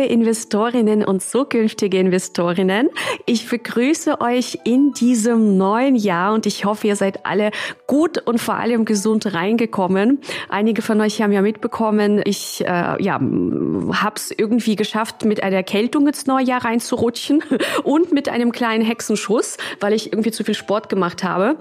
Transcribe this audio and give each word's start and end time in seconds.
Liebe 0.00 0.12
Investorinnen 0.12 1.04
und 1.04 1.22
zukünftige 1.22 1.98
Investorinnen. 1.98 2.88
Ich 3.26 3.48
begrüße 3.48 4.20
euch 4.20 4.58
in 4.64 4.92
diesem 4.92 5.56
neuen 5.56 5.94
Jahr 5.94 6.32
und 6.32 6.46
ich 6.46 6.64
hoffe, 6.64 6.86
ihr 6.86 6.96
seid 6.96 7.26
alle 7.26 7.50
gut 7.86 8.18
und 8.18 8.40
vor 8.40 8.54
allem 8.54 8.84
gesund 8.84 9.34
reingekommen. 9.34 10.20
Einige 10.48 10.80
von 10.82 11.00
euch 11.00 11.20
haben 11.20 11.32
ja 11.32 11.42
mitbekommen, 11.42 12.22
ich 12.24 12.62
äh, 12.62 13.02
ja, 13.02 13.20
habe 13.20 14.14
es 14.16 14.30
irgendwie 14.30 14.76
geschafft, 14.76 15.24
mit 15.24 15.42
einer 15.42 15.56
Erkältung 15.56 16.06
ins 16.06 16.26
neue 16.26 16.44
Jahr 16.44 16.64
reinzurutschen 16.64 17.42
und 17.84 18.12
mit 18.12 18.28
einem 18.28 18.52
kleinen 18.52 18.84
Hexenschuss, 18.84 19.58
weil 19.80 19.92
ich 19.92 20.12
irgendwie 20.12 20.30
zu 20.30 20.44
viel 20.44 20.54
Sport 20.54 20.88
gemacht 20.88 21.24
habe. 21.24 21.56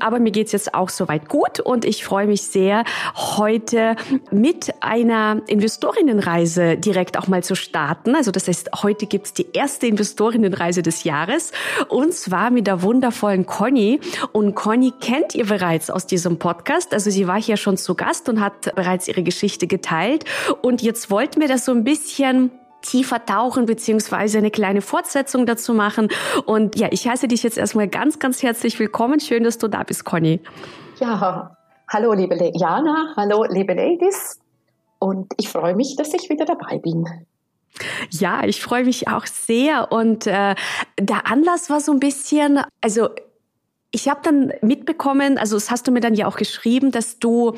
Aber 0.00 0.18
mir 0.18 0.32
geht's 0.32 0.52
jetzt 0.52 0.74
auch 0.74 0.88
soweit 0.88 1.28
gut 1.28 1.60
und 1.60 1.84
ich 1.84 2.04
freue 2.04 2.26
mich 2.26 2.42
sehr, 2.42 2.84
heute 3.14 3.94
mit 4.32 4.74
einer 4.80 5.42
Investorinnenreise 5.46 6.76
direkt 6.76 7.18
auch 7.18 7.28
mal 7.28 7.44
zu 7.44 7.54
starten. 7.54 7.83
Also 8.14 8.30
das 8.30 8.48
heißt, 8.48 8.70
heute 8.82 9.06
gibt's 9.06 9.32
die 9.32 9.46
erste 9.52 9.86
Investorinnenreise 9.86 10.82
des 10.82 11.04
Jahres 11.04 11.52
und 11.88 12.14
zwar 12.14 12.50
mit 12.50 12.66
der 12.66 12.82
wundervollen 12.82 13.46
Conny. 13.46 14.00
Und 14.32 14.54
Conny 14.54 14.92
kennt 15.00 15.34
ihr 15.34 15.46
bereits 15.46 15.90
aus 15.90 16.06
diesem 16.06 16.38
Podcast. 16.38 16.92
Also 16.92 17.10
sie 17.10 17.26
war 17.26 17.40
hier 17.40 17.56
schon 17.56 17.76
zu 17.76 17.94
Gast 17.94 18.28
und 18.28 18.40
hat 18.40 18.74
bereits 18.74 19.08
ihre 19.08 19.22
Geschichte 19.22 19.66
geteilt. 19.66 20.24
Und 20.62 20.82
jetzt 20.82 21.10
wollten 21.10 21.40
wir 21.40 21.48
das 21.48 21.64
so 21.64 21.72
ein 21.72 21.84
bisschen 21.84 22.50
tiefer 22.82 23.24
tauchen 23.24 23.66
beziehungsweise 23.66 24.38
eine 24.38 24.50
kleine 24.50 24.80
Fortsetzung 24.80 25.46
dazu 25.46 25.74
machen. 25.74 26.08
Und 26.46 26.78
ja, 26.78 26.88
ich 26.90 27.08
heiße 27.08 27.28
dich 27.28 27.42
jetzt 27.42 27.58
erstmal 27.58 27.88
ganz, 27.88 28.18
ganz 28.18 28.42
herzlich 28.42 28.78
willkommen. 28.78 29.20
Schön, 29.20 29.44
dass 29.44 29.58
du 29.58 29.68
da 29.68 29.82
bist, 29.82 30.04
Conny. 30.04 30.40
Ja, 31.00 31.56
hallo 31.88 32.12
liebe 32.12 32.36
Jana, 32.54 33.14
hallo 33.16 33.44
liebe 33.48 33.74
Ladies. 33.74 34.38
Und 34.98 35.32
ich 35.38 35.48
freue 35.48 35.74
mich, 35.74 35.96
dass 35.96 36.14
ich 36.14 36.30
wieder 36.30 36.44
dabei 36.44 36.78
bin. 36.78 37.04
Ja, 38.10 38.44
ich 38.44 38.60
freue 38.60 38.84
mich 38.84 39.08
auch 39.08 39.26
sehr. 39.26 39.92
Und 39.92 40.26
äh, 40.26 40.54
der 40.98 41.26
Anlass 41.26 41.70
war 41.70 41.80
so 41.80 41.92
ein 41.92 42.00
bisschen, 42.00 42.60
also 42.80 43.10
ich 43.94 44.08
habe 44.08 44.20
dann 44.24 44.52
mitbekommen, 44.60 45.38
also 45.38 45.54
das 45.56 45.70
hast 45.70 45.86
du 45.86 45.92
mir 45.92 46.00
dann 46.00 46.14
ja 46.14 46.26
auch 46.26 46.36
geschrieben, 46.36 46.90
dass 46.90 47.20
du 47.20 47.54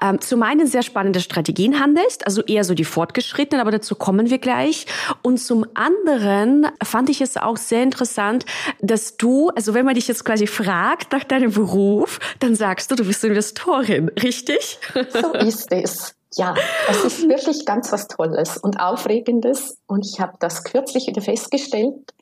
ähm, 0.00 0.18
zum 0.20 0.42
einen 0.42 0.66
sehr 0.66 0.82
spannende 0.82 1.20
Strategien 1.20 1.78
handelst, 1.78 2.26
also 2.26 2.42
eher 2.42 2.64
so 2.64 2.72
die 2.72 2.84
fortgeschrittenen, 2.84 3.60
aber 3.60 3.70
dazu 3.70 3.94
kommen 3.94 4.30
wir 4.30 4.38
gleich. 4.38 4.86
Und 5.20 5.38
zum 5.38 5.66
anderen 5.74 6.66
fand 6.82 7.10
ich 7.10 7.20
es 7.20 7.36
auch 7.36 7.58
sehr 7.58 7.82
interessant, 7.82 8.46
dass 8.80 9.18
du, 9.18 9.50
also 9.50 9.74
wenn 9.74 9.84
man 9.84 9.94
dich 9.94 10.08
jetzt 10.08 10.24
quasi 10.24 10.46
fragt 10.46 11.12
nach 11.12 11.24
deinem 11.24 11.52
Beruf, 11.52 12.18
dann 12.38 12.54
sagst 12.54 12.90
du, 12.90 12.94
du 12.94 13.04
bist 13.04 13.22
Investorin, 13.22 14.08
richtig? 14.22 14.78
So 15.12 15.32
ist 15.34 15.70
es. 15.70 16.14
Ja, 16.36 16.54
es 16.88 17.04
ist 17.04 17.22
wirklich 17.28 17.64
ganz 17.64 17.92
was 17.92 18.08
Tolles 18.08 18.56
und 18.56 18.80
Aufregendes. 18.80 19.78
Und 19.86 20.06
ich 20.06 20.20
habe 20.20 20.34
das 20.38 20.64
kürzlich 20.64 21.06
wieder 21.06 21.22
festgestellt. 21.22 22.14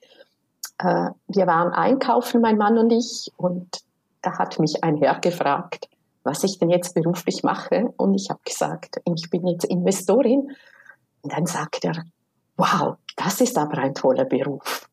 Äh, 0.79 1.11
wir 1.29 1.47
waren 1.47 1.73
einkaufen, 1.73 2.41
mein 2.41 2.59
Mann 2.59 2.79
und 2.79 2.91
ich, 2.91 3.33
und 3.37 3.81
da 4.23 4.39
hat 4.39 4.59
mich 4.59 4.83
ein 4.85 4.97
Herr 4.97 5.19
gefragt, 5.21 5.89
was 6.25 6.45
ich 6.45 6.59
denn 6.59 6.71
jetzt 6.71 6.95
beruflich 6.95 7.43
mache. 7.43 7.93
Und 7.97 8.15
ich 8.15 8.31
habe 8.31 8.41
gesagt, 8.45 9.01
ich 9.05 9.31
bin 9.31 9.47
jetzt 9.47 9.65
Investorin. 9.65 10.55
Und 11.23 11.33
dann 11.33 11.47
sagt 11.47 11.85
er, 11.85 12.05
wow, 12.57 12.97
das 13.17 13.41
ist 13.41 13.59
aber 13.59 13.79
ein 13.79 13.95
toller 13.95 14.25
Beruf. 14.25 14.89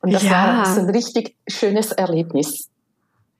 Und 0.00 0.12
das 0.12 0.22
ja. 0.22 0.30
war 0.30 0.66
so 0.66 0.80
ein 0.80 0.90
richtig 0.90 1.36
schönes 1.48 1.92
Erlebnis. 1.92 2.68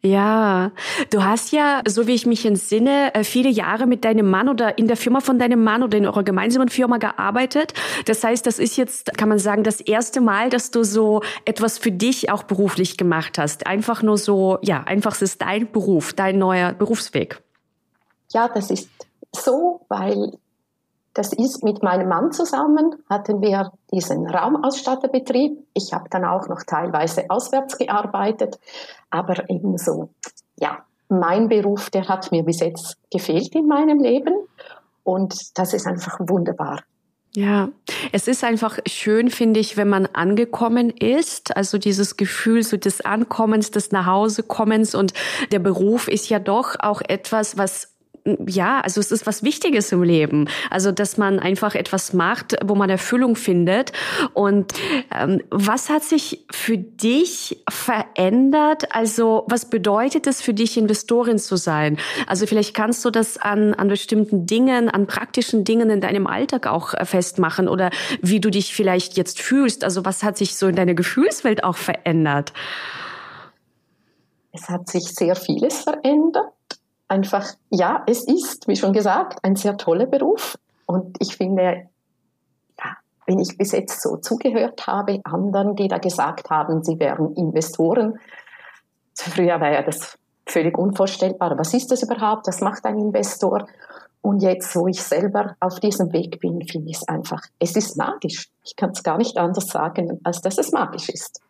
Ja, 0.00 0.70
du 1.10 1.24
hast 1.24 1.50
ja, 1.50 1.82
so 1.86 2.06
wie 2.06 2.14
ich 2.14 2.24
mich 2.24 2.46
entsinne, 2.46 3.12
äh, 3.14 3.24
viele 3.24 3.48
Jahre 3.48 3.86
mit 3.86 4.04
deinem 4.04 4.30
Mann 4.30 4.48
oder 4.48 4.78
in 4.78 4.86
der 4.86 4.96
Firma 4.96 5.18
von 5.18 5.40
deinem 5.40 5.64
Mann 5.64 5.82
oder 5.82 5.98
in 5.98 6.06
eurer 6.06 6.22
gemeinsamen 6.22 6.68
Firma 6.68 6.98
gearbeitet. 6.98 7.74
Das 8.06 8.22
heißt, 8.22 8.46
das 8.46 8.60
ist 8.60 8.76
jetzt, 8.76 9.18
kann 9.18 9.28
man 9.28 9.40
sagen, 9.40 9.64
das 9.64 9.80
erste 9.80 10.20
Mal, 10.20 10.50
dass 10.50 10.70
du 10.70 10.84
so 10.84 11.22
etwas 11.44 11.78
für 11.78 11.90
dich 11.90 12.30
auch 12.30 12.44
beruflich 12.44 12.96
gemacht 12.96 13.38
hast. 13.38 13.66
Einfach 13.66 14.02
nur 14.04 14.18
so, 14.18 14.58
ja, 14.62 14.84
einfach 14.84 15.16
es 15.16 15.22
ist 15.22 15.42
dein 15.42 15.72
Beruf, 15.72 16.12
dein 16.12 16.38
neuer 16.38 16.74
Berufsweg. 16.74 17.42
Ja, 18.32 18.46
das 18.46 18.70
ist 18.70 18.88
so, 19.34 19.84
weil 19.88 20.38
das 21.18 21.32
ist 21.32 21.64
mit 21.64 21.82
meinem 21.82 22.08
Mann 22.08 22.30
zusammen, 22.30 22.94
hatten 23.10 23.42
wir 23.42 23.72
diesen 23.92 24.24
Raumausstatterbetrieb. 24.28 25.58
Ich 25.74 25.92
habe 25.92 26.08
dann 26.10 26.24
auch 26.24 26.46
noch 26.46 26.62
teilweise 26.62 27.28
auswärts 27.28 27.76
gearbeitet, 27.76 28.60
aber 29.10 29.50
ebenso, 29.50 30.10
ja, 30.60 30.78
mein 31.08 31.48
Beruf, 31.48 31.90
der 31.90 32.06
hat 32.06 32.30
mir 32.30 32.44
bis 32.44 32.60
jetzt 32.60 32.98
gefehlt 33.10 33.52
in 33.56 33.66
meinem 33.66 33.98
Leben 33.98 34.32
und 35.02 35.58
das 35.58 35.74
ist 35.74 35.88
einfach 35.88 36.20
wunderbar. 36.20 36.84
Ja, 37.34 37.68
es 38.12 38.28
ist 38.28 38.44
einfach 38.44 38.78
schön, 38.86 39.28
finde 39.28 39.58
ich, 39.58 39.76
wenn 39.76 39.88
man 39.88 40.06
angekommen 40.06 40.90
ist. 40.90 41.56
Also 41.56 41.78
dieses 41.78 42.16
Gefühl 42.16 42.62
so 42.62 42.76
des 42.76 43.00
Ankommens, 43.00 43.72
des 43.72 43.90
Nachhausekommens 43.90 44.94
und 44.94 45.14
der 45.50 45.58
Beruf 45.58 46.06
ist 46.06 46.28
ja 46.28 46.38
doch 46.38 46.76
auch 46.78 47.02
etwas, 47.02 47.58
was 47.58 47.97
ja, 48.46 48.80
also 48.80 49.00
es 49.00 49.10
ist 49.10 49.26
was 49.26 49.42
Wichtiges 49.42 49.92
im 49.92 50.02
Leben. 50.02 50.48
Also, 50.70 50.92
dass 50.92 51.16
man 51.16 51.38
einfach 51.38 51.74
etwas 51.74 52.12
macht, 52.12 52.56
wo 52.64 52.74
man 52.74 52.90
Erfüllung 52.90 53.36
findet. 53.36 53.92
Und 54.34 54.74
ähm, 55.14 55.42
was 55.50 55.88
hat 55.88 56.02
sich 56.02 56.44
für 56.50 56.76
dich 56.76 57.62
verändert? 57.68 58.94
Also, 58.94 59.44
was 59.48 59.70
bedeutet 59.70 60.26
es 60.26 60.42
für 60.42 60.54
dich, 60.54 60.76
Investorin 60.76 61.38
zu 61.38 61.56
sein? 61.56 61.98
Also, 62.26 62.46
vielleicht 62.46 62.74
kannst 62.74 63.04
du 63.04 63.10
das 63.10 63.38
an, 63.38 63.74
an 63.74 63.88
bestimmten 63.88 64.46
Dingen, 64.46 64.88
an 64.88 65.06
praktischen 65.06 65.64
Dingen 65.64 65.90
in 65.90 66.00
deinem 66.00 66.26
Alltag 66.26 66.66
auch 66.66 66.94
äh, 66.94 67.04
festmachen 67.04 67.68
oder 67.68 67.90
wie 68.20 68.40
du 68.40 68.50
dich 68.50 68.74
vielleicht 68.74 69.16
jetzt 69.16 69.40
fühlst. 69.40 69.84
Also, 69.84 70.04
was 70.04 70.22
hat 70.22 70.36
sich 70.36 70.56
so 70.56 70.66
in 70.66 70.76
deiner 70.76 70.94
Gefühlswelt 70.94 71.64
auch 71.64 71.76
verändert? 71.76 72.52
Es 74.52 74.68
hat 74.68 74.88
sich 74.88 75.04
sehr 75.14 75.36
vieles 75.36 75.82
verändert 75.82 76.52
einfach, 77.08 77.46
ja, 77.70 78.02
es 78.06 78.24
ist, 78.24 78.68
wie 78.68 78.76
schon 78.76 78.92
gesagt, 78.92 79.38
ein 79.42 79.56
sehr 79.56 79.76
toller 79.76 80.06
Beruf. 80.06 80.58
Und 80.86 81.16
ich 81.20 81.36
finde, 81.36 81.88
ja, 82.78 82.96
wenn 83.26 83.38
ich 83.38 83.56
bis 83.58 83.72
jetzt 83.72 84.00
so 84.02 84.16
zugehört 84.18 84.86
habe, 84.86 85.20
anderen, 85.24 85.74
die 85.74 85.88
da 85.88 85.98
gesagt 85.98 86.50
haben, 86.50 86.82
sie 86.84 86.98
wären 86.98 87.34
Investoren, 87.34 88.18
früher 89.14 89.60
war 89.60 89.72
ja 89.72 89.82
das 89.82 90.18
völlig 90.46 90.78
unvorstellbar. 90.78 91.58
Was 91.58 91.74
ist 91.74 91.90
das 91.90 92.02
überhaupt? 92.02 92.46
Was 92.46 92.60
macht 92.60 92.84
ein 92.84 92.98
Investor? 92.98 93.66
Und 94.20 94.42
jetzt, 94.42 94.74
wo 94.74 94.88
ich 94.88 95.02
selber 95.02 95.56
auf 95.60 95.78
diesem 95.80 96.12
Weg 96.12 96.40
bin, 96.40 96.66
finde 96.66 96.90
ich 96.90 96.96
es 96.96 97.08
einfach, 97.08 97.40
es 97.58 97.76
ist 97.76 97.96
magisch. 97.96 98.50
Ich 98.64 98.74
kann 98.76 98.90
es 98.90 99.02
gar 99.02 99.16
nicht 99.16 99.38
anders 99.38 99.68
sagen, 99.68 100.20
als 100.24 100.40
dass 100.40 100.58
es 100.58 100.72
magisch 100.72 101.08
ist. 101.08 101.40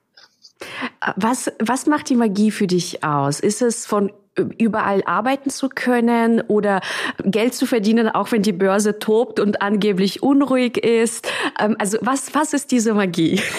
Was, 1.16 1.50
was 1.60 1.86
macht 1.86 2.08
die 2.08 2.16
Magie 2.16 2.50
für 2.50 2.66
dich 2.66 3.04
aus? 3.04 3.40
Ist 3.40 3.62
es 3.62 3.86
von 3.86 4.12
überall 4.38 5.02
arbeiten 5.04 5.50
zu 5.50 5.68
können 5.68 6.40
oder 6.42 6.80
Geld 7.24 7.54
zu 7.54 7.66
verdienen, 7.66 8.08
auch 8.08 8.32
wenn 8.32 8.42
die 8.42 8.52
Börse 8.52 8.98
tobt 8.98 9.40
und 9.40 9.62
angeblich 9.62 10.22
unruhig 10.22 10.78
ist. 10.78 11.26
Ähm, 11.60 11.76
also 11.78 11.98
was, 12.02 12.34
was 12.34 12.52
ist 12.52 12.70
diese 12.70 12.94
Magie? 12.94 13.40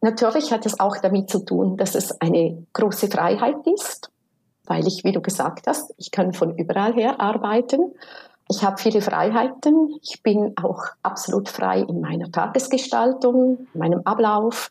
Natürlich 0.00 0.52
hat 0.52 0.66
es 0.66 0.78
auch 0.78 0.98
damit 0.98 1.30
zu 1.30 1.40
tun, 1.44 1.76
dass 1.76 1.94
es 1.94 2.20
eine 2.20 2.64
große 2.74 3.08
Freiheit 3.08 3.56
ist, 3.74 4.10
weil 4.64 4.86
ich, 4.86 5.02
wie 5.04 5.12
du 5.12 5.20
gesagt 5.20 5.66
hast, 5.66 5.92
ich 5.96 6.10
kann 6.12 6.32
von 6.32 6.56
überall 6.56 6.94
her 6.94 7.20
arbeiten. 7.20 7.92
Ich 8.48 8.62
habe 8.62 8.78
viele 8.78 9.00
Freiheiten. 9.02 9.98
Ich 10.02 10.22
bin 10.22 10.52
auch 10.56 10.84
absolut 11.02 11.48
frei 11.48 11.80
in 11.80 12.00
meiner 12.00 12.30
Tagesgestaltung, 12.30 13.66
in 13.74 13.80
meinem 13.80 14.02
Ablauf. 14.04 14.70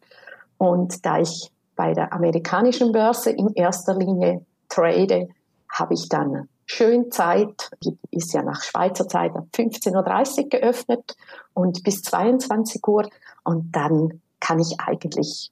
Und 0.58 1.06
da 1.06 1.20
ich 1.20 1.52
bei 1.76 1.94
der 1.94 2.14
amerikanischen 2.14 2.94
Börse 2.94 3.32
in 3.32 3.54
erster 3.54 3.96
Linie 3.96 4.46
trade, 4.70 5.28
habe 5.70 5.94
ich 5.94 6.08
dann 6.08 6.48
schön 6.66 7.12
Zeit, 7.12 7.70
die 7.84 7.98
ist 8.12 8.34
ja 8.34 8.42
nach 8.42 8.64
Schweizer 8.64 9.08
Zeit 9.08 9.36
ab 9.36 9.48
15.30 9.54 10.44
Uhr 10.44 10.50
geöffnet 10.50 11.16
und 11.54 11.84
bis 11.84 12.02
22 12.02 12.86
Uhr 12.88 13.08
und 13.44 13.76
dann 13.76 14.22
kann 14.40 14.60
ich 14.60 14.80
eigentlich 14.80 15.52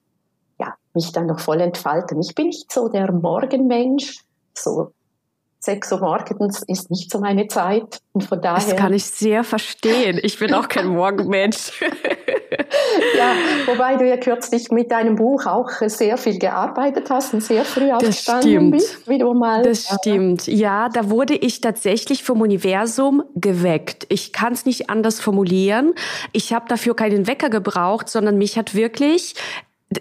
ja, 0.60 0.76
mich 0.94 1.12
dann 1.12 1.28
noch 1.28 1.40
voll 1.40 1.62
entfalten. 1.62 2.20
Ich 2.22 2.36
bin 2.36 2.48
nicht 2.48 2.72
so 2.72 2.88
der 2.88 3.12
Morgenmensch, 3.12 4.24
so 4.54 4.92
6 5.66 5.94
Uhr 5.94 6.00
morgens 6.02 6.62
ist 6.68 6.92
nicht 6.92 7.10
so 7.10 7.20
meine 7.20 7.48
Zeit. 7.48 8.00
Und 8.12 8.26
von 8.26 8.42
daher. 8.42 8.56
Das 8.56 8.76
kann 8.76 8.92
ich 8.92 9.06
sehr 9.06 9.46
verstehen. 9.46 10.20
Ich 10.22 10.38
bin 10.38 10.54
auch 10.54 10.68
kein 10.68 10.88
Morgenmensch. 10.94 11.82
ja, 13.18 13.32
wobei 13.66 13.96
du 13.96 14.06
ja 14.06 14.18
kürzlich 14.18 14.72
mit 14.72 14.92
deinem 14.92 15.16
Buch 15.16 15.46
auch 15.46 15.70
sehr 15.88 16.18
viel 16.18 16.38
gearbeitet 16.38 17.10
hast 17.10 17.34
und 17.34 17.42
sehr 17.42 17.64
früh 17.64 17.92
aufgestanden 17.92 18.72
bist, 18.72 19.08
wie 19.08 19.18
du 19.18 19.34
mal. 19.34 19.64
Das 19.64 19.88
stimmt. 20.02 20.48
Ja, 20.48 20.90
da 20.90 21.10
wurde 21.10 21.34
ich 21.34 21.62
tatsächlich 21.62 22.24
vom 22.24 22.42
Universum 22.42 23.24
geweckt. 23.36 24.06
Ich 24.10 24.34
kann 24.34 24.52
es 24.52 24.66
nicht 24.66 24.90
anders 24.90 25.22
formulieren. 25.22 25.94
Ich 26.34 26.52
habe 26.52 26.66
dafür 26.68 26.94
keinen 26.94 27.26
Wecker 27.26 27.50
gebraucht, 27.50 28.10
sondern 28.10 28.38
mich 28.38 28.58
hat 28.58 28.76
wirklich 28.76 29.36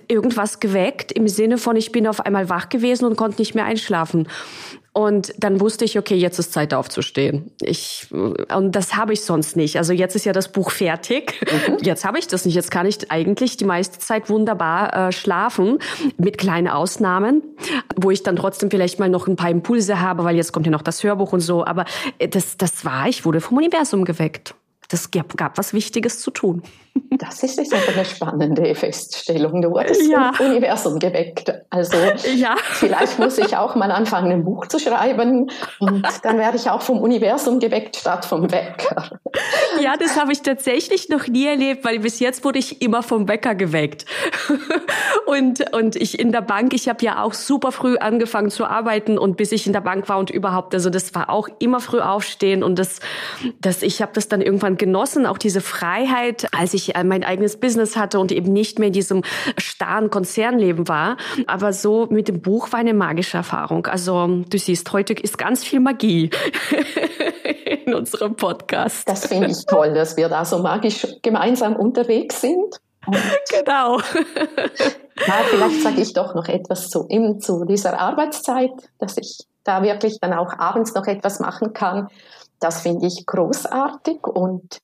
irgendwas 0.09 0.59
geweckt 0.59 1.13
im 1.13 1.29
Sinne 1.29 1.59
von, 1.59 1.77
ich 1.77 1.93
bin 1.93 2.07
auf 2.07 2.21
einmal 2.21 2.49
wach 2.49 2.69
gewesen 2.69 3.05
und 3.05 3.17
konnte 3.17 3.41
nicht 3.41 3.55
mehr 3.55 3.65
einschlafen. 3.65 4.27
Und 4.95 5.33
dann 5.39 5.59
wusste 5.61 5.87
ich, 5.87 5.99
okay, 5.99 6.17
jetzt 6.17 6.39
ist 6.39 6.53
Zeit 6.53 6.75
aufzustehen. 6.75 7.51
Ich, 7.63 8.09
und 8.11 8.73
das 8.73 8.95
habe 8.95 9.15
ich 9.15 9.23
sonst 9.23 9.57
nicht. 9.57 9.79
Also 9.79 9.95
jetzt 9.95 10.15
ist 10.15 10.27
ja 10.27 10.35
das 10.35 10.53
Buch 10.53 10.71
fertig. 10.71 11.41
Mhm. 11.51 11.79
Jetzt 11.83 12.05
habe 12.05 12.19
ich 12.19 12.27
das 12.27 12.45
nicht. 12.45 12.55
Jetzt 12.55 12.71
kann 12.71 12.85
ich 12.85 13.11
eigentlich 13.11 13.57
die 13.57 13.65
meiste 13.65 13.99
Zeit 13.99 14.29
wunderbar 14.29 15.09
äh, 15.09 15.13
schlafen, 15.13 15.79
mit 16.19 16.37
kleinen 16.37 16.69
Ausnahmen, 16.69 17.43
wo 17.97 18.11
ich 18.11 18.23
dann 18.23 18.37
trotzdem 18.37 18.71
vielleicht 18.71 18.99
mal 18.99 19.09
noch 19.09 19.27
ein 19.27 19.37
paar 19.37 19.51
Impulse 19.51 20.01
habe, 20.01 20.25
weil 20.25 20.37
jetzt 20.37 20.53
kommt 20.53 20.67
ja 20.67 20.73
noch 20.73 20.83
das 20.83 21.03
Hörbuch 21.03 21.33
und 21.33 21.41
so. 21.41 21.65
Aber 21.65 21.87
äh, 22.19 22.29
das, 22.29 22.59
das 22.59 22.85
war, 22.85 23.09
ich 23.09 23.25
wurde 23.25 23.41
vom 23.41 23.57
Universum 23.57 24.05
geweckt 24.05 24.55
das 24.93 25.11
gab, 25.11 25.37
gab 25.37 25.59
was 25.59 25.73
Wichtiges 25.73 26.21
zu 26.21 26.31
tun. 26.31 26.63
Das 27.11 27.43
ist 27.43 27.59
jetzt 27.59 27.73
aber 27.73 27.89
eine 27.95 28.05
spannende 28.05 28.75
Feststellung. 28.75 29.63
Du 29.63 29.71
wurdest 29.71 30.11
ja. 30.11 30.33
vom 30.35 30.47
Universum 30.47 30.99
geweckt. 30.99 31.53
Also 31.71 31.97
ja. 32.35 32.57
vielleicht 32.59 33.19
muss 33.19 33.39
ich 33.39 33.57
auch 33.57 33.75
mal 33.75 33.91
anfangen, 33.91 34.33
ein 34.33 34.45
Buch 34.45 34.67
zu 34.67 34.79
schreiben 34.79 35.51
und 35.81 36.07
dann 36.23 36.39
werde 36.39 36.57
ich 36.57 36.69
auch 36.71 36.83
vom 36.83 37.01
Universum 37.01 37.61
geweckt 37.61 37.97
statt 37.97 38.25
vom 38.25 38.51
Wecker. 38.51 39.11
Ja, 39.81 39.97
das 39.97 40.21
habe 40.21 40.33
ich 40.33 40.43
tatsächlich 40.43 41.09
noch 41.09 41.27
nie 41.27 41.47
erlebt, 41.47 41.85
weil 41.85 42.01
bis 42.01 42.21
jetzt 42.21 42.45
wurde 42.45 42.59
ich 42.59 42.83
immer 42.83 43.03
vom 43.03 43.29
Wecker 43.29 43.55
geweckt. 43.55 44.05
Und, 45.27 45.73
und 45.73 45.97
ich 45.97 46.19
in 46.19 46.33
der 46.33 46.43
Bank, 46.43 46.75
ich 46.75 46.89
habe 46.89 47.03
ja 47.05 47.23
auch 47.23 47.33
super 47.33 47.73
früh 47.73 47.97
angefangen 47.97 48.51
zu 48.51 48.67
arbeiten 48.67 49.19
und 49.19 49.37
bis 49.37 49.53
ich 49.53 49.67
in 49.67 49.73
der 49.73 49.81
Bank 49.81 50.09
war 50.09 50.19
und 50.19 50.31
überhaupt, 50.31 50.75
also 50.75 50.91
das 50.91 51.15
war 51.15 51.31
auch 51.31 51.49
immer 51.59 51.81
früh 51.81 52.01
aufstehen 52.01 52.63
und 52.63 52.79
das, 52.79 53.01
das 53.61 53.83
ich 53.83 54.03
habe 54.03 54.13
das 54.15 54.29
dann 54.29 54.43
irgendwann 54.43 54.77
genossen, 54.77 55.25
auch 55.25 55.39
diese 55.39 55.61
Freiheit, 55.61 56.49
als 56.53 56.75
ich 56.75 56.82
äh, 56.91 57.05
mein 57.05 57.25
eigenes 57.25 57.59
Business 57.59 57.97
hatte 57.97 58.21
und 58.21 58.33
eben 58.33 58.53
nicht 58.53 58.79
mehr 58.79 58.89
in 58.89 58.93
diesem 58.93 59.23
starren 59.59 60.11
Konzernleben 60.11 60.89
war. 60.89 61.17
Aber 61.47 61.73
so 61.73 62.07
mit 62.11 62.29
dem 62.29 62.41
Buch 62.41 62.73
war 62.73 62.81
eine 62.81 62.95
magische 62.95 63.37
Erfahrung. 63.37 63.87
Also 63.87 64.43
du 64.49 64.59
siehst, 64.59 64.93
heute 64.93 65.13
ist 65.15 65.39
ganz 65.39 65.65
viel 65.65 65.81
Magie. 65.81 66.31
in 67.87 67.95
unserem 67.95 68.37
Podcast. 68.37 69.09
Das 69.09 69.27
finde 69.27 69.49
ich 69.49 69.67
toll, 69.67 69.95
dass 69.95 70.17
wir 70.17 70.29
da 70.29 70.45
so 70.45 70.59
magisch 70.59 71.07
gemeinsam 71.23 71.77
unterwegs 71.77 72.41
sind. 72.41 72.81
Und 73.07 73.19
genau. 73.51 73.99
ja, 73.99 75.35
vielleicht 75.51 75.83
sage 75.83 76.01
ich 76.01 76.13
doch 76.13 76.35
noch 76.35 76.47
etwas 76.47 76.89
zu, 76.89 77.07
eben 77.09 77.41
zu 77.41 77.65
dieser 77.65 77.99
Arbeitszeit, 77.99 78.71
dass 78.99 79.17
ich 79.17 79.39
da 79.65 79.83
wirklich 79.83 80.21
dann 80.21 80.33
auch 80.33 80.57
abends 80.59 80.95
noch 80.95 81.07
etwas 81.07 81.41
machen 81.41 81.73
kann. 81.73 82.09
Das 82.61 82.83
finde 82.83 83.09
ich 83.09 83.27
großartig 83.27 84.25
und 84.25 84.79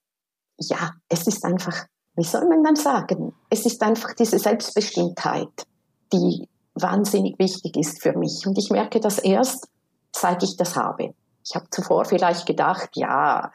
ja, 0.59 0.93
es 1.09 1.27
ist 1.27 1.45
einfach, 1.45 1.87
wie 2.17 2.25
soll 2.25 2.49
man 2.49 2.65
dann 2.65 2.77
sagen? 2.77 3.35
Es 3.51 3.65
ist 3.67 3.83
einfach 3.83 4.15
diese 4.15 4.39
Selbstbestimmtheit, 4.39 5.67
die 6.13 6.49
wahnsinnig 6.75 7.39
wichtig 7.39 7.77
ist 7.77 8.03
für 8.03 8.17
mich. 8.17 8.47
Und 8.47 8.59
ich 8.59 8.71
merke 8.71 9.01
das 9.01 9.19
erst, 9.19 9.69
seit 10.15 10.43
ich 10.43 10.57
das 10.57 10.77
habe. 10.77 11.15
Ich 11.45 11.55
habe 11.55 11.67
zuvor 11.71 12.05
vielleicht 12.05 12.47
gedacht, 12.47 12.91
ja, 12.95 13.51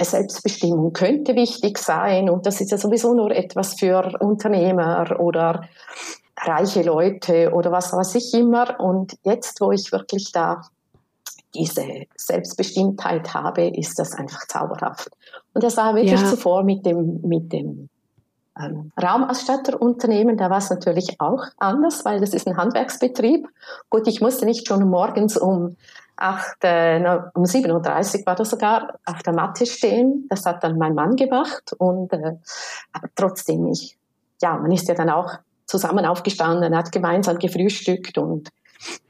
Selbstbestimmung 0.00 0.92
könnte 0.92 1.36
wichtig 1.36 1.78
sein 1.78 2.28
und 2.28 2.46
das 2.46 2.60
ist 2.60 2.72
ja 2.72 2.78
sowieso 2.78 3.14
nur 3.14 3.30
etwas 3.30 3.74
für 3.78 4.18
Unternehmer 4.18 5.20
oder 5.20 5.68
reiche 6.36 6.82
Leute 6.82 7.52
oder 7.52 7.70
was 7.70 7.92
weiß 7.92 8.16
ich 8.16 8.34
immer. 8.34 8.80
Und 8.80 9.16
jetzt, 9.22 9.60
wo 9.60 9.70
ich 9.70 9.92
wirklich 9.92 10.32
da 10.32 10.62
diese 11.54 12.06
Selbstbestimmtheit 12.16 13.32
habe, 13.34 13.68
ist 13.68 13.98
das 13.98 14.12
einfach 14.12 14.46
zauberhaft. 14.46 15.10
Und 15.52 15.62
das 15.62 15.76
war 15.76 15.94
wirklich 15.94 16.20
ja. 16.20 16.26
zuvor 16.28 16.62
mit 16.64 16.84
dem, 16.84 17.20
mit 17.22 17.52
dem 17.52 17.88
ähm, 18.58 18.92
Raumausstatterunternehmen, 19.00 20.36
da 20.36 20.48
war 20.50 20.58
es 20.58 20.70
natürlich 20.70 21.20
auch 21.20 21.42
anders, 21.58 22.04
weil 22.04 22.20
das 22.20 22.34
ist 22.34 22.46
ein 22.46 22.56
Handwerksbetrieb. 22.56 23.48
Gut, 23.90 24.06
ich 24.06 24.20
musste 24.20 24.44
nicht 24.44 24.68
schon 24.68 24.88
morgens 24.88 25.36
um 25.36 25.76
8, 26.16 26.56
äh, 26.62 27.20
um 27.34 27.44
37 27.44 28.24
war 28.26 28.36
das 28.36 28.50
sogar 28.50 29.00
auf 29.04 29.22
der 29.24 29.32
Matte 29.32 29.66
stehen. 29.66 30.26
Das 30.28 30.46
hat 30.46 30.62
dann 30.62 30.78
mein 30.78 30.94
Mann 30.94 31.16
gemacht 31.16 31.74
und 31.78 32.12
äh, 32.12 32.36
trotzdem 33.16 33.66
ich, 33.66 33.98
ja, 34.40 34.56
man 34.56 34.70
ist 34.70 34.86
ja 34.86 34.94
dann 34.94 35.10
auch 35.10 35.32
zusammen 35.66 36.06
aufgestanden, 36.06 36.76
hat 36.76 36.92
gemeinsam 36.92 37.38
gefrühstückt 37.38 38.18
und 38.18 38.50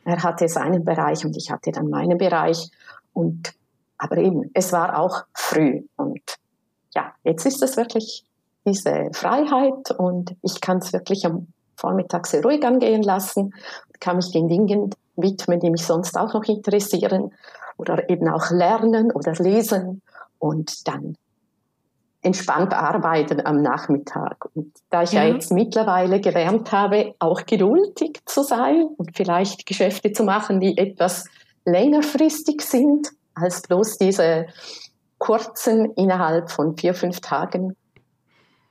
er 0.05 0.23
hatte 0.23 0.49
seinen 0.49 0.85
Bereich 0.85 1.25
und 1.25 1.37
ich 1.37 1.50
hatte 1.50 1.73
dann 1.73 1.88
meinen 1.88 2.19
Bereich. 2.19 2.71
Und, 3.12 3.55
aber 3.99 4.19
eben, 4.19 4.50
es 4.55 4.73
war 4.73 4.99
auch 4.99 5.25
früh. 5.32 5.82
Und 5.97 6.23
ja, 6.94 7.12
jetzt 7.25 7.47
ist 7.47 7.62
es 7.62 7.76
wirklich 7.76 8.25
diese 8.67 9.11
Freiheit 9.12 9.91
und 9.99 10.37
ich 10.43 10.61
kann 10.61 10.79
es 10.79 10.93
wirklich 10.93 11.26
am 11.26 11.49
Vormittag 11.76 12.26
sehr 12.26 12.43
ruhig 12.43 12.65
angehen 12.65 13.03
lassen, 13.03 13.53
kann 14.00 14.17
mich 14.17 14.31
den 14.32 14.49
Dingen 14.49 14.91
widmen, 15.17 15.61
die 15.61 15.71
mich 15.71 15.85
sonst 15.85 16.17
auch 16.17 16.32
noch 16.32 16.44
interessieren 16.44 17.32
oder 17.77 18.09
eben 18.09 18.29
auch 18.29 18.50
lernen 18.50 19.11
oder 19.12 19.32
lesen 19.32 20.03
und 20.38 20.87
dann 20.88 21.17
entspannt 22.25 22.73
arbeiten 22.73 23.44
am 23.44 23.62
Nachmittag. 23.62 24.47
Und 24.55 24.73
da 24.91 25.03
ich 25.03 25.12
ja. 25.12 25.25
ja 25.25 25.35
jetzt 25.35 25.53
mittlerweile 25.53 26.21
gelernt 26.21 26.73
habe, 26.73 27.15
auch 27.19 27.44
geduldig 27.44 28.21
zu 28.25 28.43
sein 28.43 28.87
und 28.97 29.17
vielleicht 29.17 29.67
Geschäfte 29.67 30.12
zu 30.12 30.25
machen, 30.25 30.59
die 30.61 30.76
etwas 30.79 31.26
längerfristig 31.65 32.62
sind, 32.62 33.09
als 33.35 33.62
bloß 33.62 33.99
diese 33.99 34.47
kurzen 35.19 35.93
innerhalb 35.94 36.50
von 36.50 36.76
vier, 36.76 36.94
fünf 36.94 37.21
Tagen, 37.21 37.76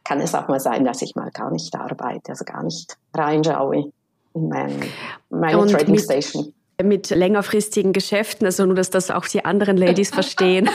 kann 0.03 0.19
es 0.19 0.35
auch 0.35 0.47
mal 0.47 0.59
sein, 0.59 0.83
dass 0.83 1.01
ich 1.01 1.15
mal 1.15 1.31
gar 1.31 1.51
nicht 1.51 1.75
arbeite, 1.75 2.31
also 2.31 2.43
gar 2.45 2.63
nicht 2.63 2.97
reinschaue 3.13 3.91
in 4.33 4.49
mein, 4.49 4.83
meine 5.29 5.57
und 5.57 5.71
Trading 5.71 5.97
Station. 5.99 6.53
Mit 6.81 7.11
längerfristigen 7.11 7.93
Geschäften, 7.93 8.45
also 8.45 8.65
nur, 8.65 8.75
dass 8.75 8.89
das 8.89 9.11
auch 9.11 9.25
die 9.25 9.45
anderen 9.45 9.77
Ladies 9.77 10.09
verstehen. 10.13 10.69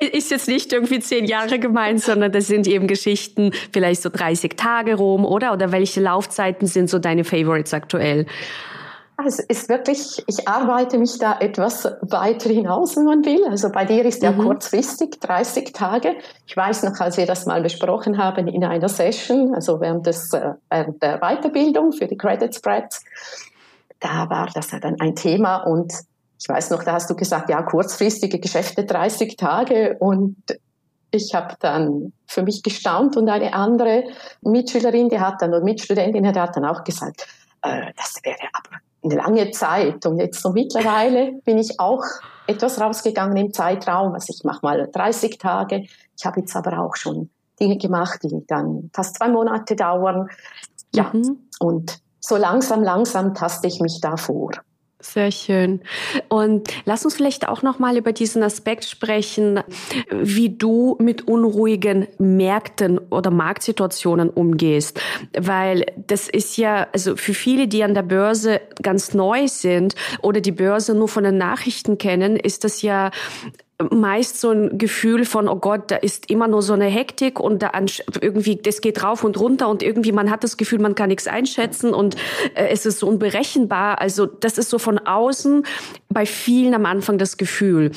Ist 0.00 0.30
jetzt 0.30 0.48
nicht 0.48 0.72
irgendwie 0.72 1.00
zehn 1.00 1.24
Jahre 1.24 1.58
gemeint, 1.58 2.02
sondern 2.02 2.32
das 2.32 2.46
sind 2.46 2.66
eben 2.66 2.86
Geschichten, 2.86 3.52
vielleicht 3.72 4.02
so 4.02 4.10
30 4.10 4.56
Tage 4.56 4.96
rum, 4.96 5.24
oder? 5.24 5.52
Oder 5.52 5.72
welche 5.72 6.00
Laufzeiten 6.00 6.66
sind 6.66 6.90
so 6.90 6.98
deine 6.98 7.24
Favorites 7.24 7.74
aktuell? 7.74 8.26
Es 9.24 9.38
ist 9.38 9.70
wirklich, 9.70 10.22
ich 10.26 10.46
arbeite 10.46 10.98
mich 10.98 11.18
da 11.18 11.38
etwas 11.40 11.86
weiter 12.02 12.50
hinaus, 12.50 12.96
wenn 12.96 13.04
man 13.04 13.24
will. 13.24 13.46
Also 13.48 13.70
bei 13.70 13.86
dir 13.86 14.04
ist 14.04 14.22
ja 14.22 14.30
mhm. 14.30 14.42
kurzfristig 14.42 15.18
30 15.20 15.72
Tage. 15.72 16.16
Ich 16.46 16.54
weiß 16.54 16.82
noch, 16.82 17.00
als 17.00 17.16
wir 17.16 17.24
das 17.24 17.46
mal 17.46 17.62
besprochen 17.62 18.18
haben 18.18 18.46
in 18.46 18.62
einer 18.62 18.90
Session, 18.90 19.54
also 19.54 19.80
während, 19.80 20.06
des, 20.06 20.34
äh, 20.34 20.52
während 20.68 21.02
der 21.02 21.18
Weiterbildung 21.20 21.92
für 21.92 22.06
die 22.06 22.18
Credit 22.18 22.54
Spreads, 22.54 23.04
da 24.00 24.28
war 24.28 24.50
das 24.52 24.72
ja 24.72 24.80
dann 24.80 25.00
ein 25.00 25.16
Thema 25.16 25.62
und 25.64 25.94
ich 26.38 26.48
weiß 26.48 26.70
noch, 26.70 26.82
da 26.82 26.92
hast 26.92 27.08
du 27.08 27.16
gesagt, 27.16 27.48
ja, 27.48 27.62
kurzfristige 27.62 28.38
Geschäfte 28.38 28.84
30 28.84 29.36
Tage. 29.36 29.96
Und 29.98 30.36
ich 31.10 31.34
habe 31.34 31.54
dann 31.60 32.12
für 32.26 32.42
mich 32.42 32.62
gestaunt 32.62 33.16
und 33.16 33.28
eine 33.28 33.54
andere 33.54 34.04
Mitschülerin, 34.42 35.08
die 35.08 35.20
hat 35.20 35.40
dann, 35.40 35.50
oder 35.50 35.64
Mitstudentin, 35.64 36.22
die 36.22 36.38
hat 36.38 36.56
dann 36.56 36.64
auch 36.64 36.84
gesagt, 36.84 37.26
äh, 37.62 37.92
das 37.96 38.20
wäre 38.22 38.36
aber 38.52 38.76
eine 39.02 39.14
lange 39.14 39.50
Zeit. 39.52 40.04
Und 40.04 40.18
jetzt 40.18 40.42
so 40.42 40.50
mittlerweile 40.50 41.32
bin 41.44 41.58
ich 41.58 41.80
auch 41.80 42.04
etwas 42.46 42.80
rausgegangen 42.80 43.36
im 43.36 43.52
Zeitraum, 43.52 44.14
also 44.14 44.32
ich 44.32 44.44
mache 44.44 44.60
mal 44.62 44.88
30 44.92 45.38
Tage, 45.38 45.86
ich 46.16 46.24
habe 46.24 46.40
jetzt 46.40 46.54
aber 46.54 46.78
auch 46.78 46.94
schon 46.94 47.30
Dinge 47.58 47.76
gemacht, 47.76 48.20
die 48.22 48.44
dann 48.46 48.90
fast 48.92 49.16
zwei 49.16 49.28
Monate 49.28 49.74
dauern, 49.74 50.28
ja, 50.94 51.10
mhm. 51.12 51.48
und 51.58 52.00
so 52.20 52.36
langsam, 52.36 52.82
langsam 52.82 53.34
taste 53.34 53.66
ich 53.66 53.80
mich 53.80 54.00
da 54.00 54.16
vor. 54.16 54.52
Sehr 55.12 55.30
schön. 55.30 55.80
Und 56.28 56.68
lass 56.84 57.04
uns 57.04 57.14
vielleicht 57.14 57.48
auch 57.48 57.62
noch 57.62 57.78
mal 57.78 57.96
über 57.96 58.12
diesen 58.12 58.42
Aspekt 58.42 58.84
sprechen, 58.84 59.60
wie 60.10 60.50
du 60.50 60.96
mit 60.98 61.28
unruhigen 61.28 62.08
Märkten 62.18 62.98
oder 62.98 63.30
Marktsituationen 63.30 64.28
umgehst, 64.28 65.00
weil 65.38 65.86
das 66.08 66.28
ist 66.28 66.56
ja 66.56 66.88
also 66.92 67.14
für 67.16 67.34
viele, 67.34 67.68
die 67.68 67.84
an 67.84 67.94
der 67.94 68.02
Börse 68.02 68.60
ganz 68.82 69.14
neu 69.14 69.46
sind 69.46 69.94
oder 70.22 70.40
die 70.40 70.52
Börse 70.52 70.92
nur 70.94 71.08
von 71.08 71.22
den 71.22 71.38
Nachrichten 71.38 71.98
kennen, 71.98 72.36
ist 72.36 72.64
das 72.64 72.82
ja 72.82 73.10
meist 73.90 74.40
so 74.40 74.50
ein 74.50 74.78
Gefühl 74.78 75.26
von, 75.26 75.48
oh 75.48 75.56
Gott, 75.56 75.90
da 75.90 75.96
ist 75.96 76.30
immer 76.30 76.48
nur 76.48 76.62
so 76.62 76.72
eine 76.72 76.86
Hektik 76.86 77.38
und 77.38 77.62
da 77.62 77.72
irgendwie, 78.20 78.56
das 78.56 78.80
geht 78.80 79.02
rauf 79.02 79.22
und 79.22 79.38
runter 79.38 79.68
und 79.68 79.82
irgendwie 79.82 80.12
man 80.12 80.30
hat 80.30 80.44
das 80.44 80.56
Gefühl, 80.56 80.78
man 80.78 80.94
kann 80.94 81.08
nichts 81.08 81.26
einschätzen 81.26 81.92
und 81.92 82.16
äh, 82.54 82.68
es 82.68 82.86
ist 82.86 83.00
so 83.00 83.06
unberechenbar. 83.06 84.00
Also 84.00 84.24
das 84.24 84.56
ist 84.56 84.70
so 84.70 84.78
von 84.78 84.98
außen 84.98 85.64
bei 86.08 86.24
vielen 86.24 86.72
am 86.72 86.86
Anfang 86.86 87.18
das 87.18 87.36
Gefühl. 87.36 87.92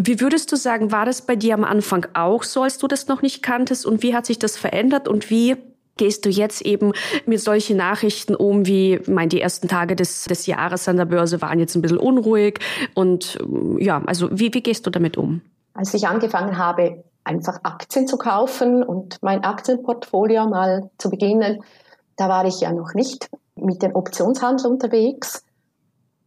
Wie 0.00 0.20
würdest 0.20 0.50
du 0.50 0.56
sagen, 0.56 0.92
war 0.92 1.04
das 1.04 1.22
bei 1.22 1.36
dir 1.36 1.54
am 1.54 1.64
Anfang 1.64 2.06
auch 2.14 2.42
so, 2.42 2.62
als 2.62 2.78
du 2.78 2.88
das 2.88 3.08
noch 3.08 3.20
nicht 3.20 3.42
kanntest 3.42 3.84
und 3.84 4.02
wie 4.02 4.14
hat 4.14 4.24
sich 4.24 4.38
das 4.38 4.56
verändert 4.56 5.08
und 5.08 5.28
wie 5.28 5.56
gehst 5.98 6.24
du 6.24 6.30
jetzt 6.30 6.62
eben 6.62 6.92
mit 7.26 7.40
solchen 7.40 7.76
Nachrichten 7.76 8.34
um, 8.34 8.66
wie, 8.66 9.00
mein, 9.06 9.28
die 9.28 9.40
ersten 9.40 9.68
Tage 9.68 9.96
des, 9.96 10.24
des 10.24 10.46
Jahres 10.46 10.88
an 10.88 10.96
der 10.96 11.04
Börse 11.04 11.42
waren 11.42 11.58
jetzt 11.58 11.74
ein 11.74 11.82
bisschen 11.82 11.98
unruhig 11.98 12.60
und 12.94 13.38
ja, 13.78 14.02
also 14.06 14.28
wie, 14.32 14.54
wie 14.54 14.62
gehst 14.62 14.86
du 14.86 14.90
damit 14.90 15.16
um? 15.16 15.42
Als 15.74 15.92
ich 15.94 16.08
angefangen 16.08 16.56
habe, 16.58 17.04
einfach 17.24 17.60
Aktien 17.62 18.08
zu 18.08 18.16
kaufen 18.16 18.82
und 18.82 19.18
mein 19.22 19.44
Aktienportfolio 19.44 20.48
mal 20.48 20.90
zu 20.98 21.10
beginnen, 21.10 21.62
da 22.16 22.28
war 22.28 22.44
ich 22.46 22.60
ja 22.60 22.72
noch 22.72 22.94
nicht 22.94 23.28
mit 23.54 23.82
dem 23.82 23.94
Optionshandel 23.94 24.70
unterwegs. 24.70 25.44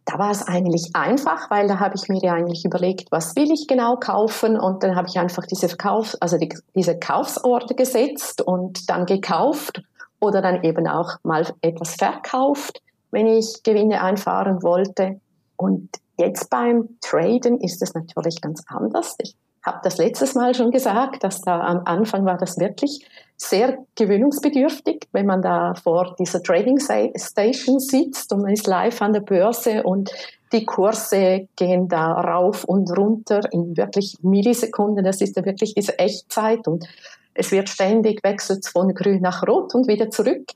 Da 0.06 0.18
war 0.18 0.32
es 0.32 0.48
eigentlich 0.48 0.92
einfach, 0.94 1.50
weil 1.52 1.68
da 1.68 1.80
habe 1.80 1.96
ich 1.96 2.10
mir 2.10 2.20
ja 2.22 2.34
eigentlich 2.34 2.66
überlegt, 2.66 3.12
was 3.12 3.36
will 3.36 3.52
ich 3.52 3.68
genau 3.68 3.98
kaufen 3.98 4.60
und 4.60 4.84
dann 4.84 4.96
habe 4.96 5.08
ich 5.08 5.20
einfach 5.20 5.46
diese 5.46 5.70
Verkauf, 5.70 6.16
also 6.20 6.38
die, 6.38 6.50
diese 6.76 6.98
Kaufsorte 6.98 7.76
gesetzt 7.76 8.42
und 8.42 8.90
dann 8.90 9.06
gekauft 9.06 9.82
oder 10.20 10.42
dann 10.42 10.64
eben 10.64 10.88
auch 10.88 11.18
mal 11.24 11.46
etwas 11.62 11.96
verkauft, 11.96 12.82
wenn 13.12 13.28
ich 13.28 13.62
Gewinne 13.64 14.02
einfahren 14.02 14.64
wollte. 14.64 15.20
Und 15.56 15.90
jetzt 16.18 16.50
beim 16.50 16.98
Traden 17.02 17.60
ist 17.60 17.82
es 17.82 17.94
natürlich 17.94 18.42
ganz 18.42 18.64
anders. 18.68 19.16
Ich 19.20 19.36
habe 19.64 19.80
das 19.84 19.98
letztes 19.98 20.34
Mal 20.34 20.56
schon 20.56 20.72
gesagt, 20.72 21.24
dass 21.24 21.42
da 21.42 21.60
am 21.62 21.82
Anfang 21.86 22.26
war 22.26 22.38
das 22.38 22.58
wirklich 22.58 23.06
sehr 23.38 23.80
gewöhnungsbedürftig, 23.96 25.08
wenn 25.12 25.26
man 25.26 25.42
da 25.42 25.74
vor 25.76 26.16
dieser 26.20 26.44
Trading 26.44 26.80
Station 26.80 27.80
sitzt 27.80 28.32
und 28.34 28.42
man 28.42 28.54
ist 28.54 28.68
live 28.68 29.02
an 29.02 29.14
der 29.14 29.22
Börse 29.22 29.84
und 29.84 30.12
die 30.52 30.66
Kurse 30.66 31.48
gehen 31.56 31.88
da 31.88 32.12
rauf 32.12 32.66
und 32.66 32.96
runter 32.96 33.42
in 33.52 33.78
wirklich 33.78 34.18
Millisekunden. 34.22 35.04
Das 35.04 35.22
ist 35.22 35.38
ja 35.38 35.46
wirklich 35.46 35.74
diese 35.74 35.98
Echtzeit 35.98 36.68
und 36.68 36.86
es 37.34 37.52
wird 37.52 37.70
ständig 37.70 38.24
wechselt 38.24 38.68
von 38.68 38.94
grün 38.94 39.22
nach 39.22 39.48
rot 39.48 39.74
und 39.74 39.88
wieder 39.88 40.10
zurück. 40.10 40.52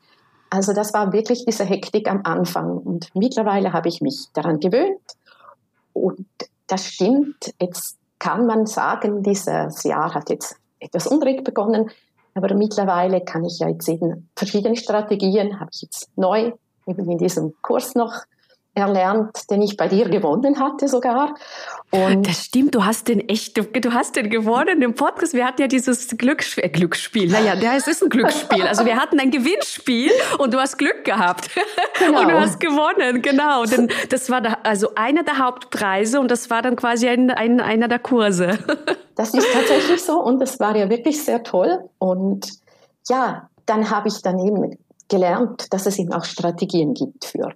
Also 0.49 0.73
das 0.73 0.93
war 0.93 1.13
wirklich 1.13 1.45
diese 1.45 1.63
Hektik 1.63 2.09
am 2.09 2.21
Anfang 2.23 2.77
und 2.77 3.09
mittlerweile 3.15 3.73
habe 3.73 3.89
ich 3.89 4.01
mich 4.01 4.25
daran 4.33 4.59
gewöhnt 4.59 5.01
und 5.93 6.27
das 6.67 6.85
stimmt. 6.85 7.53
Jetzt 7.59 7.97
kann 8.19 8.45
man 8.45 8.65
sagen, 8.65 9.23
dieses 9.23 9.83
Jahr 9.83 10.13
hat 10.13 10.29
jetzt 10.29 10.57
etwas 10.79 11.07
unruhig 11.07 11.43
begonnen, 11.43 11.89
aber 12.33 12.53
mittlerweile 12.53 13.21
kann 13.21 13.45
ich 13.45 13.59
ja 13.59 13.69
jetzt 13.69 13.87
eben 13.87 14.29
verschiedene 14.35 14.75
Strategien, 14.75 15.59
habe 15.59 15.69
ich 15.73 15.81
jetzt 15.81 16.09
neu 16.17 16.51
eben 16.87 17.09
in 17.09 17.17
diesem 17.17 17.53
Kurs 17.61 17.95
noch 17.95 18.13
erlernt, 18.75 19.49
den 19.49 19.61
ich 19.61 19.77
bei 19.77 19.87
dir 19.87 20.09
gewonnen 20.09 20.59
hatte 20.59 20.87
sogar. 20.87 21.33
Und 21.91 22.27
das 22.27 22.45
stimmt, 22.45 22.75
du 22.75 22.83
hast 22.83 23.07
den 23.07 23.27
echt, 23.29 23.57
du 23.57 23.93
hast 23.93 24.17
den 24.17 24.29
gewonnen 24.29 24.81
im 24.81 24.93
Podcast. 24.93 25.33
Wir 25.33 25.45
hatten 25.45 25.61
ja 25.61 25.67
dieses 25.67 26.09
Glücksspiel, 26.09 26.65
äh, 26.65 26.69
Glücksspiel. 26.69 27.31
Naja, 27.31 27.53
es 27.75 27.87
ist 27.87 28.03
ein 28.03 28.09
Glücksspiel. 28.09 28.63
Also 28.67 28.85
wir 28.85 28.97
hatten 28.97 29.19
ein 29.19 29.31
Gewinnspiel 29.31 30.11
und 30.39 30.53
du 30.53 30.59
hast 30.59 30.77
Glück 30.77 31.05
gehabt. 31.05 31.49
Genau. 31.97 32.21
Und 32.21 32.29
du 32.29 32.39
hast 32.39 32.59
gewonnen, 32.59 33.21
genau. 33.21 33.63
Denn 33.63 33.89
das 34.09 34.29
war 34.29 34.41
da, 34.41 34.57
also 34.63 34.89
einer 34.95 35.23
der 35.23 35.39
Hauptpreise 35.39 36.19
und 36.19 36.29
das 36.29 36.49
war 36.49 36.61
dann 36.61 36.75
quasi 36.75 37.07
ein, 37.07 37.31
ein, 37.31 37.61
einer 37.61 37.87
der 37.87 37.99
Kurse. 37.99 38.59
Das 39.15 39.33
ist 39.33 39.47
tatsächlich 39.53 40.03
so 40.03 40.21
und 40.21 40.39
das 40.39 40.59
war 40.59 40.75
ja 40.75 40.89
wirklich 40.89 41.23
sehr 41.23 41.41
toll. 41.43 41.89
Und 41.99 42.49
ja, 43.07 43.49
dann 43.65 43.89
habe 43.89 44.09
ich 44.09 44.21
dann 44.21 44.39
eben 44.39 44.77
gelernt, 45.07 45.71
dass 45.71 45.85
es 45.85 45.97
eben 45.97 46.11
auch 46.11 46.25
Strategien 46.25 46.93
gibt 46.93 47.23
für 47.23 47.53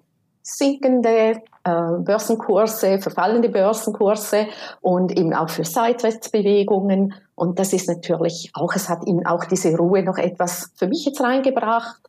sinkende 0.57 1.41
äh, 1.63 1.91
Börsenkurse, 1.99 2.99
verfallende 2.99 3.49
Börsenkurse 3.49 4.47
und 4.81 5.17
eben 5.17 5.33
auch 5.33 5.49
für 5.49 5.63
Seitwärtsbewegungen. 5.63 7.13
Und 7.35 7.59
das 7.59 7.73
ist 7.73 7.87
natürlich 7.87 8.51
auch, 8.53 8.73
es 8.75 8.89
hat 8.89 9.07
eben 9.07 9.25
auch 9.25 9.45
diese 9.45 9.75
Ruhe 9.75 10.03
noch 10.03 10.17
etwas 10.17 10.71
für 10.75 10.87
mich 10.87 11.05
jetzt 11.05 11.21
reingebracht. 11.21 12.01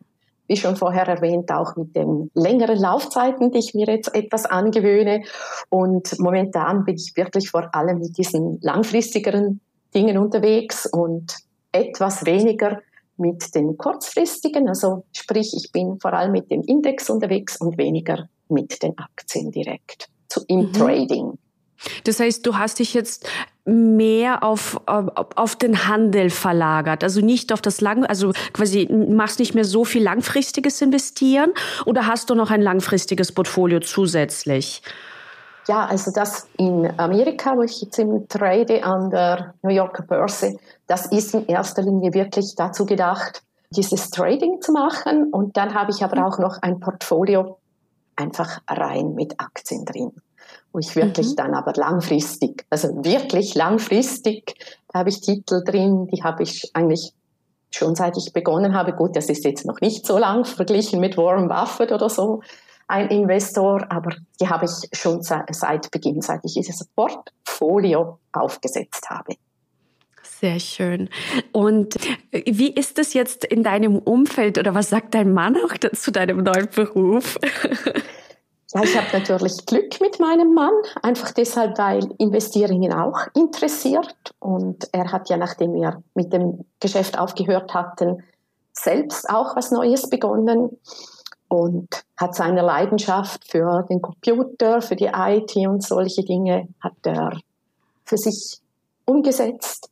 Wie 0.47 0.56
schon 0.56 0.75
vorher 0.75 1.06
erwähnt, 1.06 1.52
auch 1.52 1.76
mit 1.76 1.94
den 1.94 2.30
längeren 2.35 2.78
Laufzeiten, 2.78 3.52
die 3.52 3.59
ich 3.59 3.75
mir 3.75 3.87
jetzt 3.87 4.12
etwas 4.14 4.47
angewöhne. 4.47 5.23
Und 5.68 6.18
momentan 6.18 6.85
bin 6.85 6.97
ich 6.97 7.12
wirklich 7.14 7.50
vor 7.50 7.73
allem 7.73 8.00
mit 8.00 8.18
diesen 8.18 8.59
langfristigeren 8.61 9.61
Dingen 9.94 10.18
unterwegs 10.18 10.87
und 10.87 11.37
etwas 11.70 12.26
weniger 12.26 12.80
mit 13.21 13.55
den 13.55 13.77
kurzfristigen, 13.77 14.69
also 14.69 15.05
sprich, 15.12 15.53
ich 15.55 15.71
bin 15.73 15.99
vor 16.00 16.12
allem 16.12 16.33
mit 16.33 16.50
dem 16.50 16.62
Index 16.62 17.11
unterwegs 17.11 17.57
und 17.61 17.79
weniger 17.79 18.29
mit 18.49 18.83
den 18.83 18.99
Aktien 18.99 19.53
direkt 19.53 20.09
zu, 20.29 20.41
im 20.49 20.61
mhm. 20.61 20.73
Trading. 20.73 21.39
Das 22.05 22.21
heißt, 22.21 22.45
du 22.47 22.59
hast 22.59 22.79
dich 22.79 22.93
jetzt 22.93 23.27
mehr 23.65 24.43
auf, 24.43 24.81
auf 24.87 25.57
den 25.57 25.87
Handel 25.87 26.31
verlagert, 26.31 27.03
also 27.05 27.21
nicht 27.21 27.53
auf 27.53 27.62
das 27.62 27.81
lang, 27.81 28.05
also 28.05 28.33
quasi 28.53 28.87
machst 28.91 29.39
nicht 29.39 29.55
mehr 29.55 29.65
so 29.65 29.85
viel 29.85 30.03
langfristiges 30.03 30.83
Investieren 30.83 31.53
oder 31.87 32.07
hast 32.07 32.29
du 32.31 32.35
noch 32.35 32.50
ein 32.50 32.62
langfristiges 32.62 33.33
Portfolio 33.33 33.81
zusätzlich? 33.81 34.83
Ja, 35.69 35.87
also 35.87 36.11
das 36.11 36.49
in 36.57 36.90
Amerika, 36.99 37.57
wo 37.57 37.62
ich 37.62 37.81
jetzt 37.83 37.99
im 37.99 38.26
Trade 38.29 38.83
an 38.83 39.11
der 39.11 39.55
New 39.62 39.71
Yorker 39.71 40.02
Börse, 40.02 40.57
das 40.87 41.07
ist 41.07 41.35
in 41.35 41.47
erster 41.47 41.83
Linie 41.83 42.12
wirklich 42.14 42.55
dazu 42.57 42.87
gedacht, 42.87 43.43
dieses 43.71 44.11
Trading 44.11 44.61
zu 44.61 44.73
machen. 44.73 45.31
Und 45.33 45.57
dann 45.57 45.75
habe 45.75 45.93
ich 45.93 46.02
aber 46.02 46.26
auch 46.26 46.38
noch 46.38 46.61
ein 46.62 46.81
Portfolio 46.81 47.59
einfach 48.17 48.61
rein 48.69 49.14
mit 49.14 49.38
Aktien 49.38 49.85
drin, 49.85 50.12
wo 50.73 50.79
ich 50.79 50.97
wirklich 50.97 51.31
mhm. 51.31 51.37
dann 51.37 51.55
aber 51.55 51.73
langfristig, 51.75 52.67
also 52.71 52.88
wirklich 53.05 53.55
langfristig, 53.55 54.55
da 54.93 55.00
habe 55.00 55.11
ich 55.11 55.21
Titel 55.21 55.62
drin, 55.64 56.09
die 56.09 56.23
habe 56.23 56.43
ich 56.43 56.71
eigentlich 56.75 57.12
schon 57.71 57.95
seit 57.95 58.17
ich 58.17 58.33
begonnen 58.33 58.75
habe. 58.75 58.93
Gut, 58.93 59.14
das 59.14 59.29
ist 59.29 59.45
jetzt 59.45 59.64
noch 59.64 59.81
nicht 59.81 60.05
so 60.05 60.19
lang 60.19 60.45
verglichen 60.45 61.00
mit 61.00 61.17
Warren 61.17 61.49
Buffett 61.49 61.93
oder 61.93 62.09
so, 62.09 62.43
ein 62.90 63.09
Investor, 63.09 63.87
aber 63.90 64.14
die 64.40 64.49
habe 64.49 64.66
ich 64.66 64.99
schon 64.99 65.23
seit 65.23 65.90
Beginn, 65.90 66.20
seit 66.20 66.44
ich 66.44 66.54
dieses 66.54 66.85
Portfolio 66.85 68.18
aufgesetzt 68.32 69.09
habe. 69.09 69.37
Sehr 70.23 70.59
schön. 70.59 71.11
Und 71.52 71.97
wie 72.32 72.73
ist 72.73 72.99
es 72.99 73.12
jetzt 73.12 73.44
in 73.44 73.62
deinem 73.62 73.99
Umfeld 73.99 74.59
oder 74.59 74.75
was 74.75 74.88
sagt 74.88 75.14
dein 75.14 75.32
Mann 75.32 75.56
auch 75.56 75.76
zu 75.92 76.11
deinem 76.11 76.42
neuen 76.42 76.68
Beruf? 76.68 77.38
Ja, 78.73 78.85
ich 78.85 78.97
habe 78.97 79.09
natürlich 79.12 79.66
Glück 79.66 80.00
mit 80.00 80.20
meinem 80.20 80.54
Mann, 80.54 80.70
einfach 81.02 81.32
deshalb, 81.32 81.76
weil 81.76 82.09
Investieren 82.18 82.80
ihn 82.80 82.92
auch 82.92 83.18
interessiert. 83.35 84.14
Und 84.38 84.88
er 84.92 85.11
hat 85.11 85.28
ja, 85.28 85.37
nachdem 85.37 85.75
wir 85.75 86.04
mit 86.14 86.32
dem 86.32 86.64
Geschäft 86.78 87.18
aufgehört 87.18 87.75
hatten, 87.75 88.23
selbst 88.73 89.28
auch 89.28 89.56
was 89.56 89.73
Neues 89.73 90.09
begonnen 90.09 90.70
und 91.50 92.04
hat 92.16 92.37
seine 92.37 92.62
Leidenschaft 92.62 93.45
für 93.45 93.83
den 93.83 94.00
Computer, 94.00 94.80
für 94.80 94.95
die 94.95 95.11
IT 95.12 95.57
und 95.57 95.83
solche 95.83 96.23
Dinge 96.23 96.69
hat 96.80 96.95
er 97.02 97.40
für 98.04 98.16
sich 98.16 98.61
umgesetzt. 99.04 99.90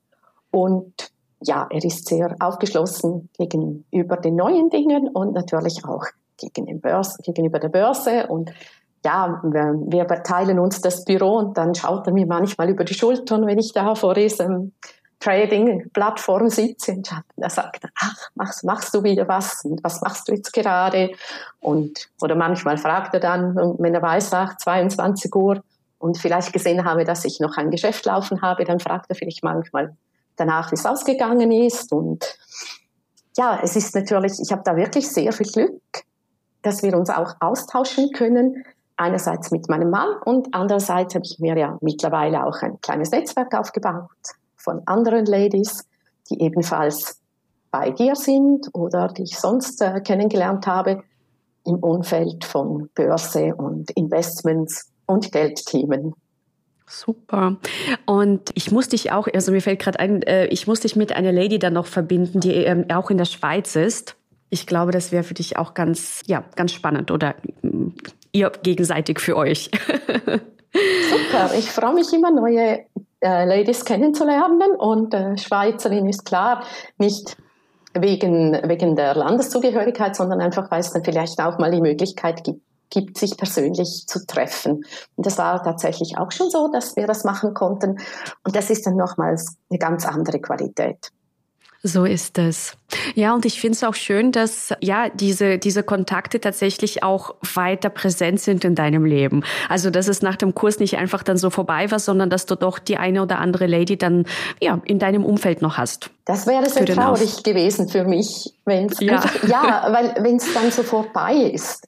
Und 0.52 1.10
ja, 1.40 1.66
er 1.68 1.84
ist 1.84 2.06
sehr 2.06 2.36
aufgeschlossen 2.38 3.28
gegenüber 3.36 4.16
den 4.16 4.36
neuen 4.36 4.70
Dingen 4.70 5.08
und 5.08 5.32
natürlich 5.32 5.84
auch 5.84 6.04
gegen 6.36 6.66
den 6.66 6.80
Börse, 6.80 7.20
gegenüber 7.22 7.58
der 7.58 7.70
Börse. 7.70 8.28
Und 8.28 8.52
ja, 9.04 9.40
wir, 9.42 10.06
teilen 10.22 10.60
uns 10.60 10.80
das 10.80 11.04
Büro 11.04 11.38
und 11.38 11.58
dann 11.58 11.74
schaut 11.74 12.06
er 12.06 12.12
mir 12.12 12.26
manchmal 12.26 12.70
über 12.70 12.84
die 12.84 12.94
Schultern, 12.94 13.46
wenn 13.46 13.58
ich 13.58 13.72
da 13.72 13.96
vor 13.96 14.14
diesem 14.14 14.74
Trading-Plattform 15.20 16.48
sitze 16.48 16.92
und 16.92 17.10
er 17.36 17.50
sagt, 17.50 17.84
ach, 17.96 18.16
machst, 18.34 18.64
machst 18.64 18.94
du 18.94 19.02
wieder 19.02 19.26
was? 19.26 19.64
Und 19.64 19.82
was 19.82 20.00
machst 20.00 20.28
du 20.28 20.32
jetzt 20.32 20.52
gerade? 20.52 21.10
Und, 21.60 22.08
oder 22.20 22.36
manchmal 22.36 22.78
fragt 22.78 23.14
er 23.14 23.20
dann, 23.20 23.56
wenn 23.78 23.94
er 23.94 24.02
weiß, 24.02 24.32
ach, 24.32 24.56
22 24.56 25.34
Uhr 25.34 25.62
und 25.98 26.18
vielleicht 26.18 26.52
gesehen 26.52 26.84
habe, 26.84 27.04
dass 27.04 27.24
ich 27.24 27.40
noch 27.40 27.56
ein 27.56 27.70
Geschäft 27.70 28.06
laufen 28.06 28.42
habe, 28.42 28.64
dann 28.64 28.78
fragt 28.78 29.06
er 29.08 29.16
vielleicht 29.16 29.42
manchmal 29.42 29.96
danach, 30.36 30.70
wie 30.70 30.76
es 30.76 30.86
ausgegangen 30.86 31.50
ist. 31.50 31.92
Und 31.92 32.38
ja, 33.36 33.58
es 33.62 33.74
ist 33.74 33.96
natürlich, 33.96 34.34
ich 34.40 34.52
habe 34.52 34.62
da 34.64 34.76
wirklich 34.76 35.10
sehr 35.10 35.32
viel 35.32 35.50
Glück, 35.50 35.82
dass 36.62 36.84
wir 36.84 36.96
uns 36.96 37.10
auch 37.10 37.34
austauschen 37.40 38.12
können. 38.12 38.64
Einerseits 38.96 39.50
mit 39.50 39.68
meinem 39.68 39.90
Mann 39.90 40.08
und 40.24 40.48
andererseits 40.52 41.14
habe 41.14 41.24
ich 41.24 41.38
mir 41.38 41.56
ja 41.56 41.78
mittlerweile 41.80 42.44
auch 42.44 42.62
ein 42.62 42.80
kleines 42.80 43.12
Netzwerk 43.12 43.54
aufgebaut 43.54 44.10
von 44.68 44.82
anderen 44.84 45.24
Ladies, 45.24 45.86
die 46.28 46.42
ebenfalls 46.42 47.22
bei 47.70 47.90
dir 47.90 48.14
sind 48.14 48.68
oder 48.74 49.08
die 49.08 49.22
ich 49.22 49.38
sonst 49.38 49.80
äh, 49.80 50.02
kennengelernt 50.02 50.66
habe 50.66 51.02
im 51.64 51.76
Umfeld 51.76 52.44
von 52.44 52.90
Börse 52.94 53.54
und 53.54 53.90
Investments 53.92 54.92
und 55.06 55.32
Geldthemen. 55.32 56.12
Super. 56.86 57.56
Und 58.04 58.50
ich 58.52 58.70
muss 58.70 58.90
dich 58.90 59.10
auch, 59.10 59.26
also 59.32 59.52
mir 59.52 59.62
fällt 59.62 59.78
gerade 59.78 60.00
ein, 60.00 60.20
äh, 60.22 60.46
ich 60.48 60.66
muss 60.66 60.80
dich 60.80 60.96
mit 60.96 61.12
einer 61.12 61.32
Lady 61.32 61.58
dann 61.58 61.72
noch 61.72 61.86
verbinden, 61.86 62.40
die 62.40 62.52
ähm, 62.52 62.84
auch 62.92 63.08
in 63.10 63.16
der 63.16 63.24
Schweiz 63.24 63.74
ist. 63.74 64.16
Ich 64.50 64.66
glaube, 64.66 64.92
das 64.92 65.12
wäre 65.12 65.24
für 65.24 65.34
dich 65.34 65.56
auch 65.56 65.72
ganz, 65.72 66.20
ja, 66.26 66.44
ganz 66.56 66.72
spannend 66.72 67.10
oder 67.10 67.36
mm, 67.62 67.88
ihr 68.32 68.52
gegenseitig 68.62 69.18
für 69.18 69.34
euch. 69.34 69.70
Super, 71.10 71.54
ich 71.56 71.70
freue 71.70 71.94
mich 71.94 72.12
immer, 72.12 72.30
neue 72.30 72.84
äh, 73.20 73.44
Ladies 73.44 73.84
kennenzulernen 73.84 74.72
und 74.76 75.14
äh, 75.14 75.36
Schweizerin 75.36 76.08
ist 76.08 76.24
klar 76.24 76.64
nicht 76.98 77.36
wegen, 77.94 78.52
wegen 78.68 78.96
der 78.96 79.14
Landeszugehörigkeit, 79.14 80.14
sondern 80.14 80.40
einfach, 80.40 80.70
weil 80.70 80.80
es 80.80 80.92
dann 80.92 81.04
vielleicht 81.04 81.40
auch 81.40 81.58
mal 81.58 81.70
die 81.70 81.80
Möglichkeit 81.80 82.44
gibt, 82.44 82.62
gibt, 82.90 83.18
sich 83.18 83.36
persönlich 83.36 84.06
zu 84.06 84.26
treffen. 84.26 84.84
Und 85.16 85.26
das 85.26 85.36
war 85.38 85.62
tatsächlich 85.62 86.16
auch 86.16 86.32
schon 86.32 86.50
so, 86.50 86.68
dass 86.72 86.96
wir 86.96 87.06
das 87.06 87.24
machen 87.24 87.54
konnten. 87.54 87.98
Und 88.44 88.56
das 88.56 88.70
ist 88.70 88.86
dann 88.86 88.96
nochmals 88.96 89.56
eine 89.68 89.78
ganz 89.78 90.06
andere 90.06 90.40
Qualität. 90.40 91.10
So 91.82 92.04
ist 92.04 92.38
es. 92.38 92.76
Ja, 93.14 93.34
und 93.34 93.44
ich 93.44 93.60
finde 93.60 93.76
es 93.76 93.84
auch 93.84 93.94
schön, 93.94 94.32
dass 94.32 94.74
ja 94.80 95.08
diese 95.10 95.58
diese 95.58 95.84
Kontakte 95.84 96.40
tatsächlich 96.40 97.04
auch 97.04 97.36
weiter 97.54 97.88
präsent 97.88 98.40
sind 98.40 98.64
in 98.64 98.74
deinem 98.74 99.04
Leben. 99.04 99.44
Also 99.68 99.90
dass 99.90 100.08
es 100.08 100.20
nach 100.20 100.34
dem 100.34 100.54
Kurs 100.54 100.80
nicht 100.80 100.96
einfach 100.96 101.22
dann 101.22 101.36
so 101.36 101.50
vorbei 101.50 101.88
war, 101.92 102.00
sondern 102.00 102.30
dass 102.30 102.46
du 102.46 102.56
doch 102.56 102.80
die 102.80 102.96
eine 102.96 103.22
oder 103.22 103.38
andere 103.38 103.66
Lady 103.66 103.96
dann 103.96 104.26
ja 104.60 104.80
in 104.86 104.98
deinem 104.98 105.24
Umfeld 105.24 105.62
noch 105.62 105.78
hast. 105.78 106.10
Das 106.24 106.48
wäre 106.48 106.68
sehr 106.68 106.84
traurig 106.84 107.44
gewesen 107.44 107.88
für 107.88 108.04
mich, 108.04 108.52
wenn 108.64 108.88
ja. 108.98 109.22
ja, 109.46 109.86
weil 109.90 110.16
wenn 110.24 110.36
es 110.36 110.52
dann 110.52 110.72
so 110.72 110.82
vorbei 110.82 111.34
ist 111.34 111.86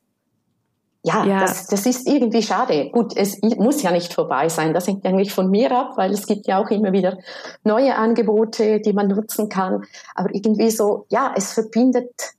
ja, 1.02 1.25
ja. 1.25 1.40
Das, 1.40 1.66
das 1.66 1.87
ist 1.87 2.07
irgendwie 2.07 2.42
schade. 2.42 2.90
Gut, 2.90 3.16
es 3.16 3.40
muss 3.40 3.83
ja 3.83 3.90
nicht 3.90 4.12
vorbei 4.12 4.49
sein. 4.50 4.75
Das 4.75 4.87
hängt 4.87 5.07
eigentlich 5.07 5.33
von 5.33 5.50
mir 5.50 5.73
ab, 5.73 5.97
weil 5.97 6.12
es 6.12 6.26
gibt 6.26 6.47
ja 6.47 6.59
auch 6.59 6.69
immer 6.71 6.92
wieder 6.92 7.16
neue 7.64 7.97
Angebote, 7.97 8.80
die 8.80 8.92
man 8.92 9.09
nutzen 9.09 9.49
kann. 9.49 9.85
Aber 10.14 10.35
irgendwie 10.35 10.71
so, 10.71 11.07
ja, 11.09 11.33
es 11.35 11.52
verbindet 11.52 12.35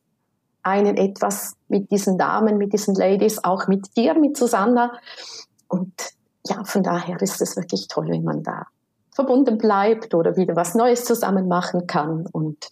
einen 0.62 0.96
etwas 0.98 1.54
mit 1.70 1.90
diesen 1.90 2.20
Damen, 2.20 2.60
mit 2.60 2.72
diesen 2.74 2.94
Ladies, 2.94 3.44
auch 3.44 3.68
mit 3.68 3.98
dir, 3.98 4.14
mit 4.14 4.38
Susanna. 4.38 4.92
Und 5.68 5.94
ja, 6.46 6.64
von 6.64 6.84
daher 6.84 7.20
ist 7.20 7.42
es 7.42 7.56
wirklich 7.56 7.88
toll, 7.88 8.10
wenn 8.10 8.24
man 8.24 8.44
da 8.44 8.68
verbunden 9.10 9.58
bleibt 9.58 10.14
oder 10.14 10.38
wieder 10.38 10.56
was 10.56 10.76
Neues 10.76 11.04
zusammen 11.06 11.48
machen 11.48 11.88
kann 11.88 12.28
und 12.32 12.70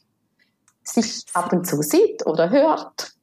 sich 0.84 1.25
ab 1.34 1.51
und 1.51 1.65
zu 1.65 1.81
sieht 1.81 2.25
oder 2.25 2.50
hört 2.51 3.13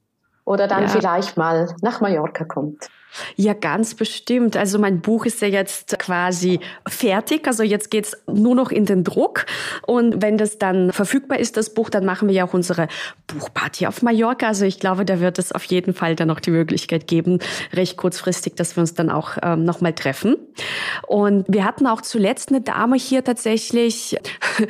oder 0.46 0.66
dann 0.68 0.84
ja. 0.84 0.88
vielleicht 0.88 1.36
mal 1.36 1.74
nach 1.82 2.00
Mallorca 2.00 2.44
kommt. 2.44 2.88
Ja, 3.36 3.52
ganz 3.52 3.94
bestimmt. 3.94 4.56
Also 4.56 4.78
mein 4.78 5.00
Buch 5.00 5.26
ist 5.26 5.40
ja 5.42 5.48
jetzt 5.48 5.98
quasi 5.98 6.60
fertig. 6.86 7.46
Also 7.46 7.62
jetzt 7.62 7.90
geht's 7.90 8.16
nur 8.26 8.54
noch 8.54 8.70
in 8.70 8.84
den 8.84 9.04
Druck. 9.04 9.46
Und 9.86 10.22
wenn 10.22 10.38
das 10.38 10.58
dann 10.58 10.92
verfügbar 10.92 11.38
ist, 11.38 11.56
das 11.56 11.74
Buch, 11.74 11.90
dann 11.90 12.04
machen 12.04 12.28
wir 12.28 12.34
ja 12.34 12.46
auch 12.46 12.54
unsere 12.54 12.88
Buchparty 13.26 13.86
auf 13.86 14.02
Mallorca. 14.02 14.48
Also 14.48 14.64
ich 14.64 14.80
glaube, 14.80 15.04
da 15.04 15.20
wird 15.20 15.38
es 15.38 15.52
auf 15.52 15.64
jeden 15.64 15.94
Fall 15.94 16.16
dann 16.16 16.28
noch 16.28 16.40
die 16.40 16.50
Möglichkeit 16.50 17.06
geben, 17.06 17.38
recht 17.72 17.96
kurzfristig, 17.96 18.54
dass 18.54 18.76
wir 18.76 18.82
uns 18.82 18.94
dann 18.94 19.10
auch 19.10 19.36
ähm, 19.42 19.64
nochmal 19.64 19.92
treffen. 19.92 20.36
Und 21.06 21.44
wir 21.48 21.64
hatten 21.64 21.86
auch 21.86 22.02
zuletzt 22.02 22.50
eine 22.50 22.60
Dame 22.60 22.96
hier 22.96 23.24
tatsächlich, 23.24 24.16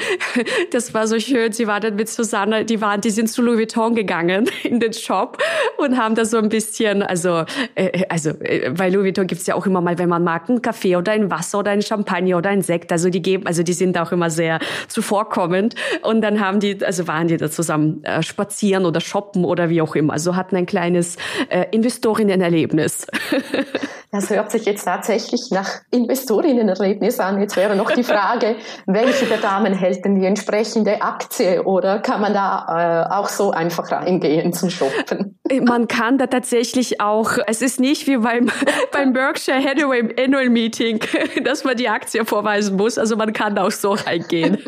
das 0.70 0.94
war 0.94 1.06
so 1.06 1.18
schön, 1.18 1.52
sie 1.52 1.66
war 1.66 1.80
dann 1.80 1.96
mit 1.96 2.08
Susanne, 2.08 2.64
die 2.64 2.80
waren, 2.80 3.00
die 3.00 3.10
sind 3.10 3.28
zu 3.28 3.42
Louis 3.42 3.58
Vuitton 3.58 3.94
gegangen 3.94 4.48
in 4.62 4.80
den 4.80 4.92
Shop 4.92 5.38
und 5.78 5.96
haben 5.96 6.14
da 6.14 6.24
so 6.24 6.38
ein 6.38 6.48
bisschen, 6.48 7.02
also, 7.02 7.44
äh, 7.74 8.04
also 8.08 8.30
äh, 8.30 8.35
bei 8.74 8.88
Louis 8.88 9.04
Vuitton 9.04 9.26
gibt's 9.26 9.46
ja 9.46 9.54
auch 9.54 9.66
immer 9.66 9.80
mal, 9.80 9.98
wenn 9.98 10.08
man 10.08 10.24
mag, 10.24 10.48
einen 10.48 10.62
Kaffee 10.62 10.96
oder 10.96 11.12
ein 11.12 11.30
Wasser 11.30 11.60
oder 11.60 11.70
ein 11.70 11.82
Champagner 11.82 12.38
oder 12.38 12.50
ein 12.50 12.62
Sekt. 12.62 12.92
Also 12.92 13.10
die 13.10 13.22
geben, 13.22 13.46
also 13.46 13.62
die 13.62 13.72
sind 13.72 13.98
auch 13.98 14.12
immer 14.12 14.30
sehr 14.30 14.58
zuvorkommend. 14.88 15.74
Und 16.02 16.20
dann 16.22 16.40
haben 16.40 16.60
die, 16.60 16.84
also 16.84 17.06
waren 17.08 17.28
die 17.28 17.36
da 17.36 17.50
zusammen 17.50 18.02
äh, 18.04 18.22
spazieren 18.22 18.86
oder 18.86 19.00
shoppen 19.00 19.44
oder 19.44 19.68
wie 19.68 19.80
auch 19.82 19.94
immer. 19.94 20.12
Also 20.12 20.36
hatten 20.36 20.56
ein 20.56 20.66
kleines 20.66 21.16
äh, 21.48 21.66
Investorinnenerlebnis. 21.70 23.06
Das 24.16 24.30
hört 24.30 24.50
sich 24.50 24.64
jetzt 24.64 24.84
tatsächlich 24.84 25.50
nach 25.50 25.68
Investorinnenerlebnis 25.90 27.20
an. 27.20 27.38
Jetzt 27.38 27.54
wäre 27.54 27.76
noch 27.76 27.90
die 27.90 28.02
Frage, 28.02 28.56
welche 28.86 29.26
der 29.26 29.36
Damen 29.36 29.74
hält 29.74 30.06
denn 30.06 30.18
die 30.18 30.24
entsprechende 30.24 31.02
Aktie 31.02 31.62
oder 31.62 31.98
kann 31.98 32.22
man 32.22 32.32
da 32.32 33.08
äh, 33.10 33.14
auch 33.14 33.28
so 33.28 33.50
einfach 33.50 33.92
reingehen 33.92 34.54
zum 34.54 34.70
Shoppen? 34.70 35.38
Man 35.66 35.86
kann 35.86 36.16
da 36.16 36.28
tatsächlich 36.28 36.98
auch, 37.02 37.32
es 37.46 37.60
ist 37.60 37.78
nicht 37.78 38.06
wie 38.06 38.16
beim, 38.16 38.50
beim 38.92 39.12
Berkshire 39.12 39.62
Hathaway 39.62 40.14
Annual 40.18 40.48
Meeting, 40.48 40.98
dass 41.44 41.64
man 41.64 41.76
die 41.76 41.90
Aktie 41.90 42.24
vorweisen 42.24 42.78
muss. 42.78 42.96
Also 42.96 43.16
man 43.16 43.34
kann 43.34 43.54
da 43.54 43.66
auch 43.66 43.70
so 43.70 43.92
reingehen. 43.92 44.64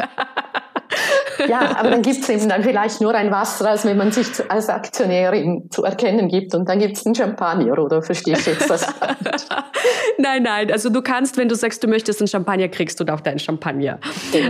ja, 1.48 1.76
aber 1.76 1.90
dann 1.90 2.02
gibt's 2.02 2.28
eben 2.28 2.48
dann 2.48 2.62
vielleicht 2.62 3.00
nur 3.00 3.14
ein 3.14 3.30
Wasser, 3.30 3.70
als 3.70 3.84
wenn 3.84 3.96
man 3.96 4.12
sich 4.12 4.28
als 4.48 4.68
Aktionärin 4.68 5.68
zu 5.70 5.84
erkennen 5.84 6.28
gibt 6.28 6.54
und 6.54 6.68
dann 6.68 6.78
gibt's 6.78 7.04
einen 7.06 7.14
Champagner, 7.14 7.78
oder 7.78 8.02
verstehst 8.02 8.46
du 8.46 8.50
jetzt 8.50 8.68
das? 8.68 8.86
nein, 10.18 10.42
nein, 10.42 10.70
also 10.72 10.90
du 10.90 11.02
kannst, 11.02 11.36
wenn 11.36 11.48
du 11.48 11.54
sagst, 11.54 11.82
du 11.82 11.88
möchtest 11.88 12.20
einen 12.20 12.28
Champagner, 12.28 12.68
kriegst 12.68 13.00
du 13.00 13.04
auch 13.12 13.20
deinen 13.20 13.38
Champagner. 13.38 13.98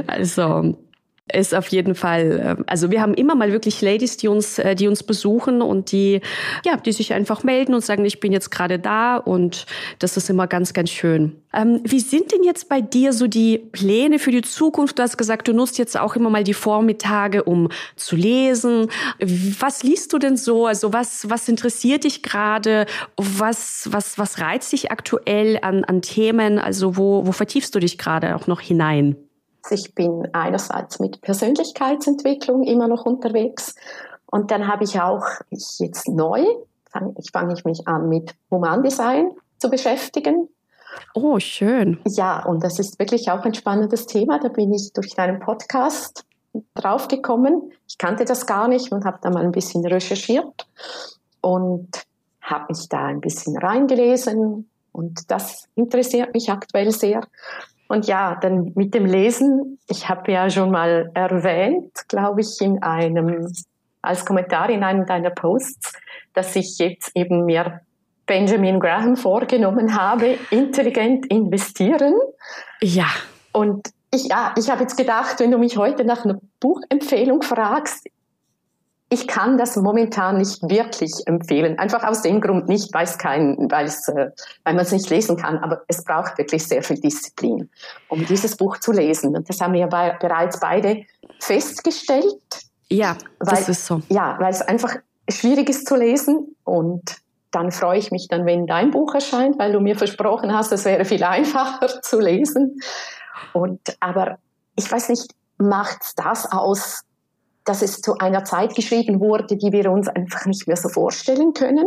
Also 0.07 0.75
ist 1.33 1.55
auf 1.55 1.69
jeden 1.69 1.95
Fall, 1.95 2.57
ähm, 2.59 2.65
also 2.67 2.91
wir 2.91 3.01
haben 3.01 3.15
immer 3.15 3.35
mal 3.35 3.53
wirklich 3.53 3.81
Ladies, 3.83 4.17
die 4.17 4.29
uns, 4.29 4.59
äh, 4.59 4.75
die 4.75 4.89
uns 4.89 5.03
besuchen 5.03 5.63
und 5.63 5.93
die, 5.93 6.21
ja, 6.65 6.77
die 6.77 6.93
sich 6.93 7.13
einfach 7.13 7.43
melden 7.43 7.75
und 7.75 7.85
sagen, 7.85 8.05
ich 8.05 8.21
bin 8.21 8.33
jetzt 8.33 8.51
gerade 8.51 8.79
da 8.79 9.17
und 9.17 9.67
das 9.99 10.17
ist 10.17 10.31
immer 10.31 10.47
ganz, 10.47 10.73
ganz 10.73 10.91
schön. 10.91 11.37
Ähm, 11.53 11.81
wie 11.85 12.01
sind 12.01 12.33
denn 12.33 12.45
jetzt 12.45 12.69
bei 12.69 12.81
dir 12.81 13.13
so 13.13 13.27
die 13.27 13.59
Pläne 13.59 14.19
für 14.19 14.31
die 14.31 14.43
Zukunft? 14.43 14.99
Du 14.99 15.03
hast 15.03 15.17
gesagt, 15.17 15.49
du 15.49 15.53
nutzt 15.53 15.79
jetzt 15.79 15.99
auch 15.99 16.15
immer 16.17 16.31
mal 16.31 16.45
die 16.45 16.55
Vormittage, 16.55 17.45
um 17.45 17.69
zu 17.97 18.17
lesen. 18.17 18.89
Was 19.19 19.83
liest 19.83 20.13
du 20.13 20.19
denn 20.19 20.37
so? 20.37 20.67
Also 20.67 20.93
was, 20.93 21.31
was 21.31 21.49
interessiert 21.49 22.05
dich 22.05 22.23
gerade? 22.23 22.87
Was, 23.17 23.89
was, 23.91 24.19
was 24.19 24.41
reizt 24.41 24.73
dich 24.73 24.91
aktuell 24.91 25.59
an, 25.63 25.85
an 25.85 26.03
Themen? 26.03 26.59
Also 26.59 26.97
wo, 26.97 27.27
wo 27.27 27.33
vertiefst 27.33 27.75
du 27.75 27.81
dich 27.81 27.97
gerade 27.99 28.37
auch 28.37 28.47
noch 28.47 28.61
hinein? 28.61 29.17
Ich 29.71 29.95
bin 29.95 30.29
einerseits 30.33 31.01
mit 31.01 31.21
Persönlichkeitsentwicklung 31.21 32.65
immer 32.65 32.89
noch 32.89 33.05
unterwegs 33.05 33.75
und 34.27 34.51
dann 34.51 34.69
habe 34.69 34.85
ich 34.85 35.01
auch 35.01 35.25
ich 35.51 35.79
jetzt 35.79 36.09
neu, 36.09 36.45
ich 37.19 37.31
fange 37.33 37.55
ich 37.55 37.65
mich 37.65 37.87
an 37.87 38.09
mit 38.09 38.35
Humandesign 38.51 39.31
zu 39.59 39.71
beschäftigen. 39.71 40.49
Oh, 41.15 41.39
schön. 41.39 42.01
Ja, 42.07 42.45
und 42.45 42.65
das 42.65 42.79
ist 42.79 42.99
wirklich 42.99 43.31
auch 43.31 43.45
ein 43.45 43.55
spannendes 43.55 44.07
Thema. 44.07 44.39
Da 44.39 44.49
bin 44.49 44.73
ich 44.73 44.93
durch 44.93 45.15
deinen 45.15 45.39
Podcast 45.39 46.25
draufgekommen. 46.75 47.73
Ich 47.87 47.99
kannte 47.99 48.25
das 48.25 48.47
gar 48.47 48.69
nicht 48.69 48.91
und 48.91 49.05
habe 49.05 49.19
da 49.23 49.31
mal 49.31 49.45
ein 49.45 49.53
bisschen 49.53 49.85
recherchiert 49.87 50.67
und 51.41 51.89
habe 52.41 52.67
mich 52.71 52.89
da 52.89 53.07
ein 53.07 53.21
bisschen 53.21 53.57
reingelesen 53.59 54.69
und 54.93 55.31
das 55.31 55.69
interessiert 55.75 56.35
mich 56.35 56.51
aktuell 56.51 56.91
sehr. 56.91 57.21
Und 57.89 58.07
ja, 58.07 58.37
dann 58.41 58.73
mit 58.75 58.95
dem 58.95 59.07
Lesen, 59.07 59.79
ich 59.89 60.09
habe 60.09 60.31
ja 60.31 60.49
schon 60.51 60.71
mal 60.71 61.11
erwähnt, 61.15 61.91
glaube 62.09 62.43
ich, 62.43 62.61
in 62.61 62.83
einem, 62.83 63.51
als 64.03 64.25
Kommentar 64.25 64.69
in 64.71 64.85
einem 64.85 65.07
deiner 65.07 65.31
Posts, 65.31 65.95
dass 66.35 66.55
ich 66.55 66.79
jetzt 66.79 67.11
eben 67.17 67.47
mir 67.47 67.81
Benjamin 68.27 68.79
Graham 68.79 69.17
vorgenommen 69.17 69.99
habe, 69.99 70.39
intelligent 70.51 71.27
investieren. 71.27 72.15
Ja. 72.83 73.07
Und 73.53 73.89
ich, 74.13 74.27
ja, 74.29 74.55
ich 74.57 74.71
habe 74.71 74.83
jetzt 74.83 74.97
gedacht, 74.97 75.41
wenn 75.41 75.51
du 75.51 75.59
mich 75.59 75.79
heute 75.79 76.05
nach 76.05 76.25
einer 76.25 76.39
Buchempfehlung 76.61 77.43
fragst, 77.43 78.07
ich 79.11 79.27
kann 79.27 79.57
das 79.57 79.77
momentan 79.77 80.37
nicht 80.37 80.63
wirklich 80.69 81.13
empfehlen. 81.27 81.79
Einfach 81.79 82.05
aus 82.05 82.23
dem 82.23 82.41
Grund 82.41 82.69
nicht, 82.69 82.93
weil 82.93 83.05
es 83.05 83.17
kein, 83.17 83.71
weil 83.71 83.87
es, 83.87 84.07
äh, 84.09 84.31
weil 84.65 84.75
man 84.75 84.85
es 84.85 84.93
nicht 84.93 85.09
lesen 85.09 85.37
kann. 85.37 85.59
Aber 85.59 85.83
es 85.89 86.05
braucht 86.05 86.37
wirklich 86.37 86.67
sehr 86.67 86.83
viel 86.83 87.01
Disziplin, 87.01 87.71
um 88.09 88.27
dieses 88.27 88.57
Buch 88.57 88.79
zu 88.79 88.93
lesen. 88.93 89.35
Und 89.35 89.49
das 89.49 89.61
haben 89.61 89.73
wir 89.73 89.87
bei, 89.87 90.17
bereits 90.21 90.61
beide 90.61 91.05
festgestellt. 91.41 92.43
Ja, 92.91 93.17
weil, 93.39 93.57
das 93.57 93.69
ist 93.69 93.87
so. 93.87 94.03
Ja, 94.09 94.37
weil 94.41 94.51
es 94.51 94.61
einfach 94.61 94.97
schwierig 95.29 95.71
ist 95.71 95.89
zu 95.89 95.97
lesen. 95.97 96.55
Und 96.65 97.17
dann 97.51 97.73
freue 97.73 97.99
ich 97.99 98.11
mich 98.11 98.29
dann, 98.29 98.45
wenn 98.45 98.67
dein 98.67 98.91
Buch 98.91 99.15
erscheint, 99.15 99.59
weil 99.59 99.73
du 99.73 99.81
mir 99.81 99.97
versprochen 99.97 100.55
hast, 100.55 100.71
es 100.73 100.85
wäre 100.85 101.07
viel 101.07 101.25
einfacher 101.25 102.03
zu 102.03 102.21
lesen. 102.21 102.81
Und, 103.55 103.81
aber 104.01 104.39
ich 104.77 104.91
weiß 104.91 105.09
nicht, 105.09 105.33
macht 105.57 106.13
das 106.17 106.51
aus, 106.53 107.05
dass 107.69 107.83
es 107.83 108.01
zu 108.01 108.19
einer 108.19 108.45
Zeit 108.45 108.75
geschrieben 108.75 109.21
wurde, 109.21 109.57
die 109.57 109.73
wir 109.73 109.91
uns 109.91 110.09
einfach 110.09 110.47
nicht 110.47 110.67
mehr 110.67 110.77
so 110.77 110.89
vorstellen 110.89 111.53
können? 111.53 111.87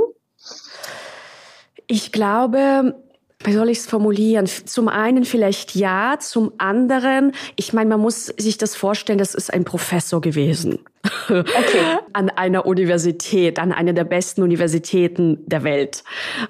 Ich 1.88 2.12
glaube, 2.12 2.96
wie 3.44 3.54
soll 3.54 3.70
ich 3.70 3.80
es 3.80 3.88
formulieren? 3.88 4.46
Zum 4.46 4.88
einen 4.88 5.26
vielleicht 5.26 5.76
ja, 5.76 6.18
zum 6.20 6.54
anderen, 6.58 7.34
ich 7.56 7.74
meine, 7.74 7.90
man 7.90 8.00
muss 8.00 8.28
sich 8.28 8.58
das 8.58 8.76
vorstellen, 8.76 9.18
das 9.18 9.36
ist 9.36 9.54
ein 9.54 9.64
Professor 9.64 10.22
gewesen. 10.22 10.80
Okay. 11.28 11.46
an 12.14 12.30
einer 12.30 12.66
Universität, 12.66 13.60
an 13.60 13.72
einer 13.72 13.94
der 13.94 14.04
besten 14.04 14.44
Universitäten 14.44 15.40
der 15.48 15.64
Welt. 15.64 16.04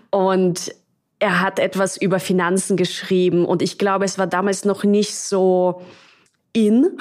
Und 0.09 0.73
er 1.19 1.39
hat 1.39 1.59
etwas 1.59 1.97
über 1.97 2.19
Finanzen 2.19 2.75
geschrieben 2.77 3.45
und 3.45 3.61
ich 3.61 3.77
glaube, 3.77 4.05
es 4.05 4.17
war 4.17 4.27
damals 4.27 4.65
noch 4.65 4.83
nicht 4.83 5.15
so 5.15 5.81
in, 6.53 6.97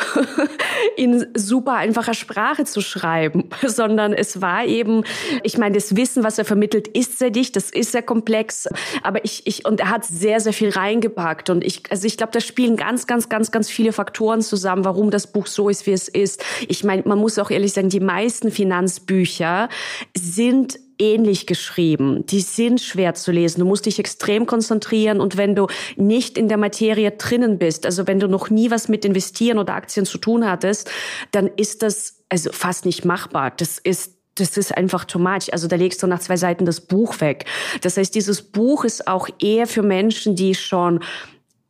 in 0.96 1.26
super 1.34 1.74
einfacher 1.74 2.14
Sprache 2.14 2.64
zu 2.64 2.80
schreiben, 2.80 3.48
sondern 3.66 4.12
es 4.12 4.40
war 4.40 4.64
eben, 4.64 5.04
ich 5.42 5.58
meine, 5.58 5.74
das 5.74 5.96
Wissen, 5.96 6.22
was 6.22 6.38
er 6.38 6.44
vermittelt, 6.44 6.88
ist 6.88 7.18
sehr 7.18 7.30
dicht, 7.30 7.56
das 7.56 7.70
ist 7.70 7.92
sehr 7.92 8.02
komplex, 8.02 8.68
aber 9.02 9.24
ich, 9.24 9.46
ich, 9.46 9.66
und 9.66 9.80
er 9.80 9.90
hat 9.90 10.04
sehr, 10.04 10.40
sehr 10.40 10.52
viel 10.52 10.70
reingepackt 10.70 11.50
und 11.50 11.64
ich, 11.64 11.82
also 11.90 12.06
ich 12.06 12.16
glaube, 12.16 12.32
da 12.32 12.40
spielen 12.40 12.76
ganz, 12.76 13.06
ganz, 13.06 13.28
ganz, 13.28 13.50
ganz 13.50 13.68
viele 13.68 13.92
Faktoren 13.92 14.40
zusammen, 14.40 14.84
warum 14.84 15.10
das 15.10 15.32
Buch 15.32 15.46
so 15.46 15.68
ist, 15.68 15.86
wie 15.86 15.92
es 15.92 16.08
ist. 16.08 16.44
Ich 16.68 16.84
meine, 16.84 17.02
man 17.06 17.18
muss 17.18 17.38
auch 17.38 17.50
ehrlich 17.50 17.72
sagen, 17.72 17.88
die 17.88 18.00
meisten 18.00 18.50
Finanzbücher 18.50 19.68
sind 20.16 20.78
ähnlich 21.00 21.46
geschrieben. 21.46 22.24
Die 22.26 22.40
sind 22.40 22.80
schwer 22.80 23.14
zu 23.14 23.32
lesen. 23.32 23.60
Du 23.60 23.66
musst 23.66 23.86
dich 23.86 23.98
extrem 23.98 24.46
konzentrieren 24.46 25.20
und 25.20 25.36
wenn 25.36 25.54
du 25.54 25.66
nicht 25.96 26.38
in 26.38 26.48
der 26.48 26.58
Materie 26.58 27.10
drinnen 27.10 27.58
bist, 27.58 27.86
also 27.86 28.06
wenn 28.06 28.20
du 28.20 28.28
noch 28.28 28.50
nie 28.50 28.70
was 28.70 28.88
mit 28.88 29.04
Investieren 29.04 29.58
oder 29.58 29.74
Aktien 29.74 30.06
zu 30.06 30.18
tun 30.18 30.48
hattest, 30.48 30.90
dann 31.32 31.48
ist 31.56 31.82
das 31.82 32.22
also 32.28 32.50
fast 32.52 32.84
nicht 32.84 33.04
machbar. 33.04 33.52
Das 33.56 33.78
ist 33.78 34.16
das 34.36 34.56
ist 34.56 34.76
einfach 34.76 35.04
too 35.04 35.18
much. 35.18 35.52
Also 35.52 35.68
da 35.68 35.76
legst 35.76 36.02
du 36.02 36.06
nach 36.06 36.20
zwei 36.20 36.36
Seiten 36.36 36.64
das 36.64 36.80
Buch 36.80 37.20
weg. 37.20 37.44
Das 37.82 37.96
heißt, 37.96 38.14
dieses 38.14 38.42
Buch 38.42 38.84
ist 38.84 39.06
auch 39.06 39.28
eher 39.40 39.66
für 39.66 39.82
Menschen, 39.82 40.34
die 40.34 40.54
schon 40.54 41.00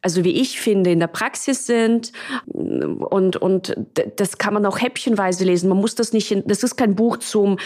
also 0.02 0.24
wie 0.24 0.40
ich 0.40 0.60
finde, 0.60 0.90
in 0.90 1.00
der 1.00 1.08
Praxis 1.08 1.66
sind 1.66 2.12
und, 2.46 3.36
und 3.36 3.76
das 4.16 4.38
kann 4.38 4.54
man 4.54 4.64
auch 4.64 4.80
häppchenweise 4.80 5.44
lesen. 5.44 5.68
Man 5.68 5.78
muss 5.78 5.94
das 5.94 6.12
nicht, 6.12 6.30
in, 6.30 6.42
das 6.46 6.62
ist 6.62 6.76
kein 6.76 6.94
Buch 6.94 7.18
zum, 7.18 7.58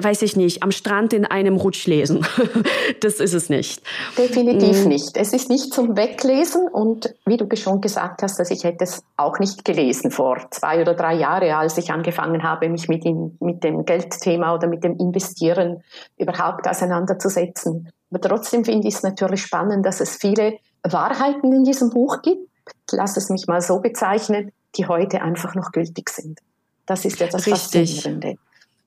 weiß 0.00 0.22
ich 0.22 0.34
nicht, 0.34 0.62
am 0.62 0.70
Strand 0.70 1.12
in 1.12 1.26
einem 1.26 1.56
Rutsch 1.56 1.86
lesen. 1.86 2.26
das 3.00 3.20
ist 3.20 3.34
es 3.34 3.50
nicht. 3.50 3.82
Definitiv 4.16 4.84
mhm. 4.84 4.88
nicht. 4.88 5.16
Es 5.16 5.34
ist 5.34 5.50
nicht 5.50 5.74
zum 5.74 5.96
Weglesen 5.96 6.68
und 6.68 7.14
wie 7.26 7.36
du 7.36 7.46
schon 7.54 7.82
gesagt 7.82 8.22
hast, 8.22 8.38
dass 8.38 8.50
ich 8.50 8.64
hätte 8.64 8.84
es 8.84 9.02
auch 9.16 9.38
nicht 9.38 9.64
gelesen 9.64 10.10
vor 10.10 10.46
zwei 10.50 10.80
oder 10.80 10.94
drei 10.94 11.14
Jahren, 11.14 11.50
als 11.50 11.76
ich 11.76 11.90
angefangen 11.90 12.42
habe, 12.42 12.68
mich 12.70 12.88
mit, 12.88 13.04
in, 13.04 13.36
mit 13.40 13.62
dem 13.62 13.84
Geldthema 13.84 14.54
oder 14.54 14.68
mit 14.68 14.84
dem 14.84 14.96
Investieren 14.96 15.82
überhaupt 16.16 16.66
auseinanderzusetzen. 16.66 17.90
Aber 18.10 18.20
trotzdem 18.20 18.64
finde 18.64 18.88
ich 18.88 18.94
es 18.94 19.02
natürlich 19.02 19.42
spannend, 19.42 19.84
dass 19.84 20.00
es 20.00 20.16
viele 20.16 20.54
Wahrheiten 20.84 21.52
in 21.52 21.64
diesem 21.64 21.90
Buch 21.90 22.22
gibt, 22.22 22.48
lass 22.92 23.16
es 23.16 23.30
mich 23.30 23.46
mal 23.46 23.60
so 23.60 23.80
bezeichnen, 23.80 24.52
die 24.76 24.86
heute 24.86 25.22
einfach 25.22 25.54
noch 25.54 25.72
gültig 25.72 26.10
sind. 26.10 26.38
Das 26.86 27.04
ist 27.04 27.18
ja 27.20 27.26
das 27.26 27.46
Richtig. 27.46 28.00
Faszinierende. 28.00 28.36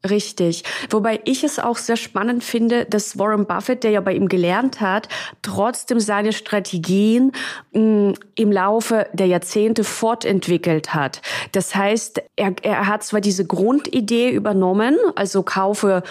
Richtig. 0.07 0.63
Wobei 0.91 1.21
ich 1.25 1.43
es 1.43 1.57
auch 1.57 1.77
sehr 1.77 1.97
spannend 1.97 2.43
finde, 2.43 2.85
dass 2.85 3.17
Warren 3.17 3.47
Buffett, 3.47 3.83
der 3.83 3.91
ja 3.91 4.01
bei 4.01 4.13
ihm 4.13 4.27
gelernt 4.29 4.79
hat, 4.79 5.09
trotzdem 5.41 5.99
seine 5.99 6.33
Strategien 6.33 7.31
mh, 7.73 7.81
mm, 7.81 8.13
im 8.35 8.51
Laufe 8.51 9.07
der 9.13 9.25
Jahrzehnte 9.25 9.83
fortentwickelt 9.83 10.93
hat. 10.93 11.21
Das 11.51 11.73
heißt, 11.73 12.21
er, 12.35 12.53
er 12.61 12.87
hat 12.87 13.03
zwar 13.03 13.21
diese 13.21 13.45
Grundidee 13.45 14.29
übernommen, 14.29 14.97
also 15.15 15.41
kaufe 15.41 16.03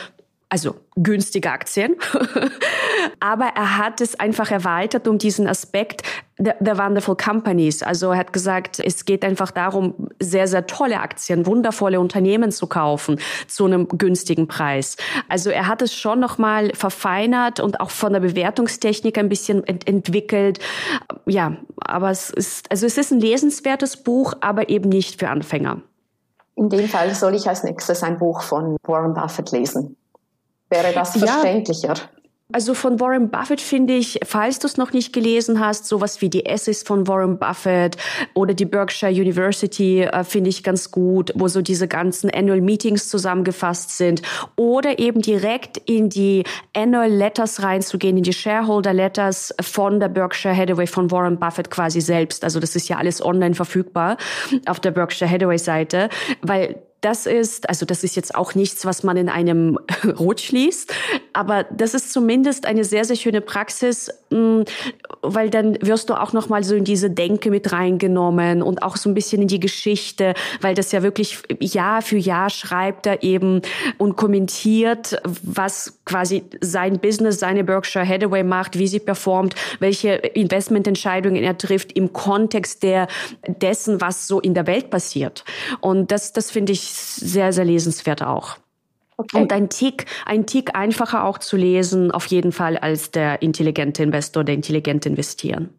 also 0.49 0.77
günstige 0.95 1.51
Aktien. 1.51 1.97
Aber 3.21 3.47
er 3.55 3.79
hat 3.79 4.01
es 4.01 4.19
einfach 4.19 4.51
erweitert 4.51 5.09
um 5.09 5.19
diesen 5.19 5.49
Aspekt 5.49 6.03
the 6.39 6.79
Wonderful 6.79 7.17
Companies. 7.17 7.83
Also 7.83 8.11
er 8.11 8.19
hat 8.19 8.33
gesagt, 8.33 8.79
es 8.79 9.05
geht 9.05 9.25
einfach 9.25 9.51
darum, 9.51 10.09
sehr, 10.21 10.47
sehr 10.47 10.67
tolle 10.67 11.01
Aktien, 11.01 11.47
wundervolle 11.47 11.99
Unternehmen 11.99 12.53
zu 12.53 12.67
kaufen 12.67 13.19
zu 13.49 13.65
einem 13.65 13.89
günstigen 13.89 14.47
Preis. 14.47 14.97
Also 15.29 15.51
er 15.51 15.67
hat 15.67 15.83
es 15.83 15.95
schon 15.95 16.21
nochmal 16.21 16.73
verfeinert 16.75 17.59
und 17.59 17.81
auch 17.81 17.91
von 17.91 18.13
der 18.13 18.21
Bewertungstechnik 18.21 19.19
ein 19.19 19.29
bisschen 19.29 19.65
ent 19.65 19.89
entwickelt. 19.89 20.61
Ja, 21.27 21.57
aber 21.79 22.11
es 22.11 22.31
ist, 22.31 22.71
also 22.71 22.87
es 22.87 22.99
ist 22.99 23.13
ein 23.13 23.21
lesenswertes 23.21 23.97
Buch, 23.97 24.35
aber 24.41 24.69
eben 24.69 24.91
nicht 24.91 25.19
für 25.19 25.29
Anfänger. 25.29 25.81
In 26.55 26.71
dem 26.71 26.89
Fall 26.89 27.15
soll 27.15 27.35
ich 27.35 27.49
als 27.49 27.65
nächstes 27.65 28.03
ein 28.03 28.19
Buch 28.19 28.43
von 28.43 28.77
Warren 28.87 29.15
Buffett 29.15 29.53
lesen 29.53 29.97
wäre 30.71 30.93
das 30.93 31.17
verständlicher. 31.17 31.95
Ja. 31.95 32.11
Also 32.53 32.75
von 32.75 33.01
Warren 33.01 33.29
Buffett 33.29 33.61
finde 33.61 33.95
ich, 33.97 34.21
falls 34.25 34.61
du 34.61 34.69
es 34.69 34.77
noch 34.77 34.93
nicht 34.93 35.13
gelesen 35.13 35.59
hast, 35.59 35.87
sowas 35.87 36.23
wie 36.23 36.31
die 36.31 36.47
Essays 36.47 36.85
von 36.85 37.09
Warren 37.09 37.41
Buffett 37.41 37.97
oder 38.35 38.55
die 38.55 38.65
Berkshire 38.65 39.11
University 39.11 40.03
äh, 40.03 40.23
finde 40.23 40.51
ich 40.51 40.63
ganz 40.63 40.93
gut, 40.93 41.33
wo 41.35 41.49
so 41.49 41.61
diese 41.61 41.89
ganzen 41.89 42.31
Annual 42.31 42.61
Meetings 42.61 43.09
zusammengefasst 43.09 43.97
sind 43.99 44.23
oder 44.55 45.01
eben 45.01 45.23
direkt 45.23 45.77
in 45.77 46.09
die 46.09 46.45
Annual 46.73 47.11
Letters 47.11 47.65
reinzugehen, 47.65 48.17
in 48.17 48.23
die 48.23 48.33
Shareholder 48.33 48.93
Letters 48.93 49.53
von 49.61 49.99
der 49.99 50.09
Berkshire 50.09 50.57
Hathaway 50.57 50.87
von 50.87 51.11
Warren 51.11 51.41
Buffett 51.41 51.69
quasi 51.69 52.01
selbst. 52.01 52.45
Also 52.45 52.61
das 52.61 52.77
ist 52.77 52.89
ja 52.89 52.99
alles 52.99 53.21
online 53.21 53.57
verfügbar 53.57 54.19
auf 54.67 54.79
der 54.79 54.93
Berkshire 54.93 55.29
Hathaway 55.29 55.59
Seite, 55.59 56.11
weil 56.43 56.81
das 57.07 57.25
ist, 57.25 57.69
also 57.69 57.87
das 57.87 58.03
ist 58.03 58.17
jetzt 58.17 58.35
auch 58.35 58.57
nichts, 58.57 58.85
was 58.85 59.05
man 59.05 59.17
in 59.17 59.29
einem 59.29 59.79
Rutsch 60.19 60.51
liest, 60.51 60.93
aber 61.33 61.63
das 61.63 61.95
ist 61.95 62.13
zumindest 62.13 62.67
eine 62.67 62.83
sehr, 62.83 63.05
sehr 63.05 63.15
schöne 63.15 63.41
Praxis, 63.41 64.11
mm, 64.31 64.63
weil 65.23 65.49
dann 65.49 65.79
wirst 65.83 66.11
du 66.11 66.15
auch 66.15 66.33
nochmal 66.33 66.65
so 66.65 66.75
in 66.75 66.83
diese 66.83 67.09
Denke 67.09 67.53
mit 67.53 67.71
reingenommen 67.71 68.61
und 68.61 68.83
auch 68.83 68.97
so 68.97 69.09
ein 69.09 69.15
bisschen 69.15 69.43
in 69.43 69.47
die 69.47 69.61
Geschichte, 69.61 70.35
weil 70.61 70.75
das 70.75 70.91
ja 70.91 71.05
wirklich 71.05 71.39
Jahr 71.61 72.03
für 72.03 72.17
Jahr 72.17 72.51
schreibt 72.51 73.07
er 73.07 73.23
eben 73.23 73.63
und 73.99 74.17
kommentiert, 74.17 75.23
was 75.45 76.01
quasi 76.07 76.43
sein 76.61 76.99
Business, 76.99 77.39
seine 77.39 77.63
Berkshire 77.63 78.07
Hathaway 78.07 78.43
macht, 78.43 78.81
wie 78.81 78.89
sie 78.89 78.99
performt, 78.99 79.55
welche 79.79 80.15
Investmententscheidungen 80.15 81.45
er 81.45 81.57
trifft 81.57 81.93
im 81.93 82.13
Kontext 82.13 82.83
der, 82.83 83.07
dessen, 83.47 84.01
was 84.01 84.27
so 84.27 84.41
in 84.41 84.55
der 84.55 84.67
Welt 84.67 84.91
passiert. 84.91 85.45
Und 85.81 86.11
das, 86.11 86.33
das 86.33 86.51
finde 86.51 86.73
ich 86.73 86.96
sehr, 86.97 87.53
sehr 87.53 87.65
lesenswert 87.65 88.23
auch. 88.23 88.57
Okay. 89.19 89.41
Und 89.41 89.53
ein 89.53 89.71
Tick, 89.71 90.07
ein 90.27 90.47
Tick 90.47 90.77
einfacher 90.77 91.25
auch 91.25 91.39
zu 91.39 91.57
lesen, 91.57 92.11
auf 92.11 92.27
jeden 92.27 92.53
Fall 92.53 92.77
als 92.77 93.11
der 93.11 93.41
intelligente 93.41 94.03
Investor, 94.03 94.45
der 94.45 94.55
intelligent 94.55 95.07
investieren. 95.07 95.71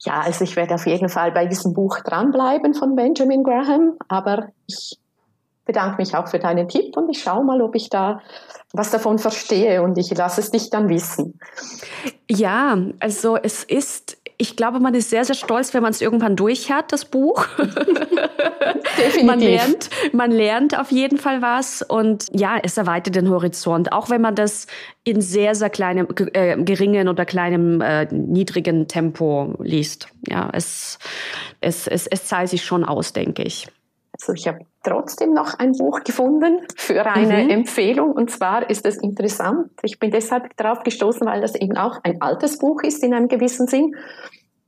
Ja, 0.00 0.20
also 0.20 0.44
ich 0.44 0.56
werde 0.56 0.74
auf 0.74 0.86
jeden 0.86 1.08
Fall 1.08 1.32
bei 1.32 1.46
diesem 1.46 1.74
Buch 1.74 2.00
dranbleiben 2.00 2.74
von 2.74 2.96
Benjamin 2.96 3.42
Graham, 3.42 3.96
aber 4.08 4.48
ich 4.66 4.98
bedanke 5.64 5.96
mich 5.98 6.16
auch 6.16 6.28
für 6.28 6.38
deinen 6.38 6.68
Tipp 6.68 6.96
und 6.96 7.10
ich 7.10 7.22
schaue 7.22 7.44
mal, 7.44 7.60
ob 7.60 7.74
ich 7.74 7.90
da 7.90 8.20
was 8.72 8.90
davon 8.90 9.18
verstehe 9.18 9.82
und 9.82 9.98
ich 9.98 10.10
lasse 10.16 10.40
es 10.40 10.50
dich 10.50 10.70
dann 10.70 10.88
wissen. 10.88 11.38
Ja, 12.30 12.78
also 13.00 13.36
es 13.36 13.64
ist 13.64 14.15
ich 14.38 14.56
glaube, 14.56 14.80
man 14.80 14.94
ist 14.94 15.10
sehr, 15.10 15.24
sehr 15.24 15.34
stolz, 15.34 15.72
wenn 15.72 15.82
man 15.82 15.92
es 15.92 16.00
irgendwann 16.00 16.36
durch 16.36 16.70
hat, 16.70 16.92
das 16.92 17.06
Buch. 17.06 17.46
Definitiv. 18.98 19.24
Man 19.24 19.40
lernt, 19.40 19.90
man 20.12 20.30
lernt 20.30 20.78
auf 20.78 20.90
jeden 20.90 21.18
Fall 21.18 21.40
was 21.42 21.82
und 21.82 22.26
ja, 22.32 22.58
es 22.62 22.76
erweitert 22.76 23.14
den 23.14 23.30
Horizont, 23.30 23.92
auch 23.92 24.10
wenn 24.10 24.20
man 24.20 24.34
das 24.34 24.66
in 25.04 25.20
sehr, 25.20 25.54
sehr 25.54 25.70
kleinem, 25.70 26.08
äh, 26.32 26.56
geringen 26.62 27.08
oder 27.08 27.24
kleinem, 27.24 27.80
äh, 27.80 28.06
niedrigen 28.12 28.88
Tempo 28.88 29.54
liest. 29.60 30.08
Ja, 30.28 30.50
es, 30.52 30.98
es, 31.60 31.86
es, 31.86 32.06
es 32.06 32.24
zahlt 32.24 32.50
sich 32.50 32.64
schon 32.64 32.84
aus, 32.84 33.12
denke 33.12 33.42
ich. 33.42 33.68
Also 34.20 34.32
ich 34.32 34.48
habe 34.48 34.60
trotzdem 34.82 35.32
noch 35.32 35.54
ein 35.58 35.72
Buch 35.72 36.00
gefunden 36.04 36.66
für 36.76 37.04
eine 37.06 37.44
mhm. 37.44 37.50
Empfehlung. 37.50 38.12
Und 38.12 38.30
zwar 38.30 38.68
ist 38.70 38.86
es 38.86 38.96
interessant. 38.96 39.70
Ich 39.82 39.98
bin 39.98 40.10
deshalb 40.10 40.56
darauf 40.56 40.82
gestoßen, 40.82 41.26
weil 41.26 41.40
das 41.40 41.54
eben 41.54 41.76
auch 41.76 41.98
ein 42.02 42.22
altes 42.22 42.58
Buch 42.58 42.82
ist 42.82 43.02
in 43.02 43.14
einem 43.14 43.28
gewissen 43.28 43.66
Sinn. 43.66 43.94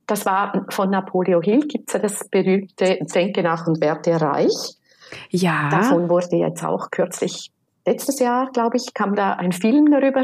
Das 0.07 0.25
war 0.25 0.65
von 0.69 0.89
Napoleon 0.89 1.41
Hill, 1.41 1.67
gibt 1.67 1.89
es 1.89 1.93
ja 1.93 1.99
das 1.99 2.27
berühmte 2.29 2.97
Denke 3.13 3.43
nach 3.43 3.67
und 3.67 3.79
werde 3.81 4.19
reich. 4.19 4.75
Ja. 5.29 5.69
Davon 5.69 6.09
wurde 6.09 6.35
jetzt 6.37 6.63
auch 6.63 6.89
kürzlich, 6.91 7.51
letztes 7.85 8.19
Jahr, 8.19 8.49
glaube 8.51 8.77
ich, 8.77 8.93
kam 8.93 9.15
da 9.15 9.33
ein 9.33 9.51
Film 9.51 9.89
darüber. 9.91 10.23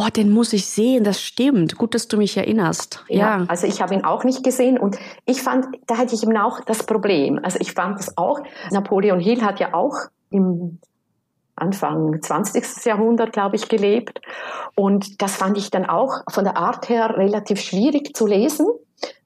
Oh, 0.00 0.08
den 0.14 0.30
muss 0.30 0.52
ich 0.52 0.66
sehen, 0.66 1.02
das 1.02 1.20
stimmt. 1.20 1.76
Gut, 1.76 1.92
dass 1.92 2.06
du 2.06 2.18
mich 2.18 2.36
erinnerst. 2.36 3.04
Ja, 3.08 3.38
ja. 3.38 3.44
also 3.48 3.66
ich 3.66 3.82
habe 3.82 3.94
ihn 3.94 4.04
auch 4.04 4.22
nicht 4.22 4.44
gesehen 4.44 4.78
und 4.78 4.96
ich 5.26 5.42
fand, 5.42 5.66
da 5.88 5.96
hatte 5.98 6.14
ich 6.14 6.22
eben 6.22 6.36
auch 6.36 6.60
das 6.60 6.84
Problem. 6.84 7.40
Also 7.42 7.58
ich 7.60 7.72
fand 7.72 7.98
es 7.98 8.16
auch, 8.16 8.40
Napoleon 8.70 9.18
Hill 9.18 9.42
hat 9.42 9.58
ja 9.58 9.74
auch 9.74 9.96
im 10.30 10.78
Anfang 11.56 12.22
20. 12.22 12.84
Jahrhundert, 12.84 13.32
glaube 13.32 13.56
ich, 13.56 13.68
gelebt. 13.68 14.20
Und 14.76 15.20
das 15.20 15.34
fand 15.34 15.58
ich 15.58 15.72
dann 15.72 15.84
auch 15.84 16.22
von 16.30 16.44
der 16.44 16.56
Art 16.56 16.88
her 16.88 17.16
relativ 17.16 17.60
schwierig 17.60 18.14
zu 18.14 18.28
lesen, 18.28 18.66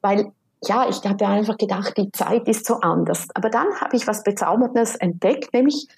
weil 0.00 0.32
ja, 0.64 0.88
ich 0.88 1.04
habe 1.04 1.26
einfach 1.26 1.58
gedacht, 1.58 1.98
die 1.98 2.10
Zeit 2.12 2.48
ist 2.48 2.64
so 2.64 2.76
anders. 2.80 3.26
Aber 3.34 3.50
dann 3.50 3.66
habe 3.80 3.96
ich 3.96 4.06
was 4.06 4.22
Bezauberndes 4.22 4.94
entdeckt, 4.96 5.52
nämlich 5.52 5.88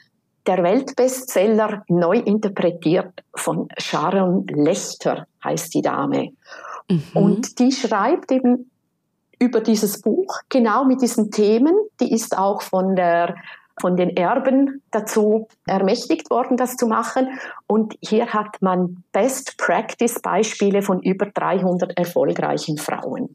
der 0.47 0.63
Weltbestseller 0.63 1.85
neu 1.89 2.19
interpretiert 2.19 3.25
von 3.35 3.69
Sharon 3.79 4.47
Lechter 4.47 5.27
heißt 5.43 5.75
die 5.75 5.83
Dame. 5.83 6.33
Mhm. 6.89 7.03
Und 7.15 7.59
die 7.59 7.73
schreibt 7.73 8.31
eben 8.31 8.71
über 9.39 9.61
dieses 9.61 10.01
Buch 10.01 10.41
genau 10.49 10.85
mit 10.85 11.03
diesen 11.03 11.31
Themen. 11.31 11.75
Die 12.01 12.13
ist 12.13 12.37
auch 12.37 12.63
von 12.63 12.97
der 12.97 13.37
von 13.81 13.97
den 13.97 14.17
Erben 14.17 14.83
dazu 14.93 15.49
ermächtigt 15.67 16.31
worden, 16.31 16.57
das 16.57 16.77
zu 16.77 16.87
machen. 16.87 17.29
Und 17.67 17.97
hier 18.01 18.33
hat 18.33 18.63
man 18.63 19.03
Best 19.13 19.59
Practice 19.59 20.21
Beispiele 20.21 20.81
von 20.81 21.03
über 21.03 21.27
300 21.27 21.99
erfolgreichen 21.99 22.79
Frauen. 22.79 23.35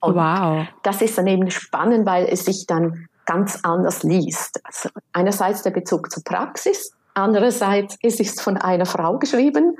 Und 0.00 0.14
wow. 0.14 0.66
Das 0.82 1.02
ist 1.02 1.18
dann 1.18 1.26
eben 1.26 1.50
spannend, 1.50 2.06
weil 2.06 2.26
es 2.26 2.44
sich 2.44 2.66
dann 2.66 3.08
ganz 3.26 3.60
anders 3.62 4.02
liest. 4.02 4.60
Also 4.64 4.90
einerseits 5.12 5.62
der 5.62 5.70
Bezug 5.70 6.10
zur 6.10 6.22
Praxis, 6.24 6.92
andererseits 7.14 7.96
es 8.02 8.20
ist 8.20 8.40
von 8.40 8.56
einer 8.56 8.86
Frau 8.86 9.18
geschrieben 9.18 9.76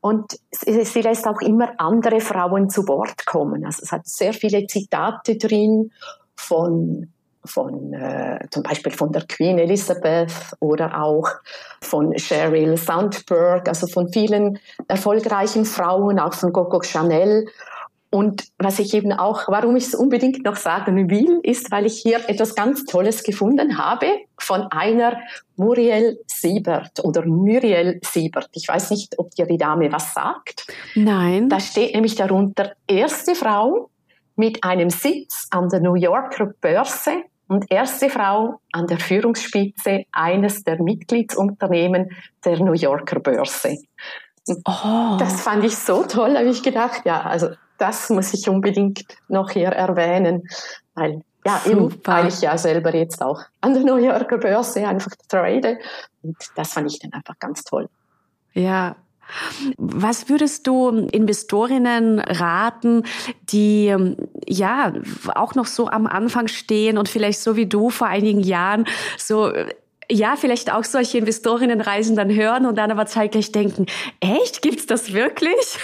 und 0.00 0.38
sie, 0.50 0.84
sie 0.84 1.00
lässt 1.02 1.26
auch 1.26 1.40
immer 1.40 1.72
andere 1.78 2.20
Frauen 2.20 2.70
zu 2.70 2.86
Wort 2.88 3.26
kommen. 3.26 3.64
Also 3.64 3.82
es 3.82 3.92
hat 3.92 4.06
sehr 4.06 4.32
viele 4.32 4.66
Zitate 4.66 5.36
drin 5.36 5.90
von 6.36 7.12
von 7.44 7.94
äh, 7.94 8.46
zum 8.50 8.62
Beispiel 8.62 8.92
von 8.92 9.10
der 9.12 9.24
Queen 9.26 9.58
Elizabeth 9.58 10.32
oder 10.60 11.02
auch 11.02 11.28
von 11.80 12.16
Sheryl 12.18 12.76
Sandberg, 12.76 13.66
also 13.68 13.86
von 13.86 14.12
vielen 14.12 14.58
erfolgreichen 14.86 15.64
Frauen, 15.64 16.18
auch 16.18 16.34
von 16.34 16.52
Coco 16.52 16.82
Chanel. 16.82 17.46
Und 18.10 18.44
was 18.58 18.78
ich 18.78 18.94
eben 18.94 19.12
auch, 19.12 19.48
warum 19.48 19.76
ich 19.76 19.88
es 19.88 19.94
unbedingt 19.94 20.42
noch 20.42 20.56
sagen 20.56 21.10
will, 21.10 21.40
ist, 21.42 21.70
weil 21.70 21.84
ich 21.84 22.00
hier 22.00 22.20
etwas 22.28 22.54
ganz 22.54 22.84
Tolles 22.86 23.22
gefunden 23.22 23.76
habe 23.76 24.06
von 24.38 24.62
einer 24.70 25.18
Muriel 25.56 26.18
Siebert 26.26 27.04
oder 27.04 27.26
Muriel 27.26 28.00
Siebert. 28.02 28.48
Ich 28.52 28.66
weiß 28.66 28.90
nicht, 28.92 29.18
ob 29.18 29.32
dir 29.32 29.46
die 29.46 29.58
Dame 29.58 29.92
was 29.92 30.14
sagt. 30.14 30.66
Nein. 30.94 31.50
Da 31.50 31.60
steht 31.60 31.94
nämlich 31.94 32.14
darunter 32.14 32.72
erste 32.86 33.34
Frau 33.34 33.90
mit 34.36 34.64
einem 34.64 34.88
Sitz 34.88 35.46
an 35.50 35.68
der 35.68 35.80
New 35.80 35.94
Yorker 35.94 36.54
Börse 36.60 37.24
und 37.48 37.70
erste 37.70 38.08
Frau 38.08 38.60
an 38.72 38.86
der 38.86 38.98
Führungsspitze 38.98 40.04
eines 40.12 40.64
der 40.64 40.82
Mitgliedsunternehmen 40.82 42.10
der 42.44 42.58
New 42.60 42.72
Yorker 42.72 43.20
Börse. 43.20 43.76
Oh. 44.64 45.16
Das 45.18 45.42
fand 45.42 45.64
ich 45.64 45.76
so 45.76 46.04
toll, 46.04 46.36
habe 46.36 46.48
ich 46.48 46.62
gedacht, 46.62 47.02
ja, 47.04 47.20
also 47.20 47.48
das 47.78 48.10
muss 48.10 48.34
ich 48.34 48.48
unbedingt 48.48 49.04
noch 49.28 49.50
hier 49.50 49.68
erwähnen, 49.68 50.48
weil 50.94 51.22
ja, 51.46 51.62
eben, 51.66 51.94
weil 52.04 52.28
ich 52.28 52.40
ja 52.42 52.58
selber 52.58 52.94
jetzt 52.94 53.22
auch 53.22 53.40
an 53.60 53.72
der 53.72 53.82
New 53.82 53.96
Yorker 53.96 54.38
Börse 54.38 54.86
einfach 54.86 55.12
trade. 55.28 55.78
Und 56.22 56.36
das 56.56 56.72
fand 56.72 56.92
ich 56.92 56.98
dann 56.98 57.12
einfach 57.12 57.38
ganz 57.38 57.64
toll. 57.64 57.88
Ja, 58.52 58.96
was 59.76 60.28
würdest 60.28 60.66
du 60.66 60.88
Investorinnen 60.88 62.18
raten, 62.18 63.04
die 63.50 63.94
ja 64.46 64.92
auch 65.34 65.54
noch 65.54 65.66
so 65.66 65.88
am 65.88 66.06
Anfang 66.06 66.48
stehen 66.48 66.98
und 66.98 67.08
vielleicht 67.08 67.40
so 67.40 67.56
wie 67.56 67.66
du 67.66 67.90
vor 67.90 68.08
einigen 68.08 68.40
Jahren 68.40 68.86
so 69.16 69.52
ja, 70.10 70.36
vielleicht 70.36 70.72
auch 70.72 70.84
solche 70.84 71.18
Investorinnenreisen 71.18 72.16
dann 72.16 72.34
hören 72.34 72.66
und 72.66 72.76
dann 72.76 72.90
aber 72.90 73.06
zeitgleich 73.06 73.52
denken, 73.52 73.86
echt, 74.20 74.62
gibt's 74.62 74.86
das 74.86 75.12
wirklich? 75.12 75.54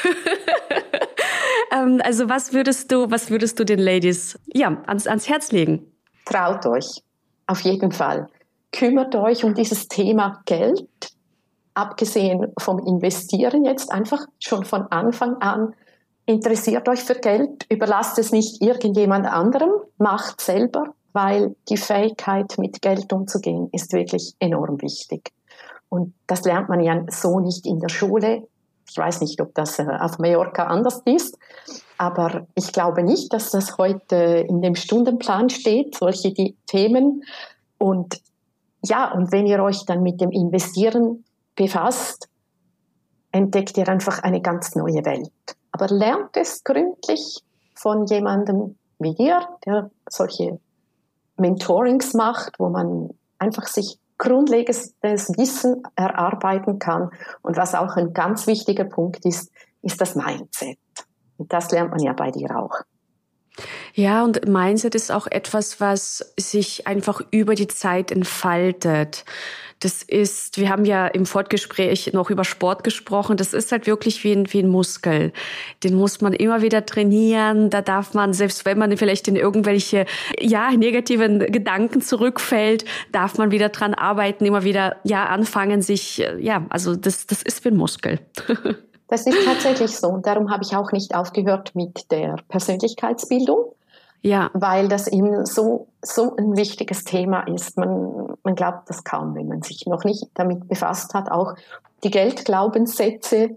Ähm, 1.74 2.00
also 2.04 2.28
was 2.28 2.52
würdest 2.52 2.92
du, 2.92 3.10
was 3.10 3.30
würdest 3.30 3.58
du 3.58 3.64
den 3.64 3.78
Ladies 3.78 4.38
ja 4.52 4.82
ans, 4.86 5.06
ans 5.06 5.28
Herz 5.28 5.52
legen? 5.52 5.90
Traut 6.24 6.66
euch, 6.66 7.02
auf 7.46 7.60
jeden 7.60 7.92
Fall. 7.92 8.28
Kümmert 8.72 9.14
euch 9.14 9.44
um 9.44 9.54
dieses 9.54 9.88
Thema 9.88 10.42
Geld, 10.46 10.88
abgesehen 11.74 12.52
vom 12.58 12.78
Investieren 12.86 13.64
jetzt 13.64 13.90
einfach 13.90 14.24
schon 14.38 14.64
von 14.64 14.82
Anfang 14.90 15.36
an. 15.36 15.74
Interessiert 16.26 16.88
euch 16.88 17.02
für 17.02 17.14
Geld, 17.14 17.66
überlasst 17.68 18.18
es 18.18 18.32
nicht 18.32 18.62
irgendjemand 18.62 19.26
anderem, 19.26 19.70
macht 19.98 20.40
selber, 20.40 20.94
weil 21.14 21.54
die 21.68 21.76
Fähigkeit, 21.76 22.58
mit 22.58 22.82
Geld 22.82 23.12
umzugehen, 23.12 23.68
ist 23.72 23.92
wirklich 23.92 24.34
enorm 24.40 24.82
wichtig. 24.82 25.32
Und 25.88 26.12
das 26.26 26.44
lernt 26.44 26.68
man 26.68 26.80
ja 26.80 27.04
so 27.08 27.38
nicht 27.38 27.66
in 27.66 27.78
der 27.78 27.88
Schule. 27.88 28.48
Ich 28.90 28.98
weiß 28.98 29.20
nicht, 29.20 29.40
ob 29.40 29.54
das 29.54 29.78
äh, 29.78 29.86
auf 29.86 30.18
Mallorca 30.18 30.64
anders 30.64 31.00
ist, 31.04 31.38
aber 31.96 32.46
ich 32.56 32.72
glaube 32.72 33.04
nicht, 33.04 33.32
dass 33.32 33.50
das 33.50 33.78
heute 33.78 34.16
in 34.16 34.60
dem 34.60 34.74
Stundenplan 34.74 35.50
steht, 35.50 35.96
solche 35.96 36.32
die 36.32 36.56
Themen. 36.66 37.22
Und 37.78 38.20
ja, 38.84 39.12
und 39.12 39.30
wenn 39.30 39.46
ihr 39.46 39.62
euch 39.62 39.86
dann 39.86 40.02
mit 40.02 40.20
dem 40.20 40.32
Investieren 40.32 41.24
befasst, 41.54 42.28
entdeckt 43.30 43.78
ihr 43.78 43.88
einfach 43.88 44.22
eine 44.24 44.42
ganz 44.42 44.74
neue 44.74 45.04
Welt. 45.04 45.30
Aber 45.70 45.86
lernt 45.86 46.36
es 46.36 46.64
gründlich 46.64 47.40
von 47.74 48.04
jemandem 48.06 48.76
wie 48.98 49.14
dir, 49.14 49.46
der 49.64 49.90
solche 50.08 50.58
Mentorings 51.36 52.14
macht, 52.14 52.58
wo 52.58 52.68
man 52.68 53.10
einfach 53.38 53.66
sich 53.66 53.98
grundlegendes 54.18 54.94
Wissen 55.02 55.82
erarbeiten 55.96 56.78
kann. 56.78 57.10
Und 57.42 57.56
was 57.56 57.74
auch 57.74 57.96
ein 57.96 58.12
ganz 58.12 58.46
wichtiger 58.46 58.84
Punkt 58.84 59.24
ist, 59.24 59.50
ist 59.82 60.00
das 60.00 60.14
Mindset. 60.14 60.78
Und 61.36 61.52
das 61.52 61.70
lernt 61.70 61.90
man 61.90 62.00
ja 62.00 62.12
bei 62.12 62.30
dir 62.30 62.56
auch. 62.56 62.80
Ja, 63.92 64.24
und 64.24 64.48
Mindset 64.48 64.94
ist 64.94 65.12
auch 65.12 65.26
etwas, 65.28 65.80
was 65.80 66.34
sich 66.38 66.86
einfach 66.86 67.20
über 67.30 67.54
die 67.54 67.68
Zeit 67.68 68.10
entfaltet. 68.10 69.24
Das 69.80 70.02
ist, 70.02 70.58
wir 70.58 70.70
haben 70.70 70.84
ja 70.84 71.06
im 71.06 71.26
Fortgespräch 71.26 72.12
noch 72.12 72.30
über 72.30 72.44
Sport 72.44 72.84
gesprochen. 72.84 73.36
Das 73.36 73.52
ist 73.52 73.72
halt 73.72 73.86
wirklich 73.86 74.24
wie 74.24 74.32
ein, 74.32 74.52
wie 74.52 74.60
ein 74.60 74.68
Muskel. 74.68 75.32
Den 75.82 75.94
muss 75.94 76.20
man 76.20 76.32
immer 76.32 76.62
wieder 76.62 76.86
trainieren. 76.86 77.70
Da 77.70 77.82
darf 77.82 78.14
man, 78.14 78.32
selbst 78.32 78.64
wenn 78.64 78.78
man 78.78 78.96
vielleicht 78.96 79.28
in 79.28 79.36
irgendwelche, 79.36 80.06
ja, 80.40 80.70
negativen 80.70 81.40
Gedanken 81.40 82.00
zurückfällt, 82.00 82.84
darf 83.12 83.38
man 83.38 83.50
wieder 83.50 83.68
dran 83.68 83.94
arbeiten, 83.94 84.44
immer 84.46 84.64
wieder, 84.64 84.96
ja, 85.04 85.26
anfangen, 85.26 85.82
sich, 85.82 86.18
ja, 86.38 86.66
also 86.70 86.96
das, 86.96 87.26
das 87.26 87.42
ist 87.42 87.64
wie 87.64 87.68
ein 87.68 87.76
Muskel. 87.76 88.20
Das 89.06 89.26
ist 89.26 89.44
tatsächlich 89.44 89.96
so. 89.96 90.08
Und 90.08 90.26
darum 90.26 90.50
habe 90.50 90.64
ich 90.64 90.74
auch 90.74 90.90
nicht 90.90 91.14
aufgehört 91.14 91.74
mit 91.74 92.10
der 92.10 92.36
Persönlichkeitsbildung. 92.48 93.72
Ja. 94.24 94.50
Weil 94.54 94.88
das 94.88 95.06
eben 95.06 95.44
so, 95.44 95.88
so 96.00 96.34
ein 96.36 96.56
wichtiges 96.56 97.04
Thema 97.04 97.42
ist. 97.42 97.76
Man, 97.76 98.34
man 98.42 98.54
glaubt 98.54 98.88
das 98.88 99.04
kaum, 99.04 99.34
wenn 99.34 99.48
man 99.48 99.60
sich 99.60 99.84
noch 99.86 100.04
nicht 100.04 100.24
damit 100.32 100.66
befasst 100.66 101.12
hat. 101.12 101.30
Auch 101.30 101.54
die 102.04 102.10
Geldglaubenssätze, 102.10 103.50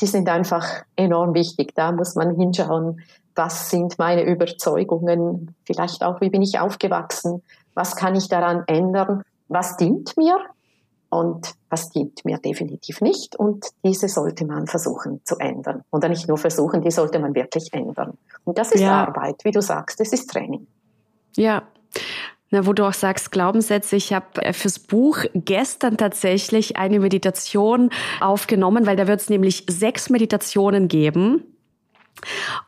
die 0.00 0.06
sind 0.06 0.28
einfach 0.28 0.84
enorm 0.94 1.34
wichtig. 1.34 1.74
Da 1.74 1.90
muss 1.90 2.14
man 2.14 2.36
hinschauen, 2.36 3.00
was 3.34 3.70
sind 3.70 3.98
meine 3.98 4.22
Überzeugungen, 4.22 5.56
vielleicht 5.64 6.04
auch, 6.04 6.20
wie 6.20 6.30
bin 6.30 6.42
ich 6.42 6.60
aufgewachsen, 6.60 7.42
was 7.74 7.96
kann 7.96 8.14
ich 8.14 8.28
daran 8.28 8.62
ändern, 8.68 9.22
was 9.48 9.76
dient 9.76 10.16
mir 10.16 10.38
und 11.12 11.54
was 11.68 11.90
dient 11.90 12.24
mir 12.24 12.38
definitiv 12.38 13.02
nicht. 13.02 13.36
Und 13.36 13.66
diese 13.84 14.08
sollte 14.08 14.46
man 14.46 14.66
versuchen 14.66 15.20
zu 15.24 15.36
ändern. 15.36 15.82
Und 15.90 16.08
nicht 16.08 16.26
nur 16.26 16.38
versuchen, 16.38 16.80
die 16.80 16.90
sollte 16.90 17.18
man 17.18 17.34
wirklich 17.34 17.72
ändern. 17.72 18.16
Und 18.44 18.56
das 18.56 18.72
ist 18.72 18.80
ja. 18.80 19.04
Arbeit, 19.04 19.44
wie 19.44 19.50
du 19.50 19.60
sagst, 19.60 20.00
das 20.00 20.12
ist 20.14 20.30
Training. 20.30 20.66
Ja. 21.36 21.64
Na, 22.50 22.66
wo 22.66 22.72
du 22.72 22.86
auch 22.86 22.94
sagst, 22.94 23.30
Glaubenssätze. 23.30 23.96
Ich 23.96 24.14
habe 24.14 24.40
äh, 24.40 24.54
fürs 24.54 24.78
Buch 24.78 25.18
gestern 25.34 25.98
tatsächlich 25.98 26.78
eine 26.78 26.98
Meditation 26.98 27.90
aufgenommen, 28.20 28.86
weil 28.86 28.96
da 28.96 29.06
wird 29.06 29.20
es 29.20 29.28
nämlich 29.28 29.66
sechs 29.68 30.08
Meditationen 30.08 30.88
geben 30.88 31.51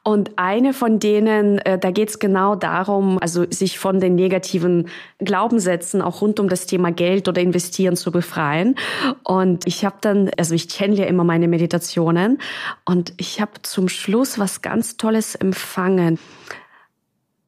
und 0.03 0.33
eine 0.37 0.73
von 0.73 0.99
denen, 0.99 1.59
äh, 1.59 1.79
da 1.79 1.91
geht 1.91 2.11
es 2.11 2.19
genau 2.19 2.55
darum, 2.55 3.19
also 3.19 3.45
sich 3.51 3.79
von 3.79 4.01
den 4.01 4.15
negativen 4.15 4.89
Glaubenssätzen 5.19 6.03
auch 6.03 6.21
rund 6.21 6.41
um 6.41 6.49
das 6.49 6.67
Thema 6.67 6.93
Geld 6.93 7.29
oder 7.29 7.41
Investieren 7.41 7.97
zu 7.97 8.11
befreien. 8.11 8.77
Und 9.23 9.67
ich 9.67 9.85
habe 9.85 9.97
dann, 10.01 10.31
also 10.37 10.55
ich 10.55 10.69
kenne 10.69 10.95
ja 10.95 11.05
immer 11.05 11.25
meine 11.25 11.49
Meditationen 11.49 12.39
und 12.85 13.15
ich 13.17 13.41
habe 13.41 13.53
zum 13.63 13.89
Schluss 13.89 14.39
was 14.39 14.63
ganz 14.63 14.97
Tolles 14.97 15.35
empfangen. 15.35 16.19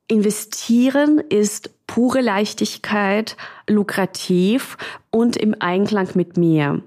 Investieren 0.09 1.19
ist 1.19 1.71
pure 1.87 2.21
Leichtigkeit, 2.21 3.37
lukrativ 3.69 4.77
und 5.11 5.37
im 5.37 5.57
Einklang 5.59 6.09
mit 6.14 6.37
mir. 6.37 6.83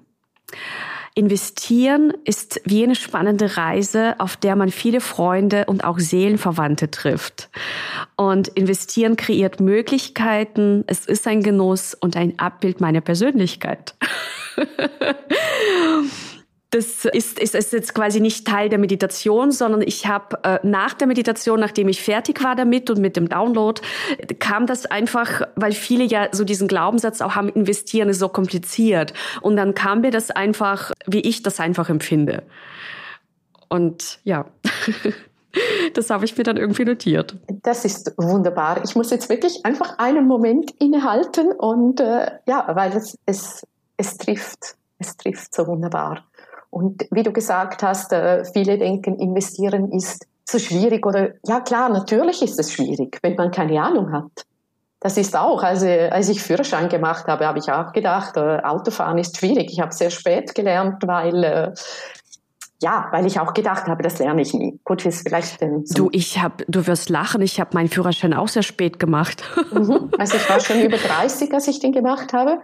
Investieren 1.19 2.13
ist 2.23 2.62
wie 2.63 2.82
eine 2.82 2.95
spannende 2.95 3.58
Reise, 3.58 4.15
auf 4.19 4.38
der 4.38 4.55
man 4.55 4.71
viele 4.71 5.01
Freunde 5.01 5.65
und 5.65 5.84
auch 5.84 5.99
Seelenverwandte 5.99 6.91
trifft. 6.91 7.49
Und 8.15 8.47
investieren 8.47 9.17
kreiert 9.17 9.60
Möglichkeiten, 9.60 10.86
es 10.88 11.05
ist 11.05 11.27
ein 11.27 11.43
Genuss 11.43 11.93
und 11.93 12.15
ein 12.15 12.39
Abbild 12.39 12.79
meiner 12.79 13.01
Persönlichkeit. 13.01 13.95
das 16.71 17.05
ist, 17.05 17.39
ist, 17.39 17.55
ist 17.55 17.73
jetzt 17.73 17.95
quasi 17.95 18.19
nicht 18.19 18.45
Teil 18.45 18.69
der 18.69 18.77
Meditation, 18.77 19.51
sondern 19.51 19.82
ich 19.82 20.05
habe 20.05 20.38
äh, 20.43 20.60
nach 20.62 20.93
der 20.93 21.08
Meditation, 21.08 21.60
nachdem 21.60 21.88
ich 21.88 22.01
fertig 22.01 22.43
war 22.43 22.55
damit 22.55 22.91
und 22.91 22.99
mit 22.99 23.15
dem 23.15 23.27
Download, 23.27 23.82
kam 24.38 24.67
das 24.67 24.86
einfach, 24.86 25.41
weil 25.55 25.71
viele 25.71 26.03
ja 26.03 26.27
so 26.32 26.43
diesen 26.43 26.67
Glaubenssatz 26.67 27.21
auch 27.21 27.34
haben, 27.34 27.49
investieren 27.49 28.10
ist 28.10 28.19
so 28.19 28.29
kompliziert. 28.29 29.13
Und 29.41 29.55
dann 29.55 29.73
kam 29.73 30.01
mir 30.01 30.12
das 30.12 30.29
einfach, 30.29 30.91
wie 31.08 31.21
ich 31.21 31.41
das 31.41 31.60
einfach 31.60 31.89
empfinde. 31.89 32.43
Und 33.67 34.19
ja. 34.23 34.45
Das 35.95 36.12
habe 36.12 36.25
ich 36.25 36.38
mir 36.38 36.43
dann 36.43 36.58
irgendwie 36.58 36.86
notiert. 36.86 37.36
Das 37.63 37.84
ist 37.84 38.13
wunderbar. 38.17 38.84
Ich 38.84 38.95
muss 38.95 39.10
jetzt 39.10 39.29
wirklich 39.29 39.65
einfach 39.65 39.97
einen 39.97 40.27
Moment 40.27 40.71
innehalten 40.79 41.51
und 41.51 41.99
äh, 41.99 42.29
ja, 42.45 42.69
weil 42.75 42.95
es, 42.95 43.17
es, 43.25 43.65
es 43.97 44.17
trifft, 44.17 44.75
es 44.99 45.17
trifft 45.17 45.55
so 45.55 45.65
wunderbar. 45.65 46.29
Und 46.69 47.08
wie 47.12 47.23
du 47.23 47.32
gesagt 47.32 47.84
hast, 47.84 48.13
äh, 48.13 48.45
viele 48.45 48.77
denken, 48.77 49.17
investieren 49.19 49.91
ist 49.91 50.27
so 50.49 50.60
schwierig 50.60 51.05
oder 51.05 51.29
ja 51.45 51.60
klar, 51.60 51.89
natürlich 51.89 52.41
ist 52.41 52.60
es 52.60 52.71
schwierig, 52.71 53.19
wenn 53.21 53.36
man 53.36 53.51
keine 53.51 53.82
Ahnung 53.82 54.12
hat. 54.12 54.45
das 55.01 55.15
ist 55.15 55.36
auch, 55.38 55.63
also 55.63 55.88
als 55.88 56.27
ich 56.27 56.41
Führerschein 56.41 56.89
gemacht 56.89 57.27
habe, 57.27 57.45
habe 57.45 57.60
ich 57.60 57.71
auch 57.71 57.93
gedacht, 57.93 58.36
äh, 58.36 58.60
Autofahren 58.63 59.17
ist 59.17 59.38
schwierig. 59.38 59.71
Ich 59.71 59.79
habe 59.79 59.93
sehr 59.93 60.10
spät 60.10 60.53
gelernt, 60.53 61.03
weil 61.08 61.43
äh, 61.43 61.71
ja, 62.82 63.08
weil 63.12 63.26
ich 63.26 63.39
auch 63.39 63.54
gedacht 63.54 63.88
habe, 63.88 64.04
das 64.04 64.20
lerne 64.20 64.42
ich 64.42 64.54
nie. 64.54 64.80
Gut, 64.86 65.06
ist 65.06 65.28
vielleicht 65.28 65.60
denn 65.60 65.84
Du, 65.89 66.10
ich 66.13 66.42
habe, 66.42 66.63
du 66.68 66.88
wirst 66.88 67.10
lachen, 67.10 67.42
ich 67.42 67.60
habe 67.60 67.72
meinen 67.74 67.89
Führerschein 67.89 68.34
auch 68.34 68.48
sehr 68.48 68.63
spät 68.63 69.00
gemacht. 69.00 69.44
Mhm. 69.72 70.12
Also 70.18 70.38
ich 70.38 70.50
war 70.50 70.60
schon 70.60 70.82
über 70.82 70.98
30, 70.98 71.54
als 71.54 71.68
ich 71.68 71.80
den 71.80 71.92
gemacht 71.92 72.34
habe. 72.34 72.60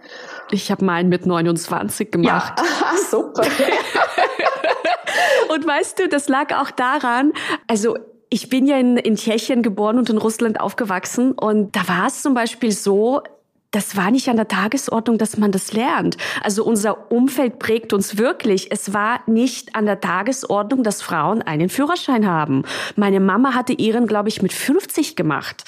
Ich 0.50 0.70
habe 0.70 0.84
meinen 0.84 1.08
mit 1.08 1.26
29 1.26 2.10
gemacht. 2.10 2.54
Ja, 2.58 2.96
super. 3.10 3.42
Und 5.54 5.66
weißt 5.66 5.98
du, 5.98 6.08
das 6.08 6.28
lag 6.28 6.54
auch 6.54 6.70
daran, 6.70 7.32
also 7.66 7.96
ich 8.28 8.48
bin 8.48 8.66
ja 8.66 8.78
in, 8.78 8.96
in 8.96 9.16
Tschechien 9.16 9.62
geboren 9.62 9.98
und 9.98 10.10
in 10.10 10.18
Russland 10.18 10.60
aufgewachsen 10.60 11.32
und 11.32 11.76
da 11.76 11.88
war 11.88 12.06
es 12.08 12.22
zum 12.22 12.34
Beispiel 12.34 12.72
so, 12.72 13.22
das 13.76 13.94
war 13.94 14.10
nicht 14.10 14.26
an 14.30 14.36
der 14.36 14.48
Tagesordnung, 14.48 15.18
dass 15.18 15.36
man 15.36 15.52
das 15.52 15.74
lernt. 15.74 16.16
Also 16.42 16.64
unser 16.64 17.12
Umfeld 17.12 17.58
prägt 17.58 17.92
uns 17.92 18.16
wirklich. 18.16 18.72
Es 18.72 18.94
war 18.94 19.20
nicht 19.26 19.76
an 19.76 19.84
der 19.84 20.00
Tagesordnung, 20.00 20.82
dass 20.82 21.02
Frauen 21.02 21.42
einen 21.42 21.68
Führerschein 21.68 22.26
haben. 22.26 22.62
Meine 22.96 23.20
Mama 23.20 23.54
hatte 23.54 23.74
ihren, 23.74 24.06
glaube 24.06 24.30
ich, 24.30 24.40
mit 24.40 24.54
50 24.54 25.14
gemacht. 25.14 25.64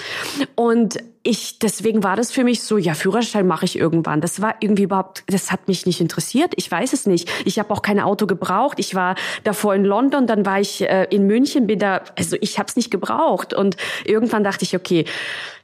Und 0.54 1.00
ich, 1.28 1.58
deswegen 1.58 2.02
war 2.02 2.16
das 2.16 2.32
für 2.32 2.42
mich 2.42 2.62
so, 2.62 2.78
ja, 2.78 2.94
Führerschein 2.94 3.46
mache 3.46 3.66
ich 3.66 3.78
irgendwann. 3.78 4.22
Das 4.22 4.40
war 4.40 4.54
irgendwie 4.60 4.84
überhaupt, 4.84 5.24
das 5.26 5.52
hat 5.52 5.68
mich 5.68 5.84
nicht 5.84 6.00
interessiert. 6.00 6.54
Ich 6.56 6.70
weiß 6.70 6.94
es 6.94 7.04
nicht. 7.04 7.30
Ich 7.44 7.58
habe 7.58 7.70
auch 7.70 7.82
kein 7.82 8.00
Auto 8.00 8.26
gebraucht. 8.26 8.78
Ich 8.80 8.94
war 8.94 9.14
davor 9.44 9.74
in 9.74 9.84
London, 9.84 10.26
dann 10.26 10.46
war 10.46 10.58
ich 10.58 10.80
äh, 10.88 11.04
in 11.10 11.26
München, 11.26 11.66
bin 11.66 11.80
da, 11.80 12.00
also 12.16 12.38
ich 12.40 12.58
habe 12.58 12.68
es 12.68 12.76
nicht 12.76 12.90
gebraucht. 12.90 13.52
Und 13.52 13.76
irgendwann 14.06 14.42
dachte 14.42 14.64
ich, 14.64 14.74
okay, 14.74 15.04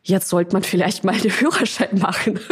jetzt 0.03 0.29
sollte 0.29 0.53
man 0.53 0.65
vielleicht 0.65 1.03
mal 1.03 1.17
den 1.19 1.31
Führerschein 1.31 1.99
machen. 1.99 2.39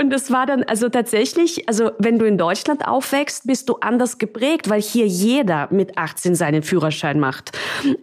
Und 0.00 0.14
es 0.14 0.32
war 0.32 0.46
dann 0.46 0.62
also 0.62 0.88
tatsächlich, 0.88 1.68
also 1.68 1.90
wenn 1.98 2.18
du 2.18 2.24
in 2.24 2.38
Deutschland 2.38 2.88
aufwächst, 2.88 3.46
bist 3.46 3.68
du 3.68 3.76
anders 3.82 4.16
geprägt, 4.16 4.70
weil 4.70 4.80
hier 4.80 5.06
jeder 5.06 5.68
mit 5.70 5.98
18 5.98 6.34
seinen 6.34 6.62
Führerschein 6.62 7.20
macht. 7.20 7.52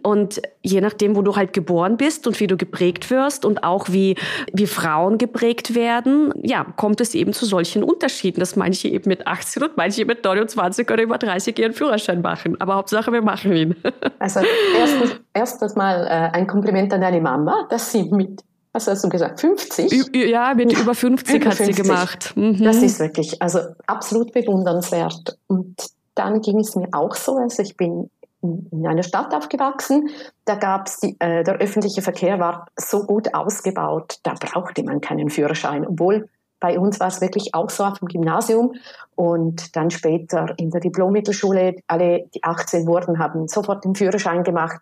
Und 0.02 0.40
je 0.62 0.80
nachdem, 0.80 1.16
wo 1.16 1.22
du 1.22 1.34
halt 1.34 1.52
geboren 1.52 1.96
bist 1.96 2.28
und 2.28 2.38
wie 2.38 2.46
du 2.46 2.56
geprägt 2.56 3.10
wirst 3.10 3.44
und 3.44 3.64
auch 3.64 3.88
wie, 3.88 4.14
wie 4.52 4.68
Frauen 4.68 5.18
geprägt 5.18 5.74
werden, 5.74 6.32
ja, 6.40 6.64
kommt 6.76 7.00
es 7.00 7.16
eben 7.16 7.32
zu 7.32 7.46
solchen 7.46 7.82
Unterschieden, 7.82 8.38
dass 8.38 8.54
manche 8.54 8.86
eben 8.86 9.08
mit 9.08 9.26
18 9.26 9.64
und 9.64 9.76
manche 9.76 10.04
mit 10.04 10.22
29 10.24 10.88
oder 10.88 11.02
über 11.02 11.18
30 11.18 11.58
ihren 11.58 11.72
Führerschein 11.72 12.20
machen. 12.20 12.60
Aber 12.60 12.76
Hauptsache, 12.76 13.12
wir 13.12 13.22
machen 13.22 13.52
ihn. 13.52 13.74
Also 14.20 14.40
erstens, 14.78 15.20
erstens 15.32 15.74
mal 15.74 16.06
äh, 16.06 16.36
ein 16.36 16.46
Kompliment 16.46 16.92
an 16.92 17.00
deine 17.00 17.20
Mama, 17.20 17.66
dass 17.70 17.90
sie 17.90 18.04
mit 18.04 18.42
was 18.72 18.86
hast 18.86 19.04
du 19.04 19.08
gesagt, 19.08 19.40
50? 19.40 20.14
Ja, 20.14 20.54
mit 20.54 20.78
über 20.78 20.94
50 20.94 21.36
über 21.36 21.50
hat 21.50 21.56
50. 21.56 21.76
sie 21.76 21.82
gemacht. 21.82 22.32
Mhm. 22.36 22.62
Das 22.62 22.82
ist 22.82 23.00
wirklich, 23.00 23.40
also 23.40 23.60
absolut 23.86 24.32
bewundernswert. 24.32 25.38
Und 25.46 25.76
dann 26.14 26.40
ging 26.40 26.60
es 26.60 26.74
mir 26.76 26.88
auch 26.92 27.14
so, 27.14 27.36
also 27.36 27.62
ich 27.62 27.76
bin 27.76 28.10
in 28.40 28.86
einer 28.86 29.02
Stadt 29.02 29.34
aufgewachsen, 29.34 30.10
da 30.44 30.54
gab's 30.54 31.00
die, 31.00 31.16
äh, 31.18 31.42
der 31.42 31.56
öffentliche 31.56 32.02
Verkehr 32.02 32.38
war 32.38 32.66
so 32.76 33.04
gut 33.04 33.34
ausgebaut, 33.34 34.18
da 34.22 34.34
brauchte 34.34 34.84
man 34.84 35.00
keinen 35.00 35.28
Führerschein, 35.28 35.84
obwohl 35.86 36.28
bei 36.60 36.78
uns 36.78 36.98
war 37.00 37.08
es 37.08 37.20
wirklich 37.20 37.54
auch 37.54 37.70
so 37.70 37.84
auf 37.84 37.98
dem 37.98 38.08
Gymnasium 38.08 38.74
und 39.14 39.76
dann 39.76 39.90
später 39.90 40.54
in 40.56 40.70
der 40.70 40.80
Diplommittelschule, 40.80 41.76
alle, 41.86 42.26
die 42.34 42.42
18 42.42 42.86
wurden, 42.86 43.18
haben 43.18 43.48
sofort 43.48 43.84
den 43.84 43.94
Führerschein 43.94 44.42
gemacht. 44.42 44.80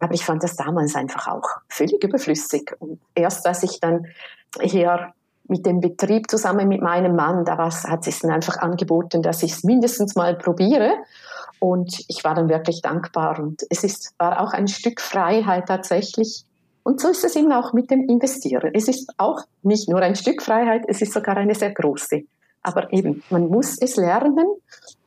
Aber 0.00 0.14
ich 0.14 0.24
fand 0.24 0.42
das 0.42 0.56
damals 0.56 0.94
einfach 0.94 1.26
auch 1.28 1.48
völlig 1.68 2.02
überflüssig. 2.02 2.74
Und 2.78 3.00
erst 3.14 3.46
als 3.46 3.62
ich 3.62 3.80
dann 3.80 4.06
hier 4.60 5.12
mit 5.48 5.64
dem 5.66 5.80
Betrieb 5.80 6.30
zusammen 6.30 6.68
mit 6.68 6.82
meinem 6.82 7.16
Mann, 7.16 7.44
da 7.44 7.56
hat 7.58 8.04
sich 8.04 8.20
dann 8.20 8.30
einfach 8.30 8.58
angeboten, 8.58 9.22
dass 9.22 9.42
ich 9.42 9.52
es 9.52 9.64
mindestens 9.64 10.14
mal 10.14 10.36
probiere. 10.36 10.92
Und 11.58 12.04
ich 12.08 12.22
war 12.22 12.34
dann 12.34 12.48
wirklich 12.48 12.82
dankbar. 12.82 13.40
Und 13.40 13.64
es 13.70 13.82
ist, 13.82 14.14
war 14.18 14.40
auch 14.40 14.52
ein 14.52 14.68
Stück 14.68 15.00
Freiheit 15.00 15.66
tatsächlich. 15.66 16.44
Und 16.84 17.00
so 17.00 17.08
ist 17.08 17.24
es 17.24 17.34
eben 17.34 17.52
auch 17.52 17.72
mit 17.72 17.90
dem 17.90 18.08
Investieren. 18.08 18.70
Es 18.74 18.88
ist 18.88 19.12
auch 19.16 19.40
nicht 19.62 19.88
nur 19.88 20.00
ein 20.00 20.14
Stück 20.14 20.42
Freiheit, 20.42 20.84
es 20.86 21.02
ist 21.02 21.12
sogar 21.12 21.36
eine 21.36 21.54
sehr 21.54 21.72
große. 21.72 22.22
Aber 22.62 22.92
eben, 22.92 23.22
man 23.30 23.48
muss 23.48 23.78
es 23.80 23.96
lernen. 23.96 24.46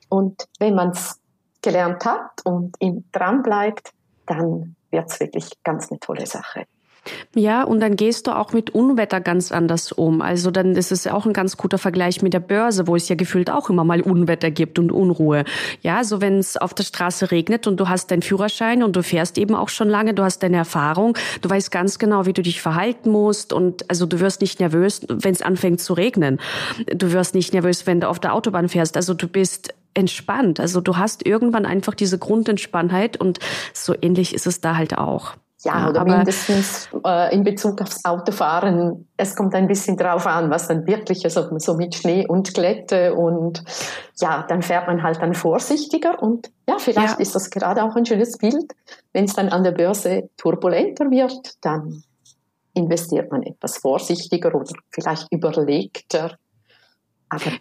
Und 0.10 0.48
wenn 0.60 0.76
man 0.76 0.90
es 0.90 1.20
gelernt 1.62 2.04
hat 2.06 2.42
und 2.44 2.76
dran 3.12 3.44
bleibt, 3.44 3.94
dann 4.26 4.76
wird 4.92 5.10
es 5.10 5.20
wirklich 5.20 5.50
ganz 5.64 5.90
eine 5.90 6.00
tolle 6.00 6.26
Sache. 6.26 6.66
Ja, 7.34 7.64
und 7.64 7.80
dann 7.80 7.96
gehst 7.96 8.28
du 8.28 8.32
auch 8.32 8.54
mit 8.54 8.70
Unwetter 8.72 9.22
ganz 9.22 9.52
anders 9.52 9.92
um. 9.92 10.22
Also 10.22 10.52
dann 10.52 10.76
ist 10.76 10.92
es 10.92 11.08
auch 11.08 11.26
ein 11.26 11.34
ganz 11.34 11.58
guter 11.58 11.80
Vergleich 11.80 12.22
mit 12.22 12.34
der 12.34 12.42
Börse, 12.42 12.86
wo 12.86 12.96
es 12.96 13.10
ja 13.10 13.16
gefühlt 13.16 13.50
auch 13.50 13.70
immer 13.70 13.84
mal 13.84 14.02
Unwetter 14.02 14.52
gibt 14.52 14.78
und 14.78 14.92
Unruhe. 14.92 15.44
Ja, 15.82 16.04
so 16.04 16.22
wenn 16.22 16.38
es 16.38 16.58
auf 16.58 16.76
der 16.76 16.84
Straße 16.84 17.32
regnet 17.32 17.66
und 17.66 17.80
du 17.80 17.90
hast 17.90 18.12
deinen 18.12 18.22
Führerschein 18.22 18.84
und 18.84 18.96
du 18.96 19.02
fährst 19.02 19.40
eben 19.40 19.56
auch 19.56 19.70
schon 19.70 19.90
lange, 19.90 20.14
du 20.14 20.24
hast 20.24 20.44
deine 20.44 20.58
Erfahrung, 20.58 21.18
du 21.42 21.50
weißt 21.50 21.72
ganz 21.72 21.98
genau, 21.98 22.28
wie 22.28 22.34
du 22.34 22.44
dich 22.44 22.62
verhalten 22.62 23.10
musst 23.10 23.52
und 23.52 23.90
also 23.90 24.06
du 24.06 24.20
wirst 24.20 24.42
nicht 24.42 24.60
nervös, 24.60 25.02
wenn 25.10 25.34
es 25.34 25.42
anfängt 25.42 25.82
zu 25.82 25.94
regnen. 25.94 26.40
Du 26.94 27.12
wirst 27.14 27.34
nicht 27.34 27.54
nervös, 27.54 27.88
wenn 27.88 28.02
du 28.02 28.10
auf 28.10 28.20
der 28.20 28.36
Autobahn 28.36 28.70
fährst. 28.70 28.96
Also 28.96 29.16
du 29.16 29.28
bist 29.28 29.74
entspannt. 29.94 30.60
Also 30.60 30.82
du 30.82 30.98
hast 30.98 31.26
irgendwann 31.26 31.66
einfach 31.66 31.94
diese 31.94 32.18
Grundentspanntheit 32.18 33.18
und 33.18 33.40
so 33.74 33.96
ähnlich 34.02 34.34
ist 34.34 34.48
es 34.48 34.62
da 34.62 34.78
halt 34.78 34.98
auch. 34.98 35.36
Ja, 35.64 35.90
oder 35.90 36.06
mindestens 36.06 36.90
äh, 37.06 37.36
in 37.36 37.44
Bezug 37.44 37.82
aufs 37.82 38.04
Autofahren. 38.04 39.08
Es 39.16 39.36
kommt 39.36 39.54
ein 39.54 39.68
bisschen 39.68 39.96
drauf 39.96 40.26
an, 40.26 40.50
was 40.50 40.68
dann 40.68 40.88
wirklich, 40.88 41.24
also 41.24 41.56
so 41.60 41.76
mit 41.76 41.94
Schnee 41.94 42.26
und 42.28 42.56
Glätte 42.56 43.14
und 43.14 43.64
ja, 44.20 44.44
dann 44.48 44.64
fährt 44.64 44.88
man 44.88 45.04
halt 45.04 45.22
dann 45.22 45.36
vorsichtiger 45.36 46.22
und 46.22 46.50
ja, 46.68 46.78
vielleicht 46.80 47.16
ja. 47.16 47.20
ist 47.20 47.36
das 47.36 47.52
gerade 47.52 47.84
auch 47.84 47.96
ein 47.96 48.08
schönes 48.08 48.40
Bild. 48.40 48.74
Wenn 49.14 49.26
es 49.26 49.34
dann 49.34 49.50
an 49.50 49.64
der 49.64 49.72
Börse 49.72 50.30
turbulenter 50.36 51.12
wird, 51.12 51.54
dann 51.62 52.04
investiert 52.74 53.32
man 53.32 53.44
etwas 53.44 53.78
vorsichtiger 53.78 54.56
oder 54.56 54.74
vielleicht 54.90 55.28
überlegter 55.32 56.38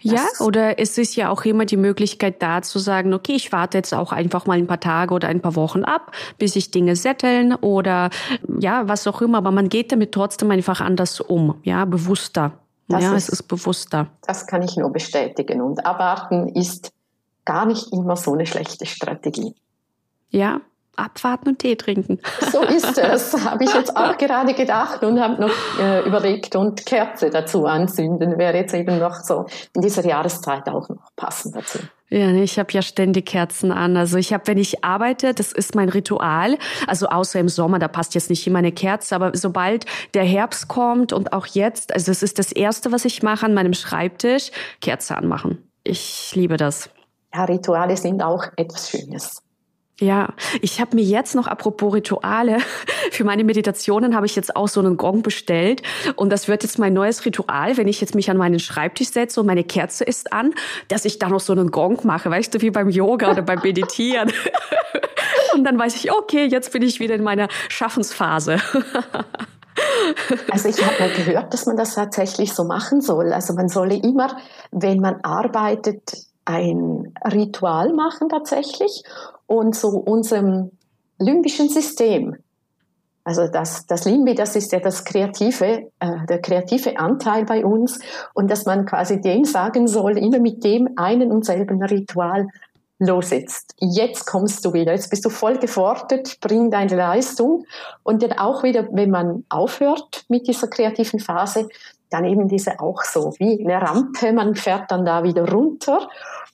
ja, 0.00 0.26
oder 0.40 0.78
es 0.78 0.98
ist 0.98 1.16
ja 1.16 1.30
auch 1.30 1.44
immer 1.44 1.64
die 1.64 1.76
Möglichkeit 1.76 2.42
da 2.42 2.62
zu 2.62 2.78
sagen, 2.78 3.14
okay, 3.14 3.32
ich 3.32 3.52
warte 3.52 3.78
jetzt 3.78 3.94
auch 3.94 4.12
einfach 4.12 4.46
mal 4.46 4.58
ein 4.58 4.66
paar 4.66 4.80
Tage 4.80 5.14
oder 5.14 5.28
ein 5.28 5.40
paar 5.40 5.54
Wochen 5.54 5.84
ab, 5.84 6.12
bis 6.38 6.54
sich 6.54 6.70
Dinge 6.70 6.96
setteln 6.96 7.54
oder 7.54 8.10
ja, 8.58 8.88
was 8.88 9.06
auch 9.06 9.22
immer, 9.22 9.38
aber 9.38 9.50
man 9.50 9.68
geht 9.68 9.92
damit 9.92 10.12
trotzdem 10.12 10.50
einfach 10.50 10.80
anders 10.80 11.20
um, 11.20 11.54
ja, 11.62 11.84
bewusster. 11.84 12.52
Das 12.88 13.04
ja, 13.04 13.14
ist, 13.14 13.28
es 13.28 13.40
ist 13.40 13.42
bewusster. 13.44 14.08
Das 14.26 14.46
kann 14.46 14.62
ich 14.62 14.76
nur 14.76 14.90
bestätigen 14.90 15.60
und 15.60 15.86
abwarten 15.86 16.48
ist 16.48 16.92
gar 17.44 17.66
nicht 17.66 17.92
immer 17.92 18.16
so 18.16 18.32
eine 18.32 18.46
schlechte 18.46 18.86
Strategie. 18.86 19.54
Ja, 20.30 20.60
abwarten 20.96 21.50
und 21.50 21.58
Tee 21.58 21.76
trinken. 21.76 22.20
So 22.52 22.62
ist 22.62 22.98
es, 22.98 23.44
habe 23.44 23.64
ich 23.64 23.72
jetzt 23.72 23.96
auch 23.96 24.16
gerade 24.18 24.54
gedacht 24.54 25.02
und 25.02 25.20
habe 25.20 25.40
noch 25.40 25.52
äh, 25.80 26.06
überlegt 26.06 26.56
und 26.56 26.84
Kerze 26.84 27.30
dazu 27.30 27.66
anzünden 27.66 28.38
wäre 28.38 28.56
jetzt 28.56 28.74
eben 28.74 28.98
noch 28.98 29.14
so 29.14 29.46
in 29.74 29.82
dieser 29.82 30.04
Jahreszeit 30.04 30.68
auch 30.68 30.88
noch 30.88 31.10
passend 31.16 31.56
dazu. 31.56 31.78
Ja, 32.12 32.32
ich 32.32 32.58
habe 32.58 32.72
ja 32.72 32.82
ständig 32.82 33.26
Kerzen 33.26 33.70
an. 33.70 33.96
Also 33.96 34.18
ich 34.18 34.32
habe, 34.32 34.48
wenn 34.48 34.58
ich 34.58 34.84
arbeite, 34.84 35.32
das 35.32 35.52
ist 35.52 35.76
mein 35.76 35.88
Ritual. 35.88 36.58
Also 36.88 37.06
außer 37.06 37.38
im 37.38 37.48
Sommer, 37.48 37.78
da 37.78 37.86
passt 37.86 38.16
jetzt 38.16 38.30
nicht 38.30 38.44
immer 38.48 38.58
eine 38.58 38.72
Kerze, 38.72 39.14
aber 39.14 39.30
sobald 39.34 39.86
der 40.14 40.24
Herbst 40.24 40.66
kommt 40.66 41.12
und 41.12 41.32
auch 41.32 41.46
jetzt, 41.46 41.94
also 41.94 42.10
es 42.10 42.24
ist 42.24 42.40
das 42.40 42.50
erste, 42.50 42.90
was 42.90 43.04
ich 43.04 43.22
mache 43.22 43.46
an 43.46 43.54
meinem 43.54 43.74
Schreibtisch, 43.74 44.50
Kerze 44.80 45.16
anmachen. 45.16 45.70
Ich 45.84 46.32
liebe 46.34 46.56
das. 46.56 46.90
Ja, 47.32 47.44
Rituale 47.44 47.96
sind 47.96 48.22
auch 48.22 48.44
etwas 48.56 48.90
Schönes. 48.90 49.42
Ja, 50.00 50.32
ich 50.62 50.80
habe 50.80 50.96
mir 50.96 51.04
jetzt 51.04 51.34
noch, 51.34 51.46
apropos 51.46 51.92
Rituale, 51.92 52.58
für 53.10 53.24
meine 53.24 53.44
Meditationen 53.44 54.16
habe 54.16 54.24
ich 54.24 54.34
jetzt 54.34 54.56
auch 54.56 54.66
so 54.66 54.80
einen 54.80 54.96
Gong 54.96 55.20
bestellt. 55.20 55.82
Und 56.16 56.30
das 56.30 56.48
wird 56.48 56.62
jetzt 56.62 56.78
mein 56.78 56.94
neues 56.94 57.26
Ritual, 57.26 57.76
wenn 57.76 57.86
ich 57.86 58.00
jetzt 58.00 58.14
mich 58.14 58.30
an 58.30 58.38
meinen 58.38 58.60
Schreibtisch 58.60 59.10
setze 59.10 59.40
und 59.40 59.46
meine 59.46 59.62
Kerze 59.62 60.04
ist 60.04 60.32
an, 60.32 60.54
dass 60.88 61.04
ich 61.04 61.18
da 61.18 61.28
noch 61.28 61.40
so 61.40 61.52
einen 61.52 61.70
Gong 61.70 62.00
mache, 62.04 62.30
weißt 62.30 62.54
du, 62.54 62.62
wie 62.62 62.70
beim 62.70 62.88
Yoga 62.88 63.30
oder 63.30 63.42
beim 63.42 63.60
Meditieren. 63.62 64.32
und 65.54 65.64
dann 65.64 65.78
weiß 65.78 65.94
ich, 65.96 66.10
okay, 66.10 66.46
jetzt 66.46 66.72
bin 66.72 66.80
ich 66.82 66.98
wieder 66.98 67.14
in 67.14 67.22
meiner 67.22 67.48
Schaffensphase. 67.68 68.58
Also 70.50 70.68
ich 70.68 70.84
habe 70.84 70.98
mal 70.98 71.10
gehört, 71.10 71.52
dass 71.52 71.66
man 71.66 71.76
das 71.76 71.94
tatsächlich 71.94 72.54
so 72.54 72.64
machen 72.64 73.02
soll. 73.02 73.34
Also 73.34 73.52
man 73.52 73.68
solle 73.68 73.96
immer, 73.96 74.36
wenn 74.70 75.00
man 75.00 75.20
arbeitet, 75.22 76.29
ein 76.50 77.14
Ritual 77.32 77.92
machen 77.92 78.28
tatsächlich 78.28 79.02
und 79.46 79.74
so 79.74 79.88
unserem 79.88 80.70
limbischen 81.18 81.68
System. 81.68 82.36
Also 83.22 83.46
das, 83.46 83.86
das 83.86 84.06
Limbi, 84.06 84.34
das 84.34 84.56
ist 84.56 84.72
ja 84.72 84.80
das 84.80 85.04
kreative, 85.04 85.90
äh, 86.00 86.26
der 86.28 86.40
kreative 86.40 86.98
Anteil 86.98 87.44
bei 87.44 87.64
uns. 87.64 88.00
Und 88.34 88.50
dass 88.50 88.64
man 88.64 88.86
quasi 88.86 89.20
dem 89.20 89.44
sagen 89.44 89.86
soll, 89.86 90.18
immer 90.18 90.40
mit 90.40 90.64
dem 90.64 90.88
einen 90.96 91.30
und 91.30 91.44
selben 91.44 91.82
Ritual 91.82 92.48
los 92.98 93.30
jetzt, 93.30 93.74
jetzt 93.78 94.26
kommst 94.26 94.64
du 94.64 94.74
wieder, 94.74 94.92
jetzt 94.92 95.08
bist 95.10 95.24
du 95.24 95.30
voll 95.30 95.58
gefordert, 95.58 96.38
bring 96.40 96.70
deine 96.70 96.96
Leistung. 96.96 97.64
Und 98.02 98.22
dann 98.22 98.32
auch 98.32 98.62
wieder, 98.62 98.88
wenn 98.92 99.10
man 99.10 99.44
aufhört 99.48 100.24
mit 100.28 100.46
dieser 100.46 100.68
kreativen 100.68 101.20
Phase, 101.20 101.68
dann 102.10 102.24
eben 102.24 102.48
diese 102.48 102.80
auch 102.80 103.02
so 103.02 103.32
wie 103.38 103.64
eine 103.64 103.80
Rampe, 103.80 104.32
man 104.32 104.54
fährt 104.54 104.90
dann 104.90 105.04
da 105.04 105.22
wieder 105.22 105.48
runter 105.50 106.08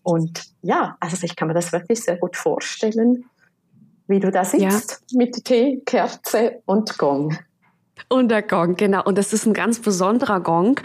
und 0.07 0.44
ja, 0.62 0.96
also 1.00 1.16
ich 1.24 1.34
kann 1.34 1.48
mir 1.48 1.54
das 1.54 1.72
wirklich 1.72 2.00
sehr 2.00 2.16
gut 2.16 2.36
vorstellen, 2.36 3.24
wie 4.07 4.20
du 4.20 4.30
da 4.30 4.44
sitzt 4.44 5.02
ja. 5.11 5.18
mit 5.18 5.44
Tee, 5.44 5.82
Kerze 5.84 6.62
und 6.64 6.96
Gong. 6.96 7.36
Und 8.09 8.28
der 8.28 8.42
Gong, 8.42 8.76
genau. 8.76 9.03
Und 9.03 9.18
das 9.18 9.32
ist 9.32 9.47
ein 9.47 9.53
ganz 9.53 9.80
besonderer 9.80 10.40
Gong. 10.40 10.78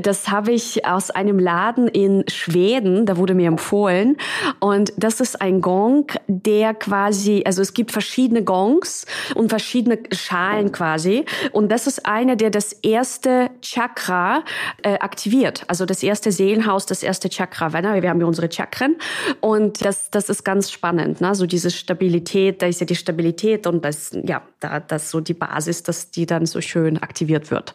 Das 0.00 0.28
habe 0.28 0.52
ich 0.52 0.86
aus 0.86 1.10
einem 1.10 1.40
Laden 1.40 1.88
in 1.88 2.24
Schweden, 2.28 3.04
da 3.04 3.16
wurde 3.16 3.34
mir 3.34 3.48
empfohlen. 3.48 4.16
Und 4.60 4.92
das 4.96 5.20
ist 5.20 5.40
ein 5.40 5.60
Gong, 5.60 6.06
der 6.28 6.74
quasi, 6.74 7.42
also 7.44 7.62
es 7.62 7.74
gibt 7.74 7.90
verschiedene 7.90 8.44
Gongs 8.44 9.06
und 9.34 9.48
verschiedene 9.48 9.98
Schalen 10.12 10.70
quasi. 10.70 11.24
Und 11.50 11.72
das 11.72 11.88
ist 11.88 12.06
einer, 12.06 12.36
der 12.36 12.50
das 12.50 12.72
erste 12.72 13.50
Chakra 13.60 14.44
äh, 14.82 14.98
aktiviert. 15.00 15.64
Also 15.66 15.84
das 15.84 16.04
erste 16.04 16.30
Seelenhaus, 16.30 16.86
das 16.86 17.02
erste 17.02 17.28
Chakra. 17.28 17.72
Wir 17.72 18.10
haben 18.10 18.20
ja 18.20 18.26
unsere 18.26 18.52
Chakren. 18.52 18.96
Und 19.40 19.84
das, 19.84 20.10
das 20.10 20.28
ist 20.28 20.44
ganz 20.44 20.70
spannend. 20.70 21.20
Ne? 21.20 21.34
So 21.34 21.46
diese 21.46 21.72
Stabilität, 21.72 22.62
da 22.62 22.66
ist 22.66 22.78
ja 22.80 22.86
die 22.86 22.94
Stabilität 22.94 23.66
und 23.66 23.84
das, 23.84 24.16
ja, 24.22 24.42
da, 24.60 24.78
das 24.78 25.10
so 25.10 25.20
die 25.20 25.34
Basis, 25.34 25.82
dass 25.82 26.12
die 26.12 26.26
dann 26.26 26.46
so 26.46 26.57
schön 26.60 27.02
aktiviert 27.02 27.50
wird. 27.50 27.74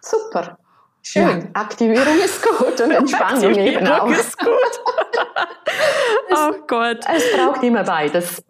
Super. 0.00 0.58
Schön. 1.02 1.22
Ja. 1.22 1.48
Aktivierung 1.54 2.18
ist 2.24 2.42
gut 2.42 2.80
und 2.80 2.90
Entspannung 2.92 3.54
eben 3.54 3.86
auch. 3.88 4.08
ist 4.10 4.38
gut. 4.38 4.48
oh 6.30 6.52
Gott. 6.66 7.00
Es 7.12 7.24
braucht 7.36 7.62
immer 7.62 7.82
beides. 7.84 8.42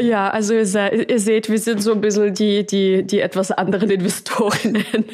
Ja, 0.00 0.30
also 0.30 0.54
ihr, 0.54 1.08
ihr, 1.08 1.20
seht, 1.20 1.48
wir 1.48 1.58
sind 1.58 1.82
so 1.82 1.92
ein 1.92 2.00
bisschen 2.00 2.34
die, 2.34 2.66
die, 2.66 3.06
die 3.06 3.20
etwas 3.20 3.52
anderen 3.52 3.90
Investorinnen 3.90 4.84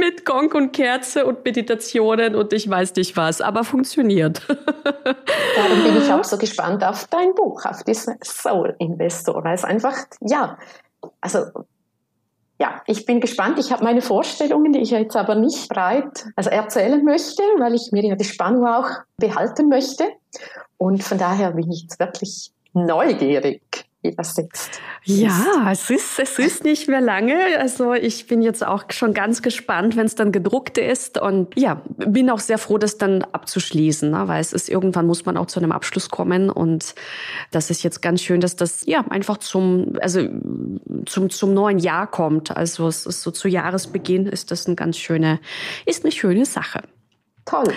mit 0.00 0.24
Gong 0.24 0.50
und 0.52 0.72
Kerze 0.72 1.26
und 1.26 1.44
Meditationen 1.44 2.34
und 2.34 2.52
ich 2.52 2.68
weiß 2.68 2.96
nicht 2.96 3.16
was, 3.16 3.40
aber 3.40 3.62
funktioniert. 3.64 4.42
Darum 4.48 5.82
bin 5.84 5.96
ich 5.96 6.10
auch 6.10 6.24
so 6.24 6.38
gespannt 6.38 6.82
auf 6.82 7.06
dein 7.08 7.34
Buch, 7.34 7.64
auf 7.66 7.84
diesen 7.84 8.18
Soul 8.24 8.74
Investor, 8.78 9.44
weil 9.44 9.54
es 9.54 9.64
einfach, 9.64 9.94
ja, 10.20 10.58
also 11.20 11.44
ja, 12.60 12.82
ich 12.86 13.06
bin 13.06 13.20
gespannt. 13.20 13.58
Ich 13.58 13.70
habe 13.70 13.84
meine 13.84 14.02
Vorstellungen, 14.02 14.72
die 14.72 14.80
ich 14.80 14.90
jetzt 14.90 15.16
aber 15.16 15.36
nicht 15.36 15.68
breit 15.68 16.26
also 16.34 16.50
erzählen 16.50 17.04
möchte, 17.04 17.42
weil 17.58 17.74
ich 17.74 17.90
mir 17.92 18.04
ja 18.04 18.16
die 18.16 18.24
Spannung 18.24 18.66
auch 18.66 18.88
behalten 19.16 19.68
möchte. 19.68 20.04
Und 20.76 21.02
von 21.04 21.18
daher 21.18 21.52
bin 21.52 21.70
ich 21.70 21.82
jetzt 21.82 22.00
wirklich 22.00 22.52
neugierig 22.72 23.87
jetzt 24.02 24.80
Ja, 25.04 25.70
es 25.72 25.90
ist, 25.90 26.18
es 26.20 26.38
ist 26.38 26.64
nicht 26.64 26.88
mehr 26.88 27.00
lange. 27.00 27.36
Also 27.58 27.94
ich 27.94 28.28
bin 28.28 28.42
jetzt 28.42 28.64
auch 28.64 28.84
schon 28.90 29.12
ganz 29.12 29.42
gespannt, 29.42 29.96
wenn 29.96 30.06
es 30.06 30.14
dann 30.14 30.30
gedruckt 30.30 30.78
ist. 30.78 31.20
Und 31.20 31.58
ja, 31.58 31.82
bin 31.96 32.30
auch 32.30 32.38
sehr 32.38 32.58
froh, 32.58 32.78
das 32.78 32.96
dann 32.96 33.22
abzuschließen, 33.22 34.10
ne? 34.10 34.28
weil 34.28 34.40
es 34.40 34.52
ist, 34.52 34.68
irgendwann 34.68 35.06
muss 35.06 35.24
man 35.24 35.36
auch 35.36 35.46
zu 35.46 35.58
einem 35.58 35.72
Abschluss 35.72 36.10
kommen. 36.10 36.48
Und 36.48 36.94
das 37.50 37.70
ist 37.70 37.82
jetzt 37.82 38.00
ganz 38.00 38.22
schön, 38.22 38.40
dass 38.40 38.54
das 38.54 38.86
ja 38.86 39.04
einfach 39.10 39.38
zum, 39.38 39.94
also 40.00 40.20
zum, 41.06 41.30
zum 41.30 41.52
neuen 41.52 41.78
Jahr 41.78 42.08
kommt. 42.08 42.56
Also 42.56 42.86
es 42.86 43.04
ist 43.04 43.22
so 43.22 43.32
zu 43.32 43.48
Jahresbeginn 43.48 44.26
ist 44.26 44.52
das 44.52 44.66
eine 44.66 44.76
ganz 44.76 44.96
schöne, 44.96 45.40
ist 45.86 46.04
eine 46.04 46.12
schöne 46.12 46.46
Sache. 46.46 46.82
Toll. 47.44 47.72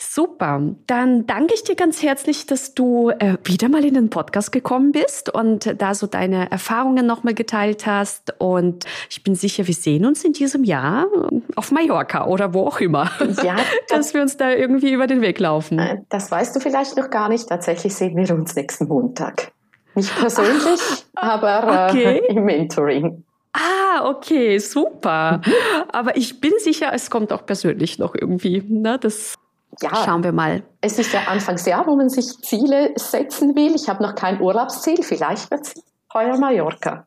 Super. 0.00 0.62
Dann 0.86 1.26
danke 1.26 1.54
ich 1.54 1.64
dir 1.64 1.74
ganz 1.74 2.04
herzlich, 2.04 2.46
dass 2.46 2.72
du 2.72 3.10
äh, 3.10 3.36
wieder 3.42 3.68
mal 3.68 3.84
in 3.84 3.94
den 3.94 4.10
Podcast 4.10 4.52
gekommen 4.52 4.92
bist 4.92 5.28
und 5.28 5.74
da 5.82 5.92
so 5.92 6.06
deine 6.06 6.50
Erfahrungen 6.52 7.04
nochmal 7.04 7.34
geteilt 7.34 7.84
hast. 7.84 8.32
Und 8.38 8.84
ich 9.10 9.24
bin 9.24 9.34
sicher, 9.34 9.66
wir 9.66 9.74
sehen 9.74 10.06
uns 10.06 10.22
in 10.22 10.32
diesem 10.32 10.62
Jahr 10.62 11.08
auf 11.56 11.72
Mallorca 11.72 12.26
oder 12.26 12.54
wo 12.54 12.60
auch 12.66 12.78
immer. 12.78 13.10
Ja. 13.42 13.56
dass 13.88 14.14
wir 14.14 14.22
uns 14.22 14.36
da 14.36 14.52
irgendwie 14.52 14.92
über 14.92 15.08
den 15.08 15.20
Weg 15.20 15.40
laufen. 15.40 15.80
Äh, 15.80 16.02
das 16.08 16.30
weißt 16.30 16.54
du 16.54 16.60
vielleicht 16.60 16.96
noch 16.96 17.10
gar 17.10 17.28
nicht. 17.28 17.48
Tatsächlich 17.48 17.92
sehen 17.94 18.16
wir 18.16 18.32
uns 18.32 18.54
nächsten 18.54 18.86
Montag. 18.86 19.50
Nicht 19.96 20.16
persönlich, 20.16 20.80
aber 21.16 21.88
äh, 21.88 21.90
okay. 21.90 22.18
äh, 22.18 22.26
im 22.36 22.44
Mentoring. 22.44 23.24
Ah, 23.52 24.08
okay, 24.08 24.58
super. 24.58 25.40
Aber 25.88 26.16
ich 26.16 26.40
bin 26.40 26.52
sicher, 26.58 26.92
es 26.92 27.10
kommt 27.10 27.32
auch 27.32 27.44
persönlich 27.44 27.98
noch 27.98 28.14
irgendwie. 28.14 28.62
Ne? 28.68 28.98
Das 29.00 29.34
ja, 29.82 29.90
schauen 30.04 30.24
wir 30.24 30.32
mal. 30.32 30.62
Es 30.80 30.98
ist 30.98 31.12
ja 31.12 31.20
Anfangsjahr, 31.28 31.86
wo 31.86 31.96
man 31.96 32.08
sich 32.08 32.26
Ziele 32.42 32.92
setzen 32.96 33.54
will. 33.54 33.74
Ich 33.74 33.88
habe 33.88 34.02
noch 34.02 34.14
kein 34.14 34.40
Urlaubsziel. 34.40 35.02
Vielleicht 35.02 35.50
wird 35.50 35.66
es 35.66 35.74
heuer 36.12 36.38
Mallorca. 36.38 37.06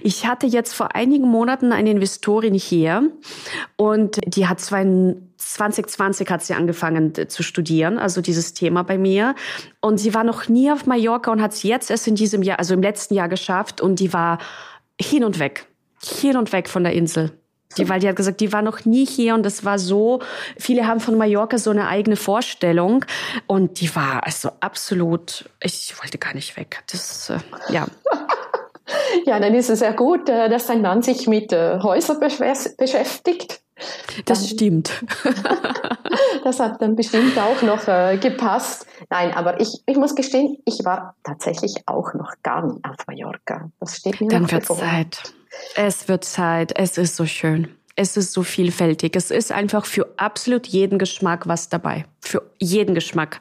Ich 0.00 0.26
hatte 0.26 0.46
jetzt 0.46 0.74
vor 0.74 0.94
einigen 0.94 1.28
Monaten 1.28 1.72
eine 1.72 1.90
Investorin 1.90 2.54
hier 2.54 3.10
und 3.76 4.18
die 4.26 4.46
hat 4.46 4.60
2020 4.60 6.30
hat 6.30 6.42
sie 6.42 6.54
angefangen 6.54 7.12
zu 7.28 7.42
studieren, 7.42 7.98
also 7.98 8.20
dieses 8.20 8.54
Thema 8.54 8.82
bei 8.82 8.96
mir. 8.96 9.34
Und 9.80 9.98
sie 9.98 10.14
war 10.14 10.24
noch 10.24 10.48
nie 10.48 10.70
auf 10.70 10.86
Mallorca 10.86 11.30
und 11.30 11.42
hat 11.42 11.52
es 11.52 11.62
jetzt 11.62 11.90
erst 11.90 12.08
in 12.08 12.14
diesem 12.14 12.42
Jahr, 12.42 12.58
also 12.58 12.74
im 12.74 12.82
letzten 12.82 13.14
Jahr 13.14 13.28
geschafft 13.28 13.80
und 13.80 14.00
die 14.00 14.12
war 14.12 14.38
hin 15.00 15.24
und 15.24 15.38
weg, 15.38 15.66
hin 16.02 16.36
und 16.36 16.52
weg 16.52 16.68
von 16.68 16.82
der 16.82 16.94
Insel. 16.94 17.32
Die, 17.76 17.88
weil 17.88 18.00
die 18.00 18.08
hat 18.08 18.16
gesagt, 18.16 18.40
die 18.40 18.52
war 18.52 18.62
noch 18.62 18.84
nie 18.84 19.06
hier 19.06 19.34
und 19.34 19.44
das 19.44 19.64
war 19.64 19.78
so, 19.78 20.20
viele 20.56 20.86
haben 20.86 21.00
von 21.00 21.16
Mallorca 21.16 21.58
so 21.58 21.70
eine 21.70 21.86
eigene 21.86 22.16
Vorstellung 22.16 23.04
und 23.46 23.80
die 23.80 23.94
war 23.94 24.24
also 24.24 24.50
absolut, 24.60 25.48
ich 25.60 25.94
wollte 26.00 26.18
gar 26.18 26.34
nicht 26.34 26.56
weg. 26.56 26.82
Das, 26.90 27.30
äh, 27.30 27.38
ja. 27.70 27.86
ja, 29.26 29.38
dann 29.38 29.54
ist 29.54 29.68
es 29.68 29.80
ja 29.80 29.92
gut, 29.92 30.28
äh, 30.28 30.48
dass 30.48 30.66
dein 30.66 30.80
Mann 30.80 31.02
sich 31.02 31.26
mit 31.26 31.52
äh, 31.52 31.78
Häusern 31.80 32.20
beschäftigt. 32.20 33.60
Das 34.24 34.40
dann, 34.40 34.48
stimmt. 34.48 35.04
das 36.44 36.58
hat 36.58 36.82
dann 36.82 36.96
bestimmt 36.96 37.38
auch 37.38 37.62
noch 37.62 37.86
äh, 37.86 38.16
gepasst. 38.16 38.86
Nein, 39.10 39.32
aber 39.34 39.60
ich, 39.60 39.82
ich 39.86 39.96
muss 39.96 40.14
gestehen, 40.14 40.58
ich 40.64 40.84
war 40.84 41.14
tatsächlich 41.22 41.76
auch 41.86 42.14
noch 42.14 42.32
gar 42.42 42.66
nicht 42.66 42.84
auf 42.84 42.96
Mallorca. 43.06 43.70
Das 43.78 43.96
steht 43.96 44.20
mir 44.20 44.28
Dann 44.28 44.50
wird 44.50 44.66
Zeit. 44.66 45.32
Es 45.74 46.08
wird 46.08 46.24
Zeit. 46.24 46.72
Es 46.76 46.98
ist 46.98 47.16
so 47.16 47.26
schön. 47.26 47.68
Es 47.96 48.16
ist 48.16 48.32
so 48.32 48.42
vielfältig. 48.42 49.16
Es 49.16 49.30
ist 49.30 49.50
einfach 49.50 49.84
für 49.84 50.06
absolut 50.16 50.66
jeden 50.66 50.98
Geschmack 50.98 51.48
was 51.48 51.68
dabei. 51.68 52.04
Für 52.20 52.42
jeden 52.58 52.94
Geschmack. 52.94 53.40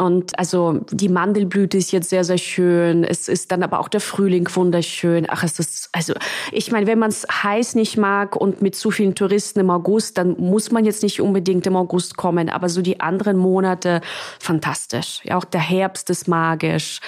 Und 0.00 0.38
also 0.38 0.80
die 0.90 1.10
Mandelblüte 1.10 1.76
ist 1.76 1.92
jetzt 1.92 2.08
sehr, 2.08 2.24
sehr 2.24 2.38
schön. 2.38 3.04
Es 3.04 3.28
ist 3.28 3.52
dann 3.52 3.62
aber 3.62 3.80
auch 3.80 3.88
der 3.88 4.00
Frühling 4.00 4.48
wunderschön. 4.54 5.26
Ach, 5.28 5.44
es 5.44 5.58
ist, 5.58 5.90
also 5.92 6.14
ich 6.52 6.72
meine, 6.72 6.86
wenn 6.86 6.98
man 6.98 7.10
es 7.10 7.26
heiß 7.30 7.74
nicht 7.74 7.98
mag 7.98 8.34
und 8.34 8.62
mit 8.62 8.74
zu 8.74 8.90
vielen 8.90 9.14
Touristen 9.14 9.60
im 9.60 9.68
August, 9.68 10.16
dann 10.16 10.36
muss 10.38 10.70
man 10.70 10.86
jetzt 10.86 11.02
nicht 11.02 11.20
unbedingt 11.20 11.66
im 11.66 11.76
August 11.76 12.16
kommen. 12.16 12.48
Aber 12.48 12.70
so 12.70 12.80
die 12.80 13.00
anderen 13.00 13.36
Monate, 13.36 14.00
fantastisch. 14.38 15.20
Ja, 15.24 15.36
auch 15.36 15.44
der 15.44 15.60
Herbst 15.60 16.08
ist 16.08 16.28
magisch. 16.28 17.00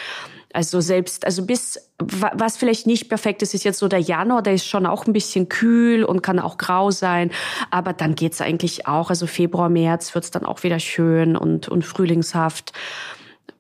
Also 0.52 0.80
selbst, 0.80 1.24
also 1.24 1.46
bis, 1.46 1.90
was 1.98 2.56
vielleicht 2.56 2.86
nicht 2.86 3.08
perfekt 3.08 3.42
ist, 3.42 3.54
ist 3.54 3.64
jetzt 3.64 3.78
so 3.78 3.88
der 3.88 4.00
Januar, 4.00 4.42
der 4.42 4.54
ist 4.54 4.66
schon 4.66 4.86
auch 4.86 5.06
ein 5.06 5.12
bisschen 5.12 5.48
kühl 5.48 6.04
und 6.04 6.22
kann 6.22 6.38
auch 6.38 6.58
grau 6.58 6.90
sein. 6.90 7.30
Aber 7.70 7.92
dann 7.92 8.14
geht's 8.14 8.40
eigentlich 8.40 8.86
auch. 8.86 9.10
Also 9.10 9.26
Februar, 9.26 9.68
März 9.68 10.14
wird's 10.14 10.30
dann 10.30 10.44
auch 10.44 10.62
wieder 10.62 10.78
schön 10.78 11.36
und, 11.36 11.68
und 11.68 11.84
frühlingshaft. 11.84 12.72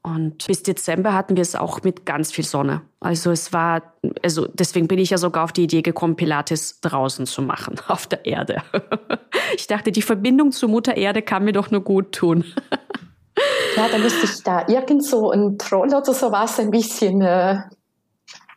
Und 0.02 0.48
bis 0.48 0.64
Dezember 0.64 1.14
hatten 1.14 1.36
wir 1.36 1.42
es 1.42 1.54
auch 1.54 1.84
mit 1.84 2.04
ganz 2.04 2.32
viel 2.32 2.44
Sonne. 2.44 2.82
Also 2.98 3.30
es 3.30 3.52
war, 3.52 3.94
also 4.22 4.48
deswegen 4.52 4.88
bin 4.88 4.98
ich 4.98 5.10
ja 5.10 5.18
sogar 5.18 5.44
auf 5.44 5.52
die 5.52 5.62
Idee 5.62 5.82
gekommen, 5.82 6.16
Pilates 6.16 6.80
draußen 6.80 7.24
zu 7.26 7.40
machen, 7.40 7.76
auf 7.88 8.06
der 8.06 8.26
Erde. 8.26 8.62
Ich 9.54 9.66
dachte, 9.66 9.92
die 9.92 10.00
Verbindung 10.00 10.50
zur 10.50 10.70
Mutter 10.70 10.96
Erde 10.96 11.20
kann 11.20 11.44
mir 11.44 11.52
doch 11.52 11.70
nur 11.70 11.82
gut 11.82 12.12
tun. 12.12 12.44
Ja, 13.76 13.88
da 13.88 13.98
müsste 13.98 14.24
ich 14.24 14.42
da 14.42 14.66
irgend 14.68 15.04
so 15.04 15.30
ein 15.30 15.58
Troll 15.58 15.88
oder 15.88 16.14
sowas 16.14 16.58
ein 16.58 16.70
bisschen, 16.70 17.22
äh, 17.22 17.60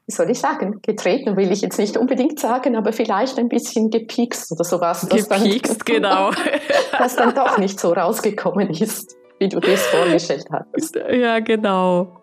wie 0.08 0.14
soll 0.14 0.30
ich 0.30 0.40
sagen, 0.40 0.82
getreten 0.82 1.38
will 1.38 1.52
ich 1.52 1.62
jetzt 1.62 1.80
nicht 1.80 1.98
unbedingt 1.98 2.40
sagen, 2.40 2.76
aber 2.76 2.94
vielleicht 2.94 3.40
ein 3.40 3.48
bisschen 3.48 3.90
gepikst 3.90 4.52
oder 4.52 4.64
sowas. 4.64 5.08
Gepikst, 5.08 5.32
dann, 5.32 5.96
genau. 5.96 6.32
das 6.98 7.16
dann 7.16 7.34
doch 7.34 7.58
nicht 7.58 7.80
so 7.80 7.94
rausgekommen 7.94 8.70
ist, 8.70 9.16
wie 9.40 9.50
du 9.50 9.60
dir 9.60 9.74
es 9.74 9.86
vorgestellt 9.88 10.46
hast. 10.52 10.96
Ja, 10.96 11.40
genau. 11.40 12.22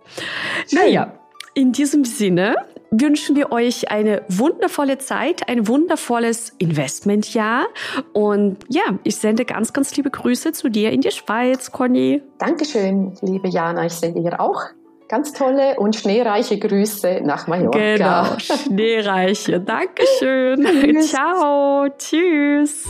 Schön. 0.68 0.78
Naja, 0.78 1.12
in 1.55 1.72
diesem 1.72 2.05
Sinne 2.05 2.57
wünschen 2.93 3.34
wir 3.34 3.51
euch 3.51 3.90
eine 3.90 4.22
wundervolle 4.28 4.99
Zeit, 4.99 5.49
ein 5.49 5.66
wundervolles 5.66 6.53
Investmentjahr. 6.59 7.66
Und 8.12 8.59
ja, 8.68 8.82
ich 9.03 9.16
sende 9.16 9.45
ganz, 9.45 9.72
ganz 9.72 9.97
liebe 9.97 10.11
Grüße 10.11 10.53
zu 10.53 10.68
dir 10.68 10.93
in 10.93 11.01
die 11.01 11.11
Schweiz, 11.11 11.72
Conny. 11.72 12.22
Dankeschön, 12.38 13.14
liebe 13.22 13.49
Jana. 13.49 13.86
Ich 13.86 13.95
sende 13.95 14.20
dir 14.20 14.40
auch 14.40 14.61
ganz 15.09 15.32
tolle 15.32 15.78
und 15.78 15.97
schneereiche 15.97 16.59
Grüße 16.59 17.20
nach 17.24 17.47
Mallorca. 17.47 17.78
Genau, 17.78 18.38
schneereiche. 18.38 19.61
Dankeschön. 19.61 21.03
Ciao. 21.03 21.88
Tschüss. 21.99 22.84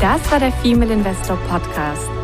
Das 0.00 0.30
war 0.30 0.38
der 0.38 0.52
Female 0.52 0.92
Investor 0.92 1.38
Podcast. 1.48 2.23